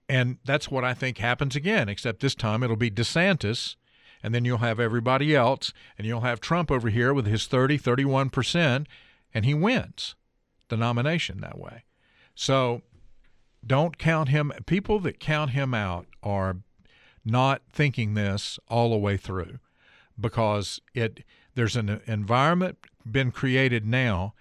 And 0.08 0.38
that's 0.46 0.70
what 0.70 0.84
I 0.84 0.94
think 0.94 1.18
happens 1.18 1.56
again, 1.56 1.90
except 1.90 2.20
this 2.20 2.36
time 2.36 2.64
it'll 2.64 2.76
be 2.76 2.92
DeSantis 2.92 3.76
and 4.24 4.34
then 4.34 4.46
you'll 4.46 4.60
have 4.60 4.80
everybody 4.80 5.36
else, 5.36 5.74
and 5.98 6.08
you'll 6.08 6.22
have 6.22 6.40
Trump 6.40 6.72
over 6.72 6.90
here 6.90 7.14
with 7.14 7.28
his 7.28 7.46
30, 7.46 7.78
31%, 7.78 8.86
and 9.34 9.46
he 9.46 9.54
wins 9.54 10.16
the 10.70 10.78
nomination 10.78 11.42
that 11.42 11.60
way. 11.60 11.84
So 12.36 12.82
don't 13.66 13.98
count 13.98 14.30
him. 14.30 14.52
People 14.66 15.00
that 15.00 15.20
count 15.20 15.52
him 15.52 15.74
out 15.74 16.08
are 16.22 16.58
not 17.26 17.62
thinking 17.72 18.14
this 18.14 18.60
all 18.68 18.90
the 18.90 18.98
way 18.98 19.18
through 19.18 19.60
because 20.20 20.82
it 20.94 21.24
there's 21.56 21.76
an 21.76 22.02
environment 22.06 22.78
been 23.10 23.32
created 23.32 23.86
now 23.86 24.34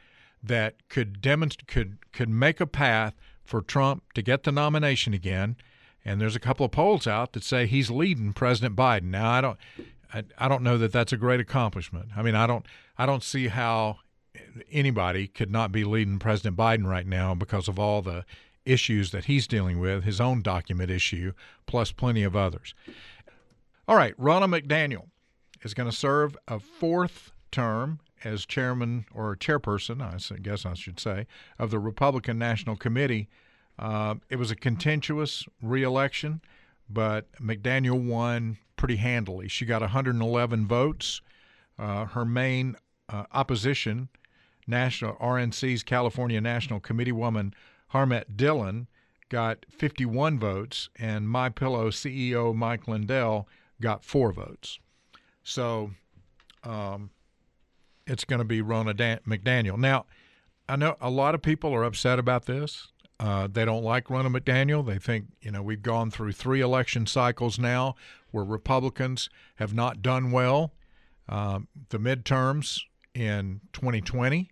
that 0.42 0.88
could 0.88 1.20
demonstrate 1.20 1.68
could 1.68 2.12
could 2.12 2.28
make 2.28 2.60
a 2.60 2.66
path 2.66 3.14
for 3.44 3.60
Trump 3.60 4.02
to 4.14 4.22
get 4.22 4.42
the 4.42 4.52
nomination 4.52 5.14
again 5.14 5.56
and 6.04 6.20
there's 6.20 6.36
a 6.36 6.40
couple 6.40 6.66
of 6.66 6.72
polls 6.72 7.06
out 7.06 7.32
that 7.32 7.44
say 7.44 7.66
he's 7.66 7.90
leading 7.90 8.32
President 8.32 8.74
Biden. 8.74 9.04
Now 9.04 9.30
I 9.30 9.40
don't 9.40 9.58
I, 10.12 10.24
I 10.38 10.48
don't 10.48 10.62
know 10.62 10.76
that 10.78 10.92
that's 10.92 11.12
a 11.12 11.16
great 11.16 11.40
accomplishment. 11.40 12.10
I 12.16 12.22
mean, 12.22 12.34
I 12.34 12.46
don't 12.46 12.66
I 12.98 13.06
don't 13.06 13.22
see 13.22 13.48
how 13.48 13.98
anybody 14.70 15.26
could 15.26 15.50
not 15.50 15.72
be 15.72 15.84
leading 15.84 16.18
President 16.18 16.56
Biden 16.56 16.86
right 16.86 17.06
now 17.06 17.34
because 17.34 17.68
of 17.68 17.78
all 17.78 18.02
the 18.02 18.24
issues 18.64 19.10
that 19.10 19.24
he's 19.24 19.46
dealing 19.46 19.80
with, 19.80 20.04
his 20.04 20.20
own 20.20 20.40
document 20.40 20.90
issue, 20.90 21.32
plus 21.66 21.92
plenty 21.92 22.22
of 22.22 22.36
others. 22.36 22.74
All 23.88 23.96
right, 23.96 24.16
Ronna 24.16 24.48
McDaniel 24.60 25.06
is 25.62 25.74
going 25.74 25.90
to 25.90 25.96
serve 25.96 26.36
a 26.46 26.58
fourth 26.60 27.32
term 27.50 28.00
as 28.24 28.46
chairman 28.46 29.04
or 29.12 29.34
chairperson, 29.36 30.00
I 30.00 30.38
guess 30.38 30.64
I 30.64 30.74
should 30.74 31.00
say, 31.00 31.26
of 31.58 31.70
the 31.70 31.80
Republican 31.80 32.38
National 32.38 32.76
Committee 32.76 33.28
uh, 33.78 34.14
it 34.28 34.36
was 34.36 34.50
a 34.50 34.56
contentious 34.56 35.46
reelection, 35.60 36.40
but 36.88 37.32
McDaniel 37.40 38.00
won 38.00 38.58
pretty 38.76 38.96
handily. 38.96 39.48
She 39.48 39.64
got 39.64 39.80
111 39.80 40.66
votes. 40.66 41.20
Uh, 41.78 42.04
her 42.06 42.24
main 42.24 42.76
uh, 43.08 43.24
opposition, 43.32 44.08
National 44.66 45.14
RNC's 45.16 45.82
California 45.82 46.40
National 46.40 46.80
Committee 46.80 47.12
woman 47.12 47.54
Harmeet 47.92 48.36
Dhillon, 48.36 48.86
got 49.28 49.64
51 49.68 50.38
votes, 50.38 50.88
and 50.96 51.28
My 51.28 51.48
Pillow 51.48 51.90
CEO 51.90 52.54
Mike 52.54 52.88
Lindell 52.88 53.48
got 53.80 54.04
four 54.04 54.32
votes. 54.32 54.78
So 55.42 55.90
um, 56.64 57.10
it's 58.06 58.24
going 58.24 58.38
to 58.38 58.44
be 58.44 58.62
Ronna 58.62 58.96
Dan- 58.96 59.20
McDaniel. 59.26 59.78
Now, 59.78 60.06
I 60.68 60.76
know 60.76 60.96
a 61.00 61.10
lot 61.10 61.34
of 61.34 61.42
people 61.42 61.74
are 61.74 61.84
upset 61.84 62.18
about 62.18 62.46
this. 62.46 62.88
Uh, 63.20 63.48
they 63.50 63.64
don't 63.64 63.84
like 63.84 64.06
Ronna 64.06 64.34
McDaniel. 64.34 64.84
They 64.84 64.98
think, 64.98 65.26
you 65.40 65.50
know, 65.50 65.62
we've 65.62 65.82
gone 65.82 66.10
through 66.10 66.32
three 66.32 66.60
election 66.60 67.06
cycles 67.06 67.58
now 67.58 67.94
where 68.30 68.44
Republicans 68.44 69.28
have 69.56 69.74
not 69.74 70.02
done 70.02 70.32
well. 70.32 70.72
Um, 71.28 71.68
the 71.90 71.98
midterms 71.98 72.80
in 73.14 73.60
2020 73.72 74.50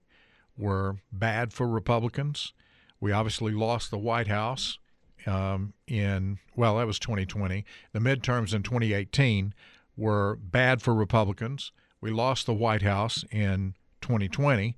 were 0.61 0.96
bad 1.12 1.53
for 1.53 1.66
Republicans. 1.66 2.53
We 3.01 3.12
obviously 3.12 3.53
lost 3.53 3.90
the 3.90 3.99
White 3.99 4.29
House 4.29 4.79
um, 5.27 5.73
in, 5.87 6.38
well, 6.57 6.79
that 6.79 6.87
was 6.87 6.99
2020. 6.99 7.64
The 7.92 7.99
midterms 7.99 8.55
in 8.55 8.62
2018 8.62 9.55
were 9.96 10.37
bad 10.37 10.83
for 10.83 10.94
Republicans. 10.94 11.73
We 12.01 12.11
lost 12.11 12.46
the 12.46 12.55
White 12.55 12.83
House 12.83 13.25
in 13.31 13.75
2020. 14.01 14.77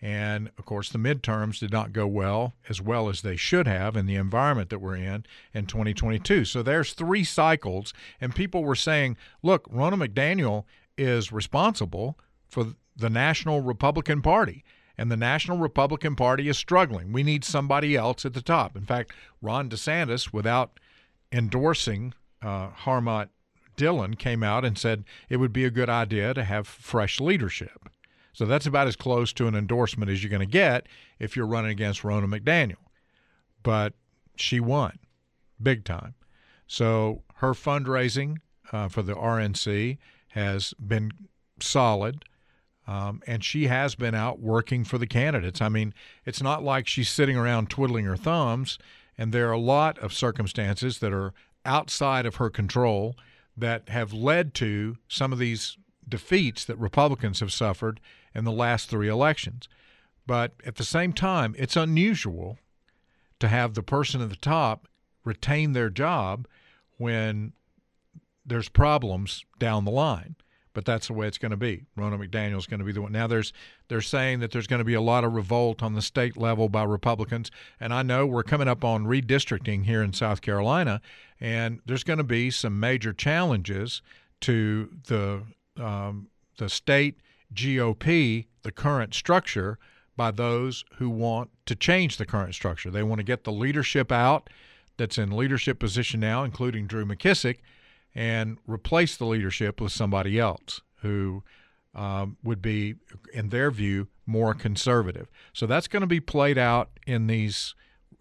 And 0.00 0.50
of 0.58 0.64
course, 0.64 0.88
the 0.88 0.98
midterms 0.98 1.60
did 1.60 1.70
not 1.70 1.92
go 1.92 2.08
well 2.08 2.54
as 2.68 2.82
well 2.82 3.08
as 3.08 3.22
they 3.22 3.36
should 3.36 3.68
have 3.68 3.96
in 3.96 4.06
the 4.06 4.16
environment 4.16 4.68
that 4.70 4.80
we're 4.80 4.96
in 4.96 5.24
in 5.54 5.66
2022. 5.66 6.44
So 6.44 6.62
there's 6.62 6.92
three 6.92 7.22
cycles, 7.22 7.94
and 8.20 8.34
people 8.34 8.64
were 8.64 8.74
saying, 8.74 9.16
look, 9.44 9.70
Ronna 9.70 10.04
McDaniel 10.04 10.64
is 10.98 11.30
responsible 11.30 12.18
for 12.48 12.74
the 12.96 13.10
National 13.10 13.60
Republican 13.60 14.22
Party. 14.22 14.64
And 14.98 15.10
the 15.10 15.16
National 15.16 15.58
Republican 15.58 16.16
Party 16.16 16.48
is 16.48 16.58
struggling. 16.58 17.12
We 17.12 17.22
need 17.22 17.44
somebody 17.44 17.96
else 17.96 18.24
at 18.24 18.34
the 18.34 18.42
top. 18.42 18.76
In 18.76 18.84
fact, 18.84 19.12
Ron 19.40 19.68
DeSantis, 19.68 20.32
without 20.32 20.78
endorsing 21.30 22.14
uh, 22.42 22.68
Harmeet 22.70 23.28
Dhillon, 23.76 24.18
came 24.18 24.42
out 24.42 24.64
and 24.64 24.76
said 24.76 25.04
it 25.28 25.38
would 25.38 25.52
be 25.52 25.64
a 25.64 25.70
good 25.70 25.88
idea 25.88 26.34
to 26.34 26.44
have 26.44 26.66
fresh 26.66 27.20
leadership. 27.20 27.88
So 28.32 28.46
that's 28.46 28.66
about 28.66 28.86
as 28.86 28.96
close 28.96 29.32
to 29.34 29.46
an 29.46 29.54
endorsement 29.54 30.10
as 30.10 30.22
you're 30.22 30.30
going 30.30 30.40
to 30.40 30.46
get 30.46 30.86
if 31.18 31.36
you're 31.36 31.46
running 31.46 31.70
against 31.70 32.02
Ronna 32.02 32.26
McDaniel. 32.26 32.76
But 33.62 33.94
she 34.36 34.60
won 34.60 34.98
big 35.62 35.84
time. 35.84 36.14
So 36.66 37.22
her 37.36 37.52
fundraising 37.52 38.38
uh, 38.72 38.88
for 38.88 39.02
the 39.02 39.14
RNC 39.14 39.98
has 40.28 40.72
been 40.74 41.12
solid. 41.60 42.24
Um, 42.86 43.22
and 43.26 43.44
she 43.44 43.68
has 43.68 43.94
been 43.94 44.14
out 44.14 44.40
working 44.40 44.84
for 44.84 44.98
the 44.98 45.06
candidates. 45.06 45.60
I 45.60 45.68
mean, 45.68 45.94
it's 46.24 46.42
not 46.42 46.64
like 46.64 46.88
she's 46.88 47.08
sitting 47.08 47.36
around 47.36 47.70
twiddling 47.70 48.06
her 48.06 48.16
thumbs. 48.16 48.78
And 49.16 49.32
there 49.32 49.48
are 49.48 49.52
a 49.52 49.58
lot 49.58 49.98
of 49.98 50.12
circumstances 50.12 50.98
that 50.98 51.12
are 51.12 51.32
outside 51.64 52.26
of 52.26 52.36
her 52.36 52.50
control 52.50 53.16
that 53.56 53.88
have 53.88 54.12
led 54.12 54.54
to 54.54 54.96
some 55.08 55.32
of 55.32 55.38
these 55.38 55.76
defeats 56.08 56.64
that 56.64 56.78
Republicans 56.78 57.40
have 57.40 57.52
suffered 57.52 58.00
in 58.34 58.44
the 58.44 58.52
last 58.52 58.88
three 58.88 59.08
elections. 59.08 59.68
But 60.26 60.54
at 60.64 60.76
the 60.76 60.84
same 60.84 61.12
time, 61.12 61.54
it's 61.58 61.76
unusual 61.76 62.58
to 63.40 63.48
have 63.48 63.74
the 63.74 63.82
person 63.82 64.20
at 64.20 64.30
the 64.30 64.36
top 64.36 64.88
retain 65.24 65.72
their 65.72 65.90
job 65.90 66.46
when 66.96 67.52
there's 68.44 68.68
problems 68.68 69.44
down 69.58 69.84
the 69.84 69.90
line. 69.90 70.36
But 70.74 70.84
that's 70.86 71.08
the 71.08 71.12
way 71.12 71.26
it's 71.26 71.38
going 71.38 71.50
to 71.50 71.56
be. 71.56 71.84
Ronna 71.98 72.18
McDaniel 72.18 72.56
is 72.56 72.66
going 72.66 72.80
to 72.80 72.86
be 72.86 72.92
the 72.92 73.02
one. 73.02 73.12
Now, 73.12 73.26
there's 73.26 73.52
they're 73.88 74.00
saying 74.00 74.40
that 74.40 74.52
there's 74.52 74.66
going 74.66 74.78
to 74.78 74.84
be 74.84 74.94
a 74.94 75.00
lot 75.00 75.24
of 75.24 75.34
revolt 75.34 75.82
on 75.82 75.94
the 75.94 76.02
state 76.02 76.36
level 76.36 76.68
by 76.68 76.82
Republicans, 76.84 77.50
and 77.78 77.92
I 77.92 78.02
know 78.02 78.26
we're 78.26 78.42
coming 78.42 78.68
up 78.68 78.84
on 78.84 79.04
redistricting 79.04 79.84
here 79.84 80.02
in 80.02 80.12
South 80.12 80.40
Carolina, 80.40 81.00
and 81.40 81.80
there's 81.84 82.04
going 82.04 82.18
to 82.18 82.24
be 82.24 82.50
some 82.50 82.80
major 82.80 83.12
challenges 83.12 84.00
to 84.40 84.88
the 85.08 85.42
um, 85.78 86.28
the 86.58 86.68
state 86.68 87.16
GOP, 87.54 88.46
the 88.62 88.72
current 88.72 89.14
structure, 89.14 89.78
by 90.16 90.30
those 90.30 90.84
who 90.96 91.10
want 91.10 91.50
to 91.66 91.74
change 91.74 92.16
the 92.16 92.26
current 92.26 92.54
structure. 92.54 92.90
They 92.90 93.02
want 93.02 93.18
to 93.18 93.24
get 93.24 93.44
the 93.44 93.52
leadership 93.52 94.12
out 94.12 94.48
that's 94.96 95.18
in 95.18 95.36
leadership 95.36 95.78
position 95.78 96.20
now, 96.20 96.44
including 96.44 96.86
Drew 96.86 97.04
McKissick, 97.04 97.58
and 98.14 98.58
replace 98.66 99.16
the 99.16 99.24
leadership 99.24 99.80
with 99.80 99.92
somebody 99.92 100.38
else 100.38 100.80
who 101.00 101.42
um, 101.94 102.36
would 102.42 102.62
be, 102.62 102.94
in 103.32 103.48
their 103.50 103.70
view, 103.70 104.08
more 104.26 104.54
conservative. 104.54 105.30
So 105.52 105.66
that's 105.66 105.88
going 105.88 106.02
to 106.02 106.06
be 106.06 106.20
played 106.20 106.58
out 106.58 106.90
in 107.06 107.26
these 107.26 107.74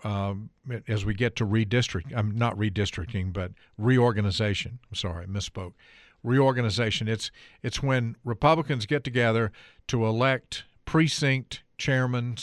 um, 0.04 0.49
as 0.88 1.06
we 1.06 1.13
get 1.13 1.36
to 1.36 1.45
redistricting. 1.45 2.15
I'm 2.15 2.36
not 2.36 2.58
redistricting, 2.58 3.32
but 3.32 3.51
reorganization. 3.77 4.80
I'm 4.89 4.95
sorry, 4.95 5.23
I 5.23 5.27
misspoke 5.27 5.73
reorganization. 6.23 7.08
It's 7.08 7.32
it's 7.62 7.82
when 7.82 8.15
Republicans 8.23 8.86
get 8.86 9.04
together 9.04 9.51
to 9.88 10.06
elect 10.06 10.65
precinct 10.86 11.63
chairmen, 11.77 12.36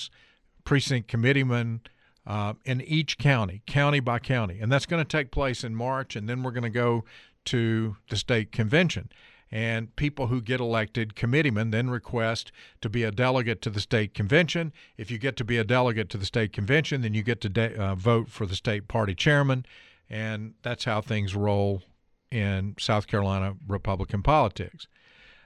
precinct 0.65 1.09
committeemen, 1.09 1.81
uh, 2.27 2.55
in 2.65 2.81
each 2.83 3.19
county, 3.19 3.63
county 3.67 4.01
by 4.01 4.19
county. 4.19 4.61
And 4.61 4.71
that's 4.71 4.87
going 4.87 5.03
to 5.03 5.09
take 5.09 5.31
place 5.31 5.65
in 5.65 5.75
March, 5.75 6.17
and 6.17 6.29
then 6.29 6.43
we're 6.43 6.51
going 6.51 6.63
to 6.65 6.71
go 6.71 7.05
to 7.49 7.97
the 8.11 8.17
state 8.17 8.53
convention. 8.53 9.11
And 9.51 9.95
people 9.97 10.27
who 10.27 10.43
get 10.43 10.61
elected, 10.61 11.15
committeemen, 11.15 11.71
then 11.71 11.89
request 11.89 12.53
to 12.83 12.91
be 12.91 13.03
a 13.03 13.11
delegate 13.11 13.63
to 13.63 13.71
the 13.71 13.81
state 13.81 14.13
convention. 14.13 14.73
If 14.99 15.11
you 15.11 15.17
get 15.17 15.37
to 15.39 15.45
be 15.45 15.57
a 15.57 15.65
delegate 15.65 16.11
to 16.11 16.19
the 16.19 16.27
state 16.27 16.53
convention, 16.53 17.01
then 17.01 17.15
you 17.15 17.23
get 17.23 17.41
to 17.43 17.49
de- 17.49 17.75
uh, 17.75 17.95
vote 17.95 18.29
for 18.29 18.45
the 18.45 18.57
state 18.57 18.89
party 18.89 19.15
chairman. 19.15 19.65
And 20.11 20.55
that's 20.63 20.85
how 20.85 21.01
things 21.01 21.35
roll 21.35 21.83
in 22.31 22.75
South 22.79 23.07
Carolina 23.07 23.57
Republican 23.67 24.23
politics. 24.23 24.87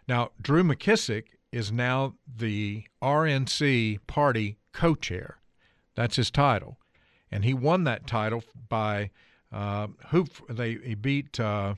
Now, 0.09 0.31
Drew 0.41 0.65
McKissick 0.65 1.25
is 1.53 1.71
now 1.71 2.15
the 2.27 2.85
RNC 3.01 4.01
party 4.09 4.59
co 4.73 4.97
chair. 4.97 5.39
That's 5.95 6.17
his 6.17 6.31
title. 6.31 6.79
And 7.31 7.45
he 7.45 7.55
won 7.55 7.85
that 7.85 8.07
title 8.07 8.43
by 8.69 9.11
uh, 9.53 9.89
who 10.09 10.27
they 10.49 10.75
he 10.85 10.95
beat 10.95 11.39
uh, 11.39 11.75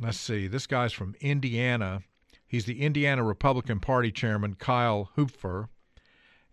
let's 0.00 0.18
see, 0.18 0.46
this 0.46 0.66
guy's 0.66 0.92
from 0.92 1.14
Indiana. 1.20 2.02
He's 2.46 2.64
the 2.64 2.82
Indiana 2.82 3.22
Republican 3.22 3.80
Party 3.80 4.10
chairman, 4.12 4.54
Kyle 4.54 5.10
Hupfer. 5.16 5.68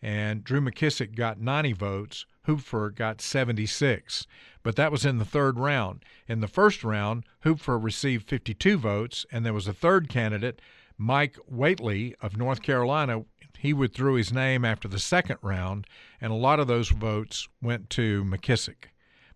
And 0.01 0.43
Drew 0.43 0.61
McKissick 0.61 1.15
got 1.15 1.39
90 1.39 1.73
votes. 1.73 2.25
Hupfer 2.47 2.93
got 2.93 3.19
76. 3.19 4.27
But 4.63 4.75
that 4.75 4.91
was 4.91 5.05
in 5.05 5.17
the 5.17 5.25
third 5.25 5.59
round. 5.59 6.05
In 6.27 6.39
the 6.39 6.47
first 6.47 6.83
round, 6.83 7.23
Hupfer 7.43 7.81
received 7.81 8.29
52 8.29 8.77
votes, 8.77 9.25
and 9.31 9.45
there 9.45 9.53
was 9.53 9.67
a 9.67 9.73
third 9.73 10.07
candidate, 10.07 10.61
Mike 10.97 11.37
Whatley 11.51 12.13
of 12.21 12.37
North 12.37 12.61
Carolina. 12.61 13.23
He 13.57 13.73
withdrew 13.73 14.13
his 14.15 14.31
name 14.31 14.63
after 14.63 14.87
the 14.87 14.99
second 14.99 15.37
round, 15.41 15.87
and 16.21 16.31
a 16.31 16.35
lot 16.35 16.59
of 16.59 16.67
those 16.67 16.89
votes 16.89 17.47
went 17.61 17.89
to 17.91 18.23
McKissick 18.23 18.89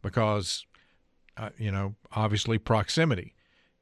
because, 0.03 0.65
uh, 1.41 1.49
you 1.57 1.71
know, 1.71 1.95
obviously 2.11 2.57
proximity. 2.57 3.33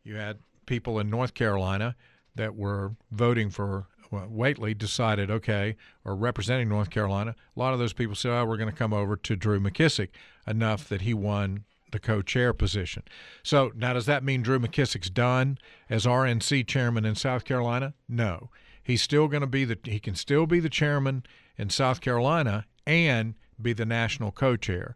You 0.04 0.16
had 0.16 0.40
people 0.66 0.98
in 1.00 1.10
North 1.10 1.34
Carolina 1.34 1.96
that 2.36 2.56
were 2.56 2.96
voting 3.12 3.50
for 3.50 3.88
well, 4.12 4.28
Whatley 4.28 4.76
decided, 4.76 5.30
okay, 5.30 5.76
or 6.04 6.16
representing 6.16 6.70
North 6.70 6.90
Carolina, 6.90 7.36
a 7.56 7.60
lot 7.60 7.74
of 7.74 7.80
those 7.80 7.94
people 7.94 8.16
said, 8.16 8.32
oh, 8.32 8.46
we're 8.46 8.58
going 8.58 8.72
to 8.72 8.76
come 8.76 8.94
over 8.94 9.16
to 9.16 9.36
Drew 9.36 9.60
McKissick, 9.60 10.10
enough 10.48 10.90
that 10.90 11.02
he 11.02 11.14
won 11.14 11.66
the 11.92 12.00
co 12.00 12.22
chair 12.22 12.54
position. 12.54 13.04
So 13.44 13.72
now, 13.76 13.94
does 13.94 14.06
that 14.08 14.24
mean 14.24 14.42
Drew 14.42 14.60
McKissick's 14.60 15.10
done 15.10 15.58
as 15.90 16.06
RNC 16.06 16.66
chairman 16.68 17.06
in 17.06 17.16
South 17.16 17.46
Carolina? 17.46 17.94
No. 18.08 18.50
He's 18.82 19.02
still 19.02 19.28
going 19.28 19.42
to 19.42 19.48
be 19.48 19.66
the, 19.66 19.78
he 19.84 20.00
can 20.00 20.16
still 20.16 20.48
be 20.48 20.60
the 20.60 20.70
chairman 20.70 21.24
in 21.58 21.70
South 21.70 22.02
Carolina 22.02 22.66
and 22.88 23.36
be 23.62 23.74
the 23.74 23.86
national 23.86 24.32
co 24.32 24.56
chair. 24.56 24.96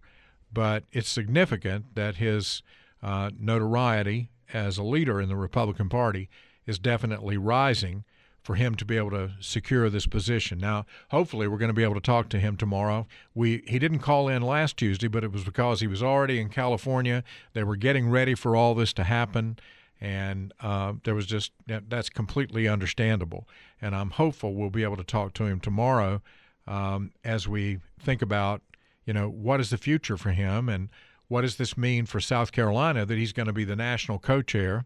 But 0.54 0.84
it's 0.92 1.10
significant 1.10 1.96
that 1.96 2.18
his 2.18 2.62
uh, 3.02 3.32
notoriety 3.40 4.30
as 4.54 4.78
a 4.78 4.84
leader 4.84 5.20
in 5.20 5.30
the 5.30 5.36
Republican 5.36 5.90
Party 5.90 6.30
is 6.66 6.80
definitely 6.80 7.38
rising 7.38 8.04
for 8.44 8.56
him 8.56 8.76
to 8.76 8.84
be 8.84 8.98
able 8.98 9.12
to 9.12 9.32
secure 9.40 9.90
this 9.90 10.06
position. 10.06 10.60
Now, 10.60 10.86
hopefully, 11.10 11.48
we're 11.48 11.58
going 11.58 11.70
to 11.70 11.74
be 11.74 11.84
able 11.84 11.96
to 11.96 12.02
talk 12.02 12.28
to 12.30 12.40
him 12.40 12.58
tomorrow. 12.58 13.08
We 13.34 13.64
he 13.66 13.80
didn't 13.80 14.00
call 14.00 14.28
in 14.28 14.42
last 14.42 14.78
Tuesday, 14.78 15.08
but 15.08 15.24
it 15.24 15.32
was 15.32 15.46
because 15.46 15.80
he 15.80 15.88
was 15.88 16.04
already 16.04 16.40
in 16.40 16.50
California. 16.50 17.24
They 17.54 17.64
were 17.64 17.78
getting 17.78 18.10
ready 18.10 18.36
for 18.36 18.56
all 18.56 18.76
this 18.76 18.92
to 18.94 19.06
happen, 19.06 19.58
and 20.02 20.54
uh, 20.60 20.94
there 21.06 21.16
was 21.16 21.26
just 21.26 21.52
that's 21.68 22.10
completely 22.10 22.68
understandable. 22.68 23.48
And 23.82 23.96
I'm 23.96 24.12
hopeful 24.12 24.54
we'll 24.54 24.70
be 24.70 24.84
able 24.84 24.98
to 24.98 25.06
talk 25.06 25.34
to 25.36 25.46
him 25.46 25.62
tomorrow 25.62 26.22
um, 26.68 27.12
as 27.24 27.48
we 27.48 27.80
think 28.00 28.22
about 28.22 28.62
you 29.06 29.14
know 29.14 29.30
what 29.30 29.60
is 29.60 29.70
the 29.70 29.78
future 29.78 30.18
for 30.18 30.32
him 30.32 30.70
and 30.70 30.90
what 31.28 31.42
does 31.42 31.56
this 31.56 31.78
mean 31.78 32.06
for 32.06 32.20
South 32.20 32.52
Carolina 32.52 33.06
that 33.06 33.18
he's 33.18 33.34
going 33.34 33.48
to 33.48 33.54
be 33.54 33.64
the 33.64 33.76
national 33.76 34.20
co-chair? 34.20 34.86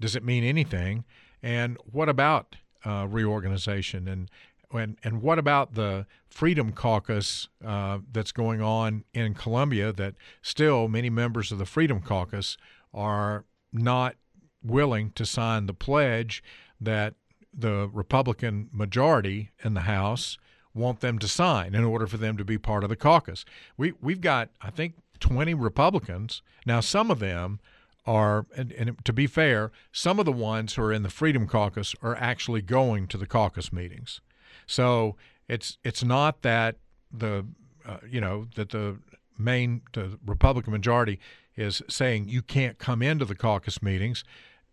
Does 0.00 0.16
it 0.16 0.24
mean 0.24 0.42
anything? 0.42 1.04
And 1.42 1.76
what 1.84 2.08
about 2.08 2.56
uh, 2.84 3.06
reorganization 3.08 4.08
and 4.08 4.30
and 4.72 4.98
and 5.04 5.22
what 5.22 5.38
about 5.38 5.74
the 5.74 6.06
Freedom 6.26 6.72
Caucus 6.72 7.48
uh, 7.64 7.98
that's 8.10 8.32
going 8.32 8.60
on 8.60 9.04
in 9.12 9.34
Columbia? 9.34 9.92
That 9.92 10.14
still 10.42 10.88
many 10.88 11.10
members 11.10 11.52
of 11.52 11.58
the 11.58 11.66
Freedom 11.66 12.00
Caucus 12.00 12.56
are 12.92 13.44
not 13.72 14.16
willing 14.62 15.10
to 15.12 15.26
sign 15.26 15.66
the 15.66 15.74
pledge 15.74 16.42
that 16.80 17.14
the 17.52 17.88
Republican 17.92 18.68
majority 18.72 19.50
in 19.62 19.74
the 19.74 19.82
House 19.82 20.38
want 20.74 21.00
them 21.00 21.18
to 21.20 21.28
sign 21.28 21.74
in 21.74 21.84
order 21.84 22.06
for 22.06 22.16
them 22.16 22.36
to 22.36 22.44
be 22.44 22.58
part 22.58 22.82
of 22.82 22.90
the 22.90 22.96
caucus. 22.96 23.44
We 23.76 23.92
we've 24.00 24.20
got 24.20 24.50
I 24.60 24.70
think 24.70 24.94
20 25.20 25.54
Republicans. 25.54 26.42
Now, 26.66 26.80
some 26.80 27.10
of 27.10 27.18
them 27.18 27.60
are, 28.06 28.46
and, 28.56 28.72
and, 28.72 29.04
to 29.04 29.12
be 29.12 29.26
fair, 29.26 29.72
some 29.92 30.18
of 30.18 30.26
the 30.26 30.32
ones 30.32 30.74
who 30.74 30.82
are 30.82 30.92
in 30.92 31.02
the 31.02 31.08
Freedom 31.08 31.46
Caucus 31.46 31.94
are 32.02 32.16
actually 32.16 32.60
going 32.60 33.06
to 33.08 33.16
the 33.16 33.26
caucus 33.26 33.72
meetings. 33.72 34.20
So 34.66 35.16
it's 35.48 35.78
it's 35.84 36.04
not 36.04 36.42
that 36.42 36.76
the 37.12 37.46
uh, 37.86 37.98
you 38.08 38.20
know 38.20 38.46
that 38.54 38.70
the 38.70 38.98
main 39.38 39.82
the 39.92 40.18
Republican 40.24 40.72
majority 40.72 41.18
is 41.56 41.82
saying 41.88 42.28
you 42.28 42.42
can't 42.42 42.78
come 42.78 43.02
into 43.02 43.24
the 43.24 43.34
caucus 43.34 43.82
meetings. 43.82 44.24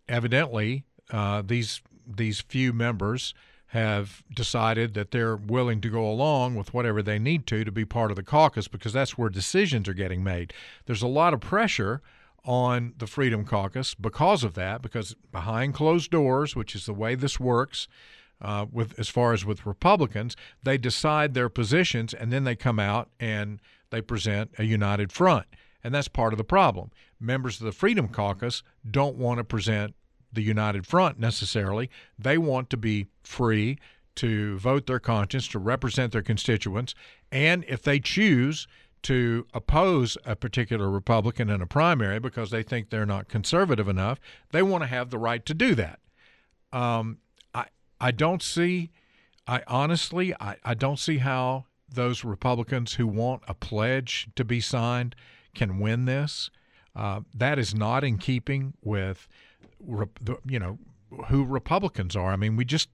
Evidently, 0.08 0.84
uh, 1.10 1.42
these 1.44 1.82
these 2.06 2.40
few 2.40 2.72
members 2.72 3.34
have 3.72 4.22
decided 4.30 4.92
that 4.92 5.12
they're 5.12 5.34
willing 5.34 5.80
to 5.80 5.88
go 5.88 6.06
along 6.06 6.54
with 6.54 6.74
whatever 6.74 7.02
they 7.02 7.18
need 7.18 7.46
to 7.46 7.64
to 7.64 7.72
be 7.72 7.86
part 7.86 8.10
of 8.10 8.16
the 8.16 8.22
caucus 8.22 8.68
because 8.68 8.92
that's 8.92 9.16
where 9.16 9.30
decisions 9.30 9.88
are 9.88 9.94
getting 9.94 10.22
made. 10.22 10.52
There's 10.84 11.00
a 11.00 11.06
lot 11.06 11.32
of 11.32 11.40
pressure 11.40 12.02
on 12.44 12.92
the 12.98 13.06
Freedom 13.06 13.46
Caucus 13.46 13.94
because 13.94 14.44
of 14.44 14.52
that, 14.54 14.82
because 14.82 15.16
behind 15.32 15.72
closed 15.72 16.10
doors, 16.10 16.54
which 16.54 16.74
is 16.74 16.84
the 16.84 16.92
way 16.92 17.14
this 17.14 17.40
works, 17.40 17.88
uh, 18.42 18.66
with 18.70 18.98
as 18.98 19.08
far 19.08 19.32
as 19.32 19.42
with 19.42 19.64
Republicans, 19.64 20.36
they 20.62 20.76
decide 20.76 21.32
their 21.32 21.48
positions 21.48 22.12
and 22.12 22.30
then 22.30 22.44
they 22.44 22.54
come 22.54 22.78
out 22.78 23.08
and 23.18 23.58
they 23.88 24.02
present 24.02 24.50
a 24.58 24.64
united 24.64 25.10
front. 25.10 25.46
And 25.82 25.94
that's 25.94 26.08
part 26.08 26.34
of 26.34 26.36
the 26.36 26.44
problem. 26.44 26.90
Members 27.18 27.58
of 27.58 27.64
the 27.64 27.72
Freedom 27.72 28.06
Caucus 28.06 28.62
don't 28.90 29.16
want 29.16 29.38
to 29.38 29.44
present 29.44 29.94
the 30.32 30.42
United 30.42 30.86
Front 30.86 31.18
necessarily. 31.18 31.90
They 32.18 32.38
want 32.38 32.70
to 32.70 32.76
be 32.76 33.06
free 33.22 33.78
to 34.16 34.58
vote 34.58 34.86
their 34.86 35.00
conscience, 35.00 35.48
to 35.48 35.58
represent 35.58 36.12
their 36.12 36.22
constituents, 36.22 36.94
and 37.30 37.64
if 37.66 37.82
they 37.82 37.98
choose 37.98 38.66
to 39.02 39.46
oppose 39.52 40.16
a 40.24 40.36
particular 40.36 40.88
Republican 40.88 41.50
in 41.50 41.60
a 41.60 41.66
primary 41.66 42.20
because 42.20 42.50
they 42.50 42.62
think 42.62 42.90
they're 42.90 43.06
not 43.06 43.28
conservative 43.28 43.88
enough, 43.88 44.20
they 44.52 44.62
want 44.62 44.82
to 44.82 44.88
have 44.88 45.10
the 45.10 45.18
right 45.18 45.44
to 45.46 45.54
do 45.54 45.74
that. 45.74 45.98
Um, 46.72 47.18
I 47.54 47.66
I 48.00 48.10
don't 48.10 48.42
see, 48.42 48.90
I 49.46 49.62
honestly 49.66 50.34
I, 50.40 50.56
I 50.64 50.74
don't 50.74 50.98
see 50.98 51.18
how 51.18 51.66
those 51.88 52.24
Republicans 52.24 52.94
who 52.94 53.06
want 53.06 53.42
a 53.48 53.54
pledge 53.54 54.28
to 54.36 54.44
be 54.44 54.60
signed 54.60 55.14
can 55.54 55.78
win 55.78 56.04
this. 56.04 56.50
Uh, 56.94 57.20
that 57.34 57.58
is 57.58 57.74
not 57.74 58.04
in 58.04 58.18
keeping 58.18 58.74
with 58.82 59.28
you 60.46 60.58
know 60.58 60.78
who 61.28 61.44
Republicans 61.44 62.16
are. 62.16 62.32
I 62.32 62.36
mean, 62.36 62.56
we 62.56 62.64
just 62.64 62.88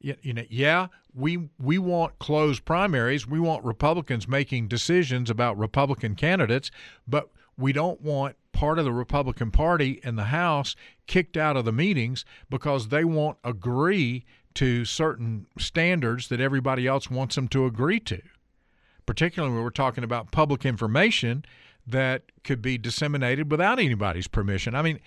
you 0.00 0.32
know, 0.32 0.44
yeah, 0.48 0.86
we 1.14 1.48
we 1.58 1.78
want 1.78 2.18
closed 2.18 2.64
primaries. 2.64 3.26
We 3.26 3.40
want 3.40 3.64
Republicans 3.64 4.26
making 4.26 4.68
decisions 4.68 5.28
about 5.28 5.58
Republican 5.58 6.14
candidates, 6.14 6.70
but 7.06 7.28
we 7.58 7.72
don't 7.72 8.00
want 8.00 8.36
part 8.52 8.78
of 8.78 8.84
the 8.84 8.92
Republican 8.92 9.50
Party 9.50 10.00
in 10.02 10.16
the 10.16 10.24
House 10.24 10.74
kicked 11.06 11.36
out 11.36 11.56
of 11.56 11.64
the 11.64 11.72
meetings 11.72 12.24
because 12.48 12.88
they 12.88 13.04
won't 13.04 13.36
agree 13.44 14.24
to 14.54 14.84
certain 14.84 15.46
standards 15.58 16.28
that 16.28 16.40
everybody 16.40 16.86
else 16.86 17.10
wants 17.10 17.34
them 17.34 17.48
to 17.48 17.66
agree 17.66 18.00
to. 18.00 18.20
Particularly 19.06 19.54
when 19.54 19.62
we're 19.62 19.70
talking 19.70 20.04
about 20.04 20.32
public 20.32 20.64
information 20.64 21.44
that 21.86 22.22
could 22.44 22.62
be 22.62 22.78
disseminated 22.78 23.50
without 23.50 23.78
anybody's 23.78 24.28
permission. 24.28 24.74
I 24.74 24.82
mean, 24.82 25.00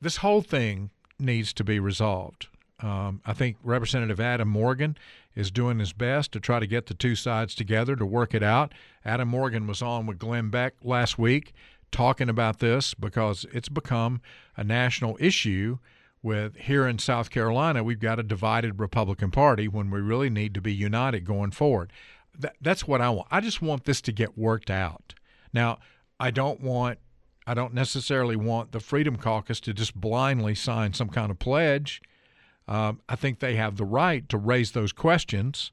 this 0.00 0.18
whole 0.18 0.42
thing 0.42 0.90
needs 1.18 1.52
to 1.54 1.64
be 1.64 1.78
resolved. 1.78 2.48
Um, 2.80 3.20
I 3.26 3.34
think 3.34 3.56
Representative 3.62 4.20
Adam 4.20 4.48
Morgan 4.48 4.96
is 5.34 5.50
doing 5.50 5.78
his 5.78 5.92
best 5.92 6.32
to 6.32 6.40
try 6.40 6.58
to 6.58 6.66
get 6.66 6.86
the 6.86 6.94
two 6.94 7.14
sides 7.14 7.54
together 7.54 7.94
to 7.96 8.06
work 8.06 8.34
it 8.34 8.42
out. 8.42 8.72
Adam 9.04 9.28
Morgan 9.28 9.66
was 9.66 9.82
on 9.82 10.06
with 10.06 10.18
Glenn 10.18 10.50
Beck 10.50 10.74
last 10.82 11.18
week 11.18 11.52
talking 11.90 12.28
about 12.28 12.60
this 12.60 12.94
because 12.94 13.44
it's 13.52 13.68
become 13.68 14.20
a 14.56 14.64
national 14.64 15.16
issue 15.20 15.78
with 16.22 16.56
here 16.56 16.86
in 16.86 16.98
South 16.98 17.30
Carolina 17.30 17.82
we've 17.82 18.00
got 18.00 18.18
a 18.18 18.22
divided 18.22 18.78
Republican 18.78 19.30
Party 19.30 19.66
when 19.66 19.90
we 19.90 20.00
really 20.00 20.30
need 20.30 20.54
to 20.54 20.60
be 20.60 20.72
united 20.72 21.24
going 21.24 21.50
forward. 21.50 21.92
That, 22.38 22.56
that's 22.60 22.86
what 22.86 23.00
I 23.00 23.10
want. 23.10 23.28
I 23.30 23.40
just 23.40 23.62
want 23.62 23.84
this 23.84 24.00
to 24.02 24.12
get 24.12 24.38
worked 24.38 24.70
out. 24.70 25.14
Now, 25.52 25.78
I 26.18 26.30
don't 26.30 26.60
want 26.60 26.98
I 27.50 27.54
don't 27.54 27.74
necessarily 27.74 28.36
want 28.36 28.70
the 28.70 28.78
Freedom 28.78 29.16
Caucus 29.16 29.58
to 29.62 29.74
just 29.74 29.96
blindly 29.96 30.54
sign 30.54 30.92
some 30.92 31.08
kind 31.08 31.32
of 31.32 31.40
pledge. 31.40 32.00
Um, 32.68 33.00
I 33.08 33.16
think 33.16 33.40
they 33.40 33.56
have 33.56 33.76
the 33.76 33.84
right 33.84 34.28
to 34.28 34.38
raise 34.38 34.70
those 34.70 34.92
questions, 34.92 35.72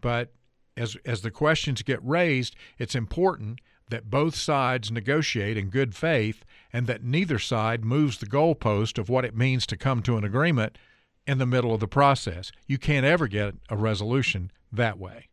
but 0.00 0.32
as 0.78 0.96
as 1.04 1.20
the 1.20 1.30
questions 1.30 1.82
get 1.82 2.02
raised, 2.02 2.56
it's 2.78 2.94
important 2.94 3.60
that 3.90 4.08
both 4.08 4.34
sides 4.34 4.90
negotiate 4.90 5.58
in 5.58 5.68
good 5.68 5.94
faith 5.94 6.46
and 6.72 6.86
that 6.86 7.04
neither 7.04 7.38
side 7.38 7.84
moves 7.84 8.16
the 8.16 8.24
goalpost 8.24 8.96
of 8.96 9.10
what 9.10 9.26
it 9.26 9.36
means 9.36 9.66
to 9.66 9.76
come 9.76 10.00
to 10.04 10.16
an 10.16 10.24
agreement 10.24 10.78
in 11.26 11.36
the 11.36 11.44
middle 11.44 11.74
of 11.74 11.80
the 11.80 11.88
process. 11.88 12.52
You 12.66 12.78
can't 12.78 13.04
ever 13.04 13.28
get 13.28 13.52
a 13.68 13.76
resolution 13.76 14.50
that 14.72 14.98
way. 14.98 15.28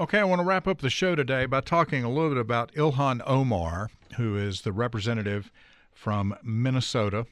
Okay, 0.00 0.18
I 0.18 0.24
want 0.24 0.40
to 0.40 0.44
wrap 0.44 0.66
up 0.66 0.80
the 0.80 0.90
show 0.90 1.14
today 1.14 1.46
by 1.46 1.60
talking 1.60 2.02
a 2.02 2.08
little 2.08 2.30
bit 2.30 2.38
about 2.38 2.72
Ilhan 2.74 3.20
Omar, 3.24 3.90
who 4.16 4.36
is 4.36 4.62
the 4.62 4.72
representative 4.72 5.50
from 5.92 6.36
Minnesota 6.42 7.26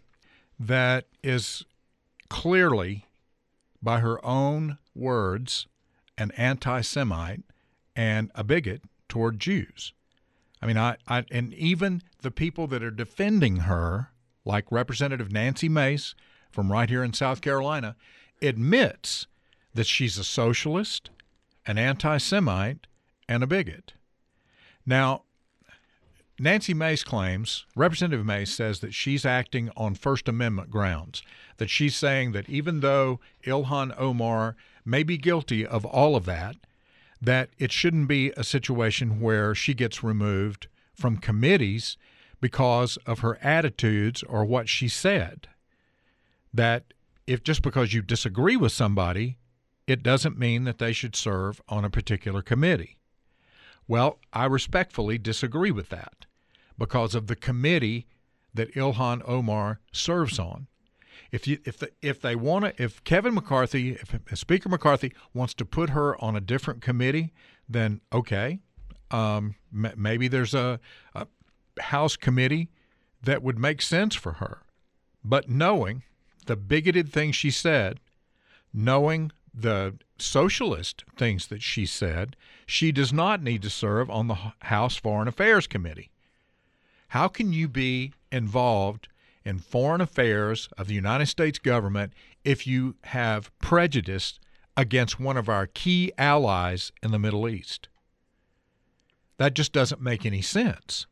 that 0.59 1.07
is 1.23 1.65
clearly, 2.29 3.07
by 3.83 4.01
her 4.01 4.25
own 4.25 4.79
words, 4.95 5.67
an 6.19 6.31
anti 6.33 6.81
Semite 6.81 7.43
and 7.95 8.31
a 8.35 8.43
bigot 8.43 8.83
toward 9.09 9.39
Jews. 9.39 9.93
I 10.61 10.67
mean, 10.67 10.79
I, 10.79 10.97
I 11.07 11.25
and 11.31 11.53
even 11.55 12.03
the 12.23 12.31
people 12.31 12.67
that 12.69 12.83
are 12.83 12.91
defending 12.91 13.57
her, 13.59 14.11
like 14.45 14.71
Representative 14.71 15.31
Nancy 15.31 15.69
Mace 15.69 16.15
from 16.51 16.73
right 16.73 16.89
here 16.89 17.05
in 17.05 17.13
South 17.13 17.41
Carolina, 17.41 17.97
admits 18.41 19.27
that 19.75 19.87
she's 19.87 20.19
a 20.19 20.25
socialist, 20.25 21.11
an 21.67 21.79
anti 21.79 22.17
Semite, 22.19 22.87
and 23.29 23.43
a 23.43 23.47
bigot. 23.47 23.93
Now, 24.87 25.23
Nancy 26.39 26.75
Mace 26.75 27.03
claims, 27.03 27.65
Representative 27.75 28.27
Mace 28.27 28.53
says 28.53 28.81
that 28.81 28.93
she's 28.93 29.25
acting 29.25 29.71
on 29.75 29.95
First 29.95 30.29
Amendment 30.29 30.71
grounds, 30.71 31.23
that 31.57 31.71
she's 31.71 31.97
saying 31.97 32.33
that 32.33 32.49
even 32.49 32.81
though 32.81 33.21
Ilhan 33.45 33.95
Omar 33.99 34.55
may 34.85 35.03
be 35.03 35.17
guilty 35.17 35.67
of 35.67 35.87
all 35.87 36.15
of 36.15 36.27
that, 36.27 36.57
that 37.23 37.49
it 37.59 37.73
shouldn't 37.73 38.09
be 38.09 38.33
a 38.37 38.45
situation 38.45 39.21
where 39.21 39.55
she 39.55 39.73
gets 39.73 40.05
removed 40.05 40.69
from 40.95 41.17
committees 41.17 41.97
because 42.41 42.99
of 43.07 43.21
her 43.21 43.39
attitudes 43.43 44.23
or 44.23 44.45
what 44.45 44.69
she 44.69 44.89
said. 44.89 45.49
That 46.53 46.93
if 47.27 47.43
just 47.43 47.63
because 47.63 47.95
you 47.95 48.03
disagree 48.03 48.57
with 48.57 48.73
somebody, 48.73 49.39
it 49.87 50.03
doesn't 50.03 50.39
mean 50.39 50.65
that 50.65 50.79
they 50.79 50.93
should 50.93 51.17
serve 51.17 51.63
on 51.69 51.85
a 51.85 51.91
particular 51.91 52.43
committee. 52.43 52.99
Well, 53.89 54.19
I 54.33 54.47
respectfully 54.47 55.19
disagree 55.19 55.71
with 55.71 55.89
that 55.91 56.27
because 56.79 57.15
of 57.15 57.27
the 57.27 57.37
committee 57.37 58.07
that 58.55 58.75
Ilhan 58.75 59.23
Omar 59.27 59.81
serves 59.93 60.39
on. 60.39 60.67
If 61.31 61.47
you 61.47 61.59
if 61.65 61.79
the, 61.79 61.91
if 62.03 62.21
they 62.21 62.37
want 62.37 62.65
to 62.65 62.83
if 62.83 63.03
Kevin 63.05 63.35
McCarthy 63.35 63.93
if 63.93 64.39
Speaker 64.39 64.69
McCarthy 64.69 65.13
wants 65.35 65.55
to 65.55 65.65
put 65.65 65.91
her 65.91 66.23
on 66.23 66.37
a 66.37 66.41
different 66.41 66.83
committee, 66.83 67.33
then 67.69 68.01
okay, 68.13 68.61
um, 69.11 69.57
m- 69.73 69.93
maybe 69.97 70.29
there's 70.29 70.55
a, 70.55 70.81
a 71.15 71.27
House 71.81 72.17
committee 72.17 72.71
that 73.23 73.43
would 73.43 73.59
make 73.59 73.83
sense 73.83 74.15
for 74.15 74.35
her. 74.35 74.63
But 75.25 75.49
knowing 75.49 76.05
the 76.47 76.57
bigoted 76.57 77.13
things 77.13 77.35
she 77.35 77.51
said, 77.51 78.01
knowing 78.73 79.33
the 79.57 79.95
socialist 80.19 81.05
things 81.17 81.47
that 81.47 81.63
she 81.63 81.87
said, 81.87 82.37
she 82.67 82.93
does 82.93 83.13
not 83.13 83.43
need 83.43 83.63
to 83.63 83.71
serve 83.71 84.11
on 84.11 84.29
the 84.29 84.53
House 84.63 84.97
Foreign 84.97 85.29
Affairs 85.29 85.67
Committee. 85.67 86.11
How 87.09 87.29
can 87.29 87.53
you 87.53 87.69
be 87.69 88.13
involved 88.31 89.09
in 89.45 89.59
foreign 89.59 90.01
affairs 90.01 90.69
of 90.77 90.89
the 90.89 90.95
United 90.95 91.27
States 91.27 91.59
government 91.59 92.13
if 92.45 92.67
you 92.67 92.97
have 93.05 93.57
prejudice 93.59 94.39
against 94.77 95.19
one 95.19 95.37
of 95.37 95.49
our 95.49 95.67
key 95.67 96.13
allies 96.19 96.93
in 97.03 97.13
the 97.13 97.19
Middle 97.19 97.49
East? 97.49 97.89
That 99.39 99.55
just 99.55 99.73
doesn't 99.73 100.01
make 100.03 100.27
any 100.27 100.43
sense. 100.43 101.07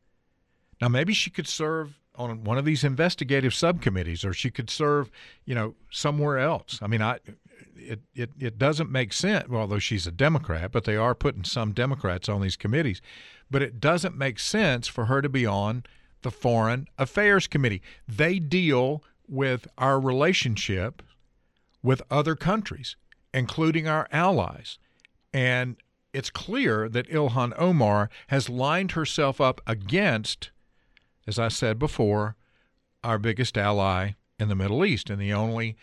Now, 0.80 0.88
maybe 0.88 1.14
she 1.14 1.30
could 1.30 1.48
serve 1.48 1.98
on 2.16 2.44
one 2.44 2.58
of 2.58 2.64
these 2.64 2.84
investigative 2.84 3.54
subcommittees, 3.54 4.24
or 4.24 4.32
she 4.32 4.50
could 4.50 4.70
serve, 4.70 5.10
you 5.44 5.54
know, 5.54 5.74
somewhere 5.90 6.38
else. 6.38 6.78
I 6.82 6.86
mean, 6.86 7.02
I 7.02 7.18
it, 7.76 8.00
it, 8.14 8.30
it 8.38 8.58
doesn't 8.58 8.90
make 8.90 9.12
sense, 9.12 9.46
although 9.50 9.78
she's 9.78 10.06
a 10.06 10.12
Democrat, 10.12 10.72
but 10.72 10.84
they 10.84 10.96
are 10.96 11.14
putting 11.14 11.44
some 11.44 11.72
Democrats 11.72 12.28
on 12.28 12.40
these 12.40 12.56
committees. 12.56 13.00
But 13.50 13.62
it 13.62 13.80
doesn't 13.80 14.16
make 14.16 14.38
sense 14.38 14.88
for 14.88 15.06
her 15.06 15.22
to 15.22 15.28
be 15.28 15.46
on 15.46 15.84
the 16.22 16.30
Foreign 16.30 16.88
Affairs 16.98 17.46
Committee. 17.46 17.82
They 18.08 18.38
deal 18.38 19.02
with 19.28 19.66
our 19.78 20.00
relationship 20.00 21.02
with 21.82 22.02
other 22.10 22.34
countries, 22.34 22.96
including 23.32 23.86
our 23.86 24.08
allies. 24.10 24.78
And 25.32 25.76
it's 26.12 26.30
clear 26.30 26.88
that 26.88 27.08
Ilhan 27.08 27.52
Omar 27.58 28.08
has 28.28 28.48
lined 28.48 28.92
herself 28.92 29.40
up 29.40 29.60
against, 29.66 30.50
as 31.26 31.38
I 31.38 31.48
said 31.48 31.78
before, 31.78 32.36
our 33.02 33.18
biggest 33.18 33.58
ally 33.58 34.12
in 34.38 34.48
the 34.48 34.54
Middle 34.54 34.84
East 34.84 35.10
and 35.10 35.20
the 35.20 35.32
only 35.32 35.76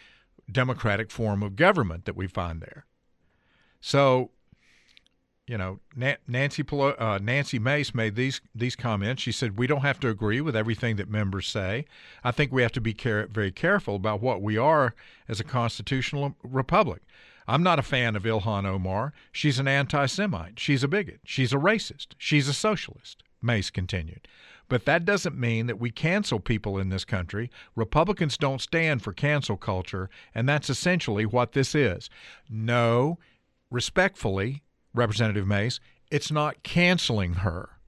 democratic 0.50 1.12
form 1.12 1.44
of 1.44 1.56
government 1.56 2.06
that 2.06 2.16
we 2.16 2.28
find 2.28 2.62
there. 2.62 2.86
So, 3.80 4.32
you 5.48 5.58
know, 5.58 5.80
Nancy 6.28 6.64
uh, 6.72 7.20
Nancy 7.22 7.60
Mace 7.60 7.94
made 7.94 8.16
these 8.16 8.42
these 8.56 8.76
comments. 8.76 9.22
She 9.22 9.32
said 9.32 9.58
we 9.58 9.68
don't 9.68 9.82
have 9.82 10.00
to 10.02 10.10
agree 10.10 10.40
with 10.40 10.56
everything 10.56 10.96
that 10.98 11.10
members 11.10 11.48
say. 11.48 11.86
I 12.24 12.32
think 12.32 12.52
we 12.52 12.62
have 12.62 12.72
to 12.74 12.82
be 12.82 12.94
care- 12.94 13.28
very 13.28 13.52
careful 13.52 13.96
about 13.96 14.22
what 14.22 14.42
we 14.42 14.58
are 14.58 14.96
as 15.28 15.40
a 15.40 15.44
constitutional 15.44 16.36
republic. 16.44 17.02
I'm 17.48 17.64
not 17.64 17.80
a 17.80 17.84
fan 17.84 18.16
of 18.16 18.24
Ilhan 18.24 18.66
Omar. 18.66 19.14
She's 19.32 19.60
an 19.60 19.68
anti-Semite. 19.68 20.60
She's 20.60 20.84
a 20.84 20.88
bigot. 20.88 21.22
She's 21.26 21.52
a 21.52 21.58
racist. 21.58 22.10
She's 22.18 22.48
a 22.48 22.54
socialist. 22.54 23.24
Mace 23.42 23.72
continued. 23.72 24.28
But 24.72 24.86
that 24.86 25.04
doesn't 25.04 25.38
mean 25.38 25.68
that 25.68 25.82
we 25.82 25.92
cancel 25.92 26.40
people 26.40 26.78
in 26.78 26.88
this 26.88 27.04
country. 27.04 27.52
Republicans 27.76 28.38
don't 28.38 28.62
stand 28.62 29.02
for 29.02 29.12
cancel 29.12 29.58
culture, 29.58 30.10
and 30.34 30.48
that's 30.48 30.70
essentially 30.70 31.26
what 31.26 31.52
this 31.52 31.76
is. 31.76 32.10
No, 32.50 33.20
respectfully, 33.70 34.64
Representative 34.94 35.46
Mace, 35.46 35.82
it's 36.10 36.32
not 36.32 36.64
canceling 36.64 37.34
her. 37.34 37.81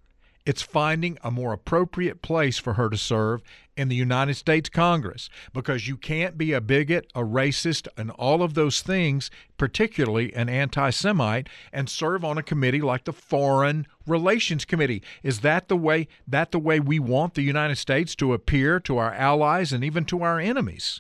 It's 0.46 0.62
finding 0.62 1.18
a 1.24 1.32
more 1.32 1.54
appropriate 1.54 2.22
place 2.22 2.60
for 2.60 2.74
her 2.74 2.90
to 2.90 2.98
serve 2.98 3.42
in 3.78 3.88
the 3.88 3.96
United 3.96 4.34
States 4.34 4.68
Congress 4.68 5.30
because 5.54 5.88
you 5.88 5.96
can't 5.96 6.38
be 6.38 6.52
a 6.52 6.60
bigot, 6.60 7.10
a 7.16 7.22
racist, 7.22 7.88
and 7.96 8.12
all 8.12 8.44
of 8.44 8.54
those 8.54 8.82
things, 8.82 9.32
particularly 9.58 10.34
an 10.34 10.50
anti 10.50 10.90
Semite, 10.90 11.48
and 11.72 11.90
serve 11.90 12.26
on 12.26 12.38
a 12.38 12.44
committee 12.44 12.82
like 12.82 13.06
the 13.06 13.14
Foreign 13.14 13.88
Relations 14.06 14.66
Committee. 14.66 15.02
Is 15.24 15.40
that 15.40 15.70
the 15.70 15.78
way 15.78 16.10
that 16.28 16.52
the 16.52 16.60
way 16.60 16.80
we 16.80 17.00
want 17.00 17.36
the 17.36 17.42
United 17.42 17.78
States 17.78 18.14
to 18.16 18.34
appear 18.34 18.82
to 18.82 18.98
our 18.98 19.14
allies 19.14 19.72
and 19.72 19.82
even 19.82 20.04
to 20.06 20.24
our 20.24 20.42
enemies? 20.42 21.00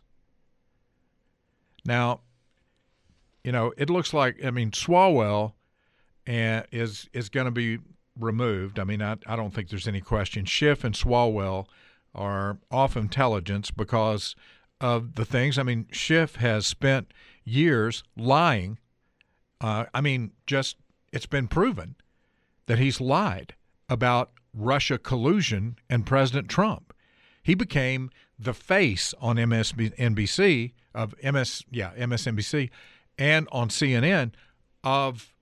Now, 1.86 2.22
you 3.44 3.52
know, 3.52 3.74
it 3.78 3.90
looks 3.90 4.14
like 4.14 4.44
I 4.44 4.52
mean 4.52 4.72
Swalwell 4.72 5.52
and 6.26 6.66
is 6.72 7.10
is 7.12 7.28
going 7.28 7.46
to 7.46 7.52
be 7.52 7.80
removed. 8.20 8.80
I 8.80 8.84
mean, 8.84 9.02
I, 9.02 9.18
I 9.26 9.36
don't 9.36 9.54
think 9.54 9.70
there's 9.70 9.88
any 9.88 10.02
question. 10.02 10.46
Schiff 10.46 10.84
and 10.84 10.96
Swalwell 10.96 11.68
are 12.14 12.60
off 12.72 12.96
intelligence 12.96 13.72
because 13.72 14.36
of 14.80 15.16
the 15.16 15.26
things. 15.26 15.58
I 15.58 15.64
mean, 15.64 15.88
Schiff 15.92 16.36
has 16.36 16.68
spent 16.68 17.14
years 17.44 18.04
lying. 18.16 18.80
Uh, 19.62 19.86
I 19.94 20.02
mean, 20.02 20.32
just 20.46 20.78
it's 21.12 21.26
been 21.26 21.48
proven 21.48 21.96
that 22.66 22.80
he's 22.80 23.02
lied 23.02 23.56
about 23.90 24.32
Russia 24.54 24.98
collusion 24.98 25.78
and 25.90 26.06
President 26.06 26.50
Trump. 26.50 26.94
He 27.42 27.56
became 27.56 28.10
the 28.40 28.54
face 28.54 29.14
on 29.20 29.36
MSNBC 29.38 30.74
of 30.94 31.16
MS, 31.24 31.64
yeah, 31.72 31.92
MSNBC, 31.98 32.70
and 33.18 33.48
on 33.52 33.70
CNN 33.70 34.34
of 34.84 35.33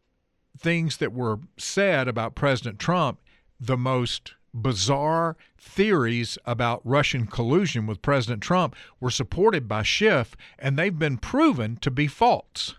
things 0.58 0.98
that 0.98 1.14
were 1.14 1.40
said 1.58 2.08
about 2.08 2.36
President 2.36 2.80
Trump, 2.80 3.20
the 3.60 3.78
most 3.78 4.34
bizarre 4.54 5.38
theories 5.58 6.38
about 6.46 6.82
Russian 6.84 7.26
collusion 7.26 7.88
with 7.88 8.02
President 8.02 8.42
Trump 8.44 8.76
were 9.00 9.12
supported 9.12 9.68
by 9.68 9.84
Schiff, 9.84 10.36
and 10.60 10.78
they've 10.78 10.98
been 10.98 11.18
proven 11.18 11.78
to 11.78 11.92
be 11.92 12.08
false. 12.08 12.76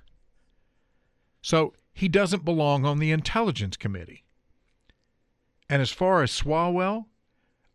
So 1.41 1.75
he 1.93 2.09
doesn't 2.09 2.45
belong 2.45 2.85
on 2.85 2.99
the 2.99 3.11
Intelligence 3.11 3.77
Committee. 3.77 4.25
And 5.69 5.81
as 5.81 5.91
far 5.91 6.23
as 6.23 6.31
Swalwell, 6.31 7.07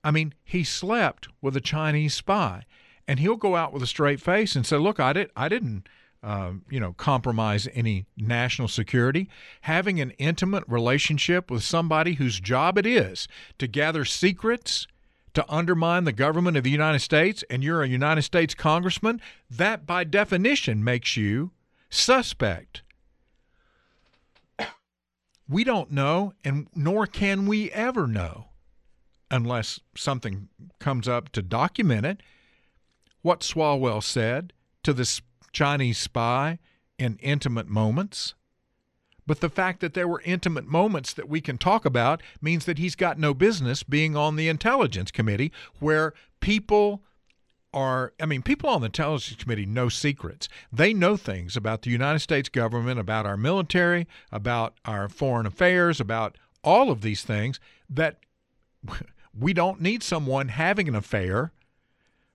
I 0.04 0.12
mean, 0.12 0.34
he 0.44 0.64
slept 0.64 1.28
with 1.42 1.58
a 1.58 1.62
Chinese 1.62 2.14
spy, 2.14 2.66
and 3.08 3.20
he'll 3.20 3.36
go 3.36 3.56
out 3.56 3.74
with 3.74 3.82
a 3.82 3.88
straight 3.88 4.22
face 4.22 4.56
and 4.56 4.66
say, 4.66 4.78
"Look, 4.78 5.00
I 5.00 5.14
did, 5.14 5.32
I 5.36 5.50
didn't 5.50 5.90
uh, 6.28 6.52
you 6.70 6.78
know, 6.78 6.92
compromise 6.92 7.70
any 7.74 8.06
national 8.18 8.68
security. 8.68 9.30
Having 9.62 10.02
an 10.02 10.12
intimate 10.18 10.66
relationship 10.68 11.50
with 11.50 11.64
somebody 11.64 12.16
whose 12.16 12.42
job 12.42 12.78
it 12.78 12.86
is 12.86 13.30
to 13.60 13.66
gather 13.66 14.04
secrets, 14.04 14.88
to 15.34 15.46
undermine 15.48 16.04
the 16.04 16.12
government 16.12 16.58
of 16.58 16.66
the 16.66 16.70
United 16.70 17.00
States, 17.00 17.46
and 17.50 17.64
you're 17.64 17.82
a 17.82 17.88
United 17.88 18.24
States 18.24 18.54
congressman, 18.54 19.22
that 19.50 19.88
by 19.88 20.04
definition 20.04 20.84
makes 20.84 21.16
you 21.16 21.52
suspect. 21.90 22.82
we 25.48 25.64
don't 25.64 25.92
know, 25.92 26.34
and 26.44 26.68
nor 26.76 27.08
can 27.08 27.46
we 27.48 27.72
ever 27.72 28.06
know 28.06 28.50
unless 29.32 29.80
something 29.96 30.50
comes 30.80 31.08
up 31.08 31.30
to 31.30 31.42
document 31.42 32.06
it. 32.06 32.22
What 33.22 33.40
Swalwell 33.40 34.04
said 34.04 34.52
to 34.84 34.92
this 34.92 35.22
Chinese 35.58 35.98
spy 35.98 36.60
in 37.00 37.18
intimate 37.20 37.68
moments. 37.68 38.36
But 39.26 39.40
the 39.40 39.50
fact 39.50 39.80
that 39.80 39.96
there 39.96 40.08
were 40.08 40.22
intimate 40.24 40.68
moments 40.68 41.14
that 41.14 41.28
we 41.28 41.42
can 41.42 41.58
talk 41.58 41.84
about 41.84 42.22
means 42.40 42.66
that 42.66 42.78
he's 42.78 42.96
got 42.96 43.18
no 43.18 43.34
business 43.34 43.82
being 43.82 44.16
on 44.16 44.36
the 44.36 44.50
Intelligence 44.50 45.10
Committee 45.10 45.52
where 45.80 46.14
people 46.42 47.02
are, 47.74 48.14
I 48.22 48.28
mean, 48.28 48.44
people 48.44 48.70
on 48.70 48.82
the 48.82 48.86
Intelligence 48.86 49.42
Committee 49.42 49.66
know 49.66 49.90
secrets. 49.90 50.48
They 50.72 50.94
know 50.94 51.18
things 51.18 51.58
about 51.58 51.82
the 51.82 51.90
United 51.90 52.20
States 52.20 52.50
government, 52.50 53.00
about 53.00 53.26
our 53.26 53.36
military, 53.36 54.06
about 54.32 54.76
our 54.86 55.10
foreign 55.10 55.48
affairs, 55.48 56.00
about 56.00 56.38
all 56.64 56.92
of 56.92 57.02
these 57.02 57.24
things 57.24 57.60
that 57.90 58.20
we 59.34 59.54
don't 59.54 59.82
need 59.82 60.04
someone 60.04 60.50
having 60.50 60.88
an 60.88 60.96
affair 60.96 61.52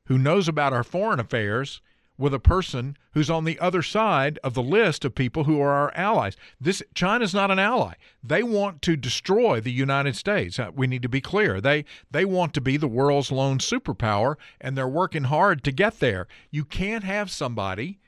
who 0.06 0.18
knows 0.18 0.48
about 0.48 0.72
our 0.72 0.82
foreign 0.82 1.20
affairs 1.20 1.80
with 2.22 2.32
a 2.32 2.38
person 2.38 2.96
who's 3.14 3.28
on 3.28 3.44
the 3.44 3.58
other 3.58 3.82
side 3.82 4.38
of 4.44 4.54
the 4.54 4.62
list 4.62 5.04
of 5.04 5.12
people 5.12 5.42
who 5.42 5.60
are 5.60 5.72
our 5.72 5.92
allies. 5.96 6.36
This 6.60 6.80
China's 6.94 7.34
not 7.34 7.50
an 7.50 7.58
ally. 7.58 7.94
They 8.22 8.44
want 8.44 8.80
to 8.82 8.96
destroy 8.96 9.60
the 9.60 9.72
United 9.72 10.14
States. 10.14 10.56
Uh, 10.56 10.70
we 10.72 10.86
need 10.86 11.02
to 11.02 11.08
be 11.08 11.20
clear. 11.20 11.60
They 11.60 11.84
they 12.12 12.24
want 12.24 12.54
to 12.54 12.60
be 12.60 12.76
the 12.76 12.86
world's 12.86 13.32
lone 13.32 13.58
superpower 13.58 14.36
and 14.60 14.78
they're 14.78 14.86
working 14.86 15.24
hard 15.24 15.64
to 15.64 15.72
get 15.72 15.98
there. 15.98 16.28
You 16.52 16.64
can't 16.64 17.02
have 17.02 17.28
somebody 17.28 17.98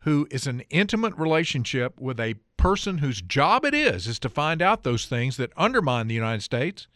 who 0.00 0.26
is 0.30 0.46
an 0.46 0.62
intimate 0.70 1.14
relationship 1.18 2.00
with 2.00 2.18
a 2.18 2.36
person 2.56 2.98
whose 2.98 3.20
job 3.20 3.66
it 3.66 3.74
is 3.74 4.06
is 4.06 4.18
to 4.20 4.30
find 4.30 4.62
out 4.62 4.82
those 4.82 5.04
things 5.04 5.36
that 5.36 5.52
undermine 5.58 6.08
the 6.08 6.14
United 6.14 6.42
States 6.42 6.88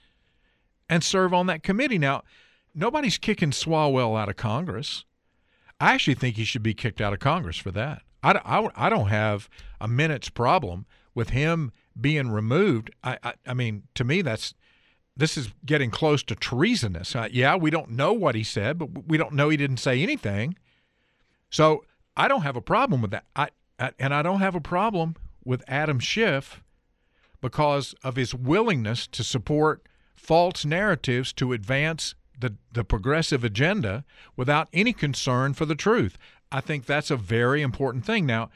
and 0.89 1.05
serve 1.05 1.35
on 1.35 1.49
that 1.49 1.63
committee. 1.63 1.99
Now, 1.99 2.23
nobody's 2.75 3.19
kicking 3.19 3.51
Swalwell 3.51 4.19
out 4.19 4.31
of 4.31 4.37
Congress. 4.37 5.05
I 5.83 5.95
actually 5.95 6.15
think 6.15 6.37
he 6.37 6.45
should 6.45 6.63
be 6.63 6.75
kicked 6.75 7.01
out 7.01 7.13
of 7.13 7.19
Congress 7.19 7.57
for 7.57 7.73
that. 7.73 8.03
I, 8.23 8.41
I, 8.45 8.87
I 8.87 8.89
don't 8.89 9.09
have 9.09 9.51
a 9.81 9.89
minute's 9.89 10.29
problem 10.29 10.87
with 11.13 11.31
him 11.31 11.73
being 12.01 12.31
removed. 12.31 12.93
I, 13.03 13.19
I, 13.25 13.35
I 13.49 13.55
mean, 13.55 13.83
to 13.97 14.05
me, 14.05 14.23
that's 14.23 14.55
this 15.17 15.37
is 15.37 15.51
getting 15.67 15.91
close 15.91 16.23
to 16.23 16.37
treasonous. 16.37 17.17
Uh, 17.17 17.27
yeah, 17.33 17.57
we 17.57 17.69
don't 17.69 17.91
know 17.91 18.13
what 18.13 18.37
he 18.37 18.45
said, 18.45 18.79
but 18.79 19.09
we 19.09 19.19
don't 19.19 19.33
know 19.33 19.49
he 19.49 19.57
didn't 19.57 19.79
say 19.79 20.01
anything. 20.01 20.57
So 21.51 21.85
I 22.17 22.29
don't 22.29 22.43
have 22.43 22.57
a 22.57 22.63
problem 22.63 23.03
with 23.03 23.11
that. 23.11 23.25
I, 23.35 23.49
I 23.81 23.91
and 23.99 24.15
I 24.15 24.23
don't 24.23 24.39
have 24.39 24.55
a 24.55 24.61
problem 24.61 25.17
with 25.45 25.65
Adam 25.67 25.99
Schiff 25.99 26.63
because 27.41 27.93
of 28.05 28.15
his 28.15 28.33
willingness 28.33 29.09
to 29.09 29.25
support 29.25 29.85
false 30.15 30.65
narratives 30.65 31.33
to 31.33 31.53
advance 31.53 32.15
the, 32.43 32.55
the 32.73 32.85
progressive 32.85 33.43
agenda 33.43 34.05
without 34.37 34.69
any 34.73 34.93
concern 34.93 35.55
for 35.55 35.65
the 35.65 35.75
truth. 35.75 36.19
I 36.51 36.61
think 36.61 36.85
that's 36.85 37.11
a 37.11 37.17
very 37.17 37.63
important 37.63 38.05
thing. 38.05 38.27
Now, 38.27 38.51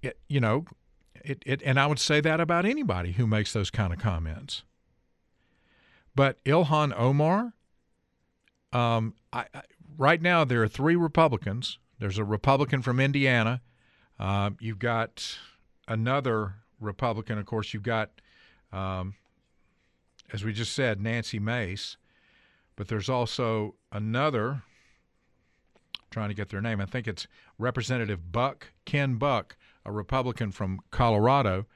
it, 0.00 0.18
you 0.28 0.40
know, 0.40 0.64
it, 1.22 1.42
it, 1.44 1.60
and 1.64 1.78
I 1.78 1.86
would 1.86 1.98
say 1.98 2.22
that 2.22 2.40
about 2.40 2.64
anybody 2.64 3.12
who 3.12 3.26
makes 3.26 3.52
those 3.52 3.70
kind 3.70 3.92
of 3.92 3.98
comments. 3.98 4.62
But 6.14 6.42
Ilhan 6.44 6.94
Omar, 6.96 7.52
um, 8.72 9.14
I, 9.32 9.46
I, 9.52 9.62
right 9.98 10.22
now 10.22 10.44
there 10.44 10.62
are 10.62 10.68
three 10.68 10.96
Republicans. 10.96 11.78
There's 11.98 12.18
a 12.18 12.24
Republican 12.24 12.82
from 12.82 13.00
Indiana. 13.00 13.60
Uh, 14.18 14.50
you've 14.60 14.78
got 14.78 15.38
another 15.88 16.54
Republican, 16.80 17.38
of 17.38 17.46
course. 17.46 17.74
You've 17.74 17.82
got, 17.82 18.10
um, 18.72 19.14
as 20.32 20.44
we 20.44 20.52
just 20.52 20.72
said, 20.72 21.00
Nancy 21.00 21.38
Mace. 21.38 21.96
But 22.76 22.88
there's 22.88 23.08
also 23.08 23.76
another, 23.92 24.62
trying 26.10 26.28
to 26.28 26.34
get 26.34 26.48
their 26.48 26.60
name, 26.60 26.80
I 26.80 26.86
think 26.86 27.06
it's 27.06 27.26
Representative 27.58 28.32
Buck, 28.32 28.68
Ken 28.84 29.16
Buck, 29.16 29.56
a 29.84 29.92
Republican 29.92 30.50
from 30.50 30.80
Colorado, 30.90 31.66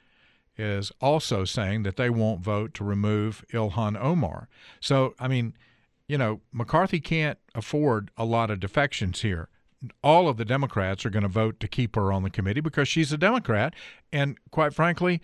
is 0.57 0.91
also 1.01 1.45
saying 1.45 1.85
that 1.85 1.97
they 1.97 2.11
won't 2.11 2.41
vote 2.41 2.75
to 2.75 2.85
remove 2.85 3.45
Ilhan 3.53 3.97
Omar. 4.01 4.49
So, 4.81 5.15
I 5.21 5.29
mean, 5.29 5.55
you 6.09 6.19
know, 6.19 6.41
McCarthy 6.53 7.01
can't 7.01 7.39
afford 7.55 8.11
a 8.17 8.25
lot 8.25 8.51
of 8.51 8.59
defections 8.59 9.21
here. 9.21 9.49
All 10.03 10.29
of 10.29 10.37
the 10.37 10.45
Democrats 10.45 11.07
are 11.07 11.11
going 11.11 11.23
to 11.23 11.29
vote 11.29 11.61
to 11.61 11.69
keep 11.69 11.95
her 11.95 12.13
on 12.13 12.25
the 12.25 12.31
committee 12.31 12.61
because 12.61 12.89
she's 12.89 13.13
a 13.13 13.19
Democrat. 13.19 13.75
And 14.13 14.37
quite 14.51 14.75
frankly, 14.75 15.21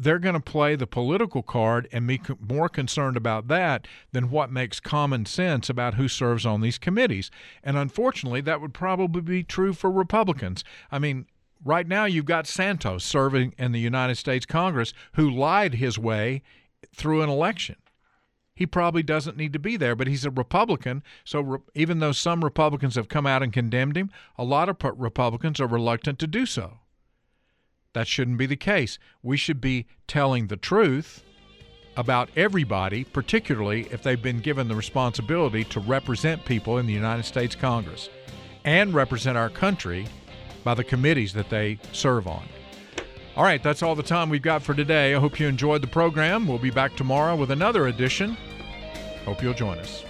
they're 0.00 0.18
going 0.18 0.34
to 0.34 0.40
play 0.40 0.74
the 0.76 0.86
political 0.86 1.42
card 1.42 1.86
and 1.92 2.06
be 2.06 2.18
more 2.40 2.70
concerned 2.70 3.18
about 3.18 3.48
that 3.48 3.86
than 4.12 4.30
what 4.30 4.50
makes 4.50 4.80
common 4.80 5.26
sense 5.26 5.68
about 5.68 5.94
who 5.94 6.08
serves 6.08 6.46
on 6.46 6.62
these 6.62 6.78
committees. 6.78 7.30
And 7.62 7.76
unfortunately, 7.76 8.40
that 8.40 8.62
would 8.62 8.72
probably 8.72 9.20
be 9.20 9.42
true 9.44 9.74
for 9.74 9.90
Republicans. 9.90 10.64
I 10.90 10.98
mean, 10.98 11.26
right 11.62 11.86
now 11.86 12.06
you've 12.06 12.24
got 12.24 12.46
Santos 12.46 13.04
serving 13.04 13.54
in 13.58 13.72
the 13.72 13.78
United 13.78 14.16
States 14.16 14.46
Congress 14.46 14.94
who 15.16 15.30
lied 15.30 15.74
his 15.74 15.98
way 15.98 16.40
through 16.96 17.20
an 17.20 17.28
election. 17.28 17.76
He 18.54 18.64
probably 18.64 19.02
doesn't 19.02 19.36
need 19.36 19.52
to 19.52 19.58
be 19.58 19.76
there, 19.76 19.94
but 19.94 20.06
he's 20.06 20.24
a 20.24 20.30
Republican. 20.30 21.02
So 21.24 21.40
re- 21.42 21.58
even 21.74 21.98
though 21.98 22.12
some 22.12 22.42
Republicans 22.42 22.94
have 22.94 23.08
come 23.08 23.26
out 23.26 23.42
and 23.42 23.52
condemned 23.52 23.98
him, 23.98 24.10
a 24.38 24.44
lot 24.44 24.70
of 24.70 24.78
Republicans 24.98 25.60
are 25.60 25.66
reluctant 25.66 26.18
to 26.20 26.26
do 26.26 26.46
so. 26.46 26.78
That 27.92 28.06
shouldn't 28.06 28.38
be 28.38 28.46
the 28.46 28.56
case. 28.56 28.98
We 29.22 29.36
should 29.36 29.60
be 29.60 29.86
telling 30.06 30.46
the 30.46 30.56
truth 30.56 31.24
about 31.96 32.30
everybody, 32.36 33.04
particularly 33.04 33.88
if 33.90 34.02
they've 34.02 34.22
been 34.22 34.40
given 34.40 34.68
the 34.68 34.76
responsibility 34.76 35.64
to 35.64 35.80
represent 35.80 36.44
people 36.44 36.78
in 36.78 36.86
the 36.86 36.92
United 36.92 37.24
States 37.24 37.54
Congress 37.54 38.08
and 38.64 38.94
represent 38.94 39.36
our 39.36 39.50
country 39.50 40.06
by 40.62 40.74
the 40.74 40.84
committees 40.84 41.32
that 41.32 41.50
they 41.50 41.78
serve 41.92 42.26
on. 42.26 42.44
All 43.36 43.44
right, 43.44 43.62
that's 43.62 43.82
all 43.82 43.94
the 43.94 44.02
time 44.02 44.28
we've 44.28 44.42
got 44.42 44.62
for 44.62 44.74
today. 44.74 45.14
I 45.14 45.20
hope 45.20 45.40
you 45.40 45.48
enjoyed 45.48 45.82
the 45.82 45.88
program. 45.88 46.46
We'll 46.46 46.58
be 46.58 46.70
back 46.70 46.96
tomorrow 46.96 47.36
with 47.36 47.50
another 47.50 47.86
edition. 47.86 48.36
Hope 49.24 49.42
you'll 49.42 49.54
join 49.54 49.78
us. 49.78 50.04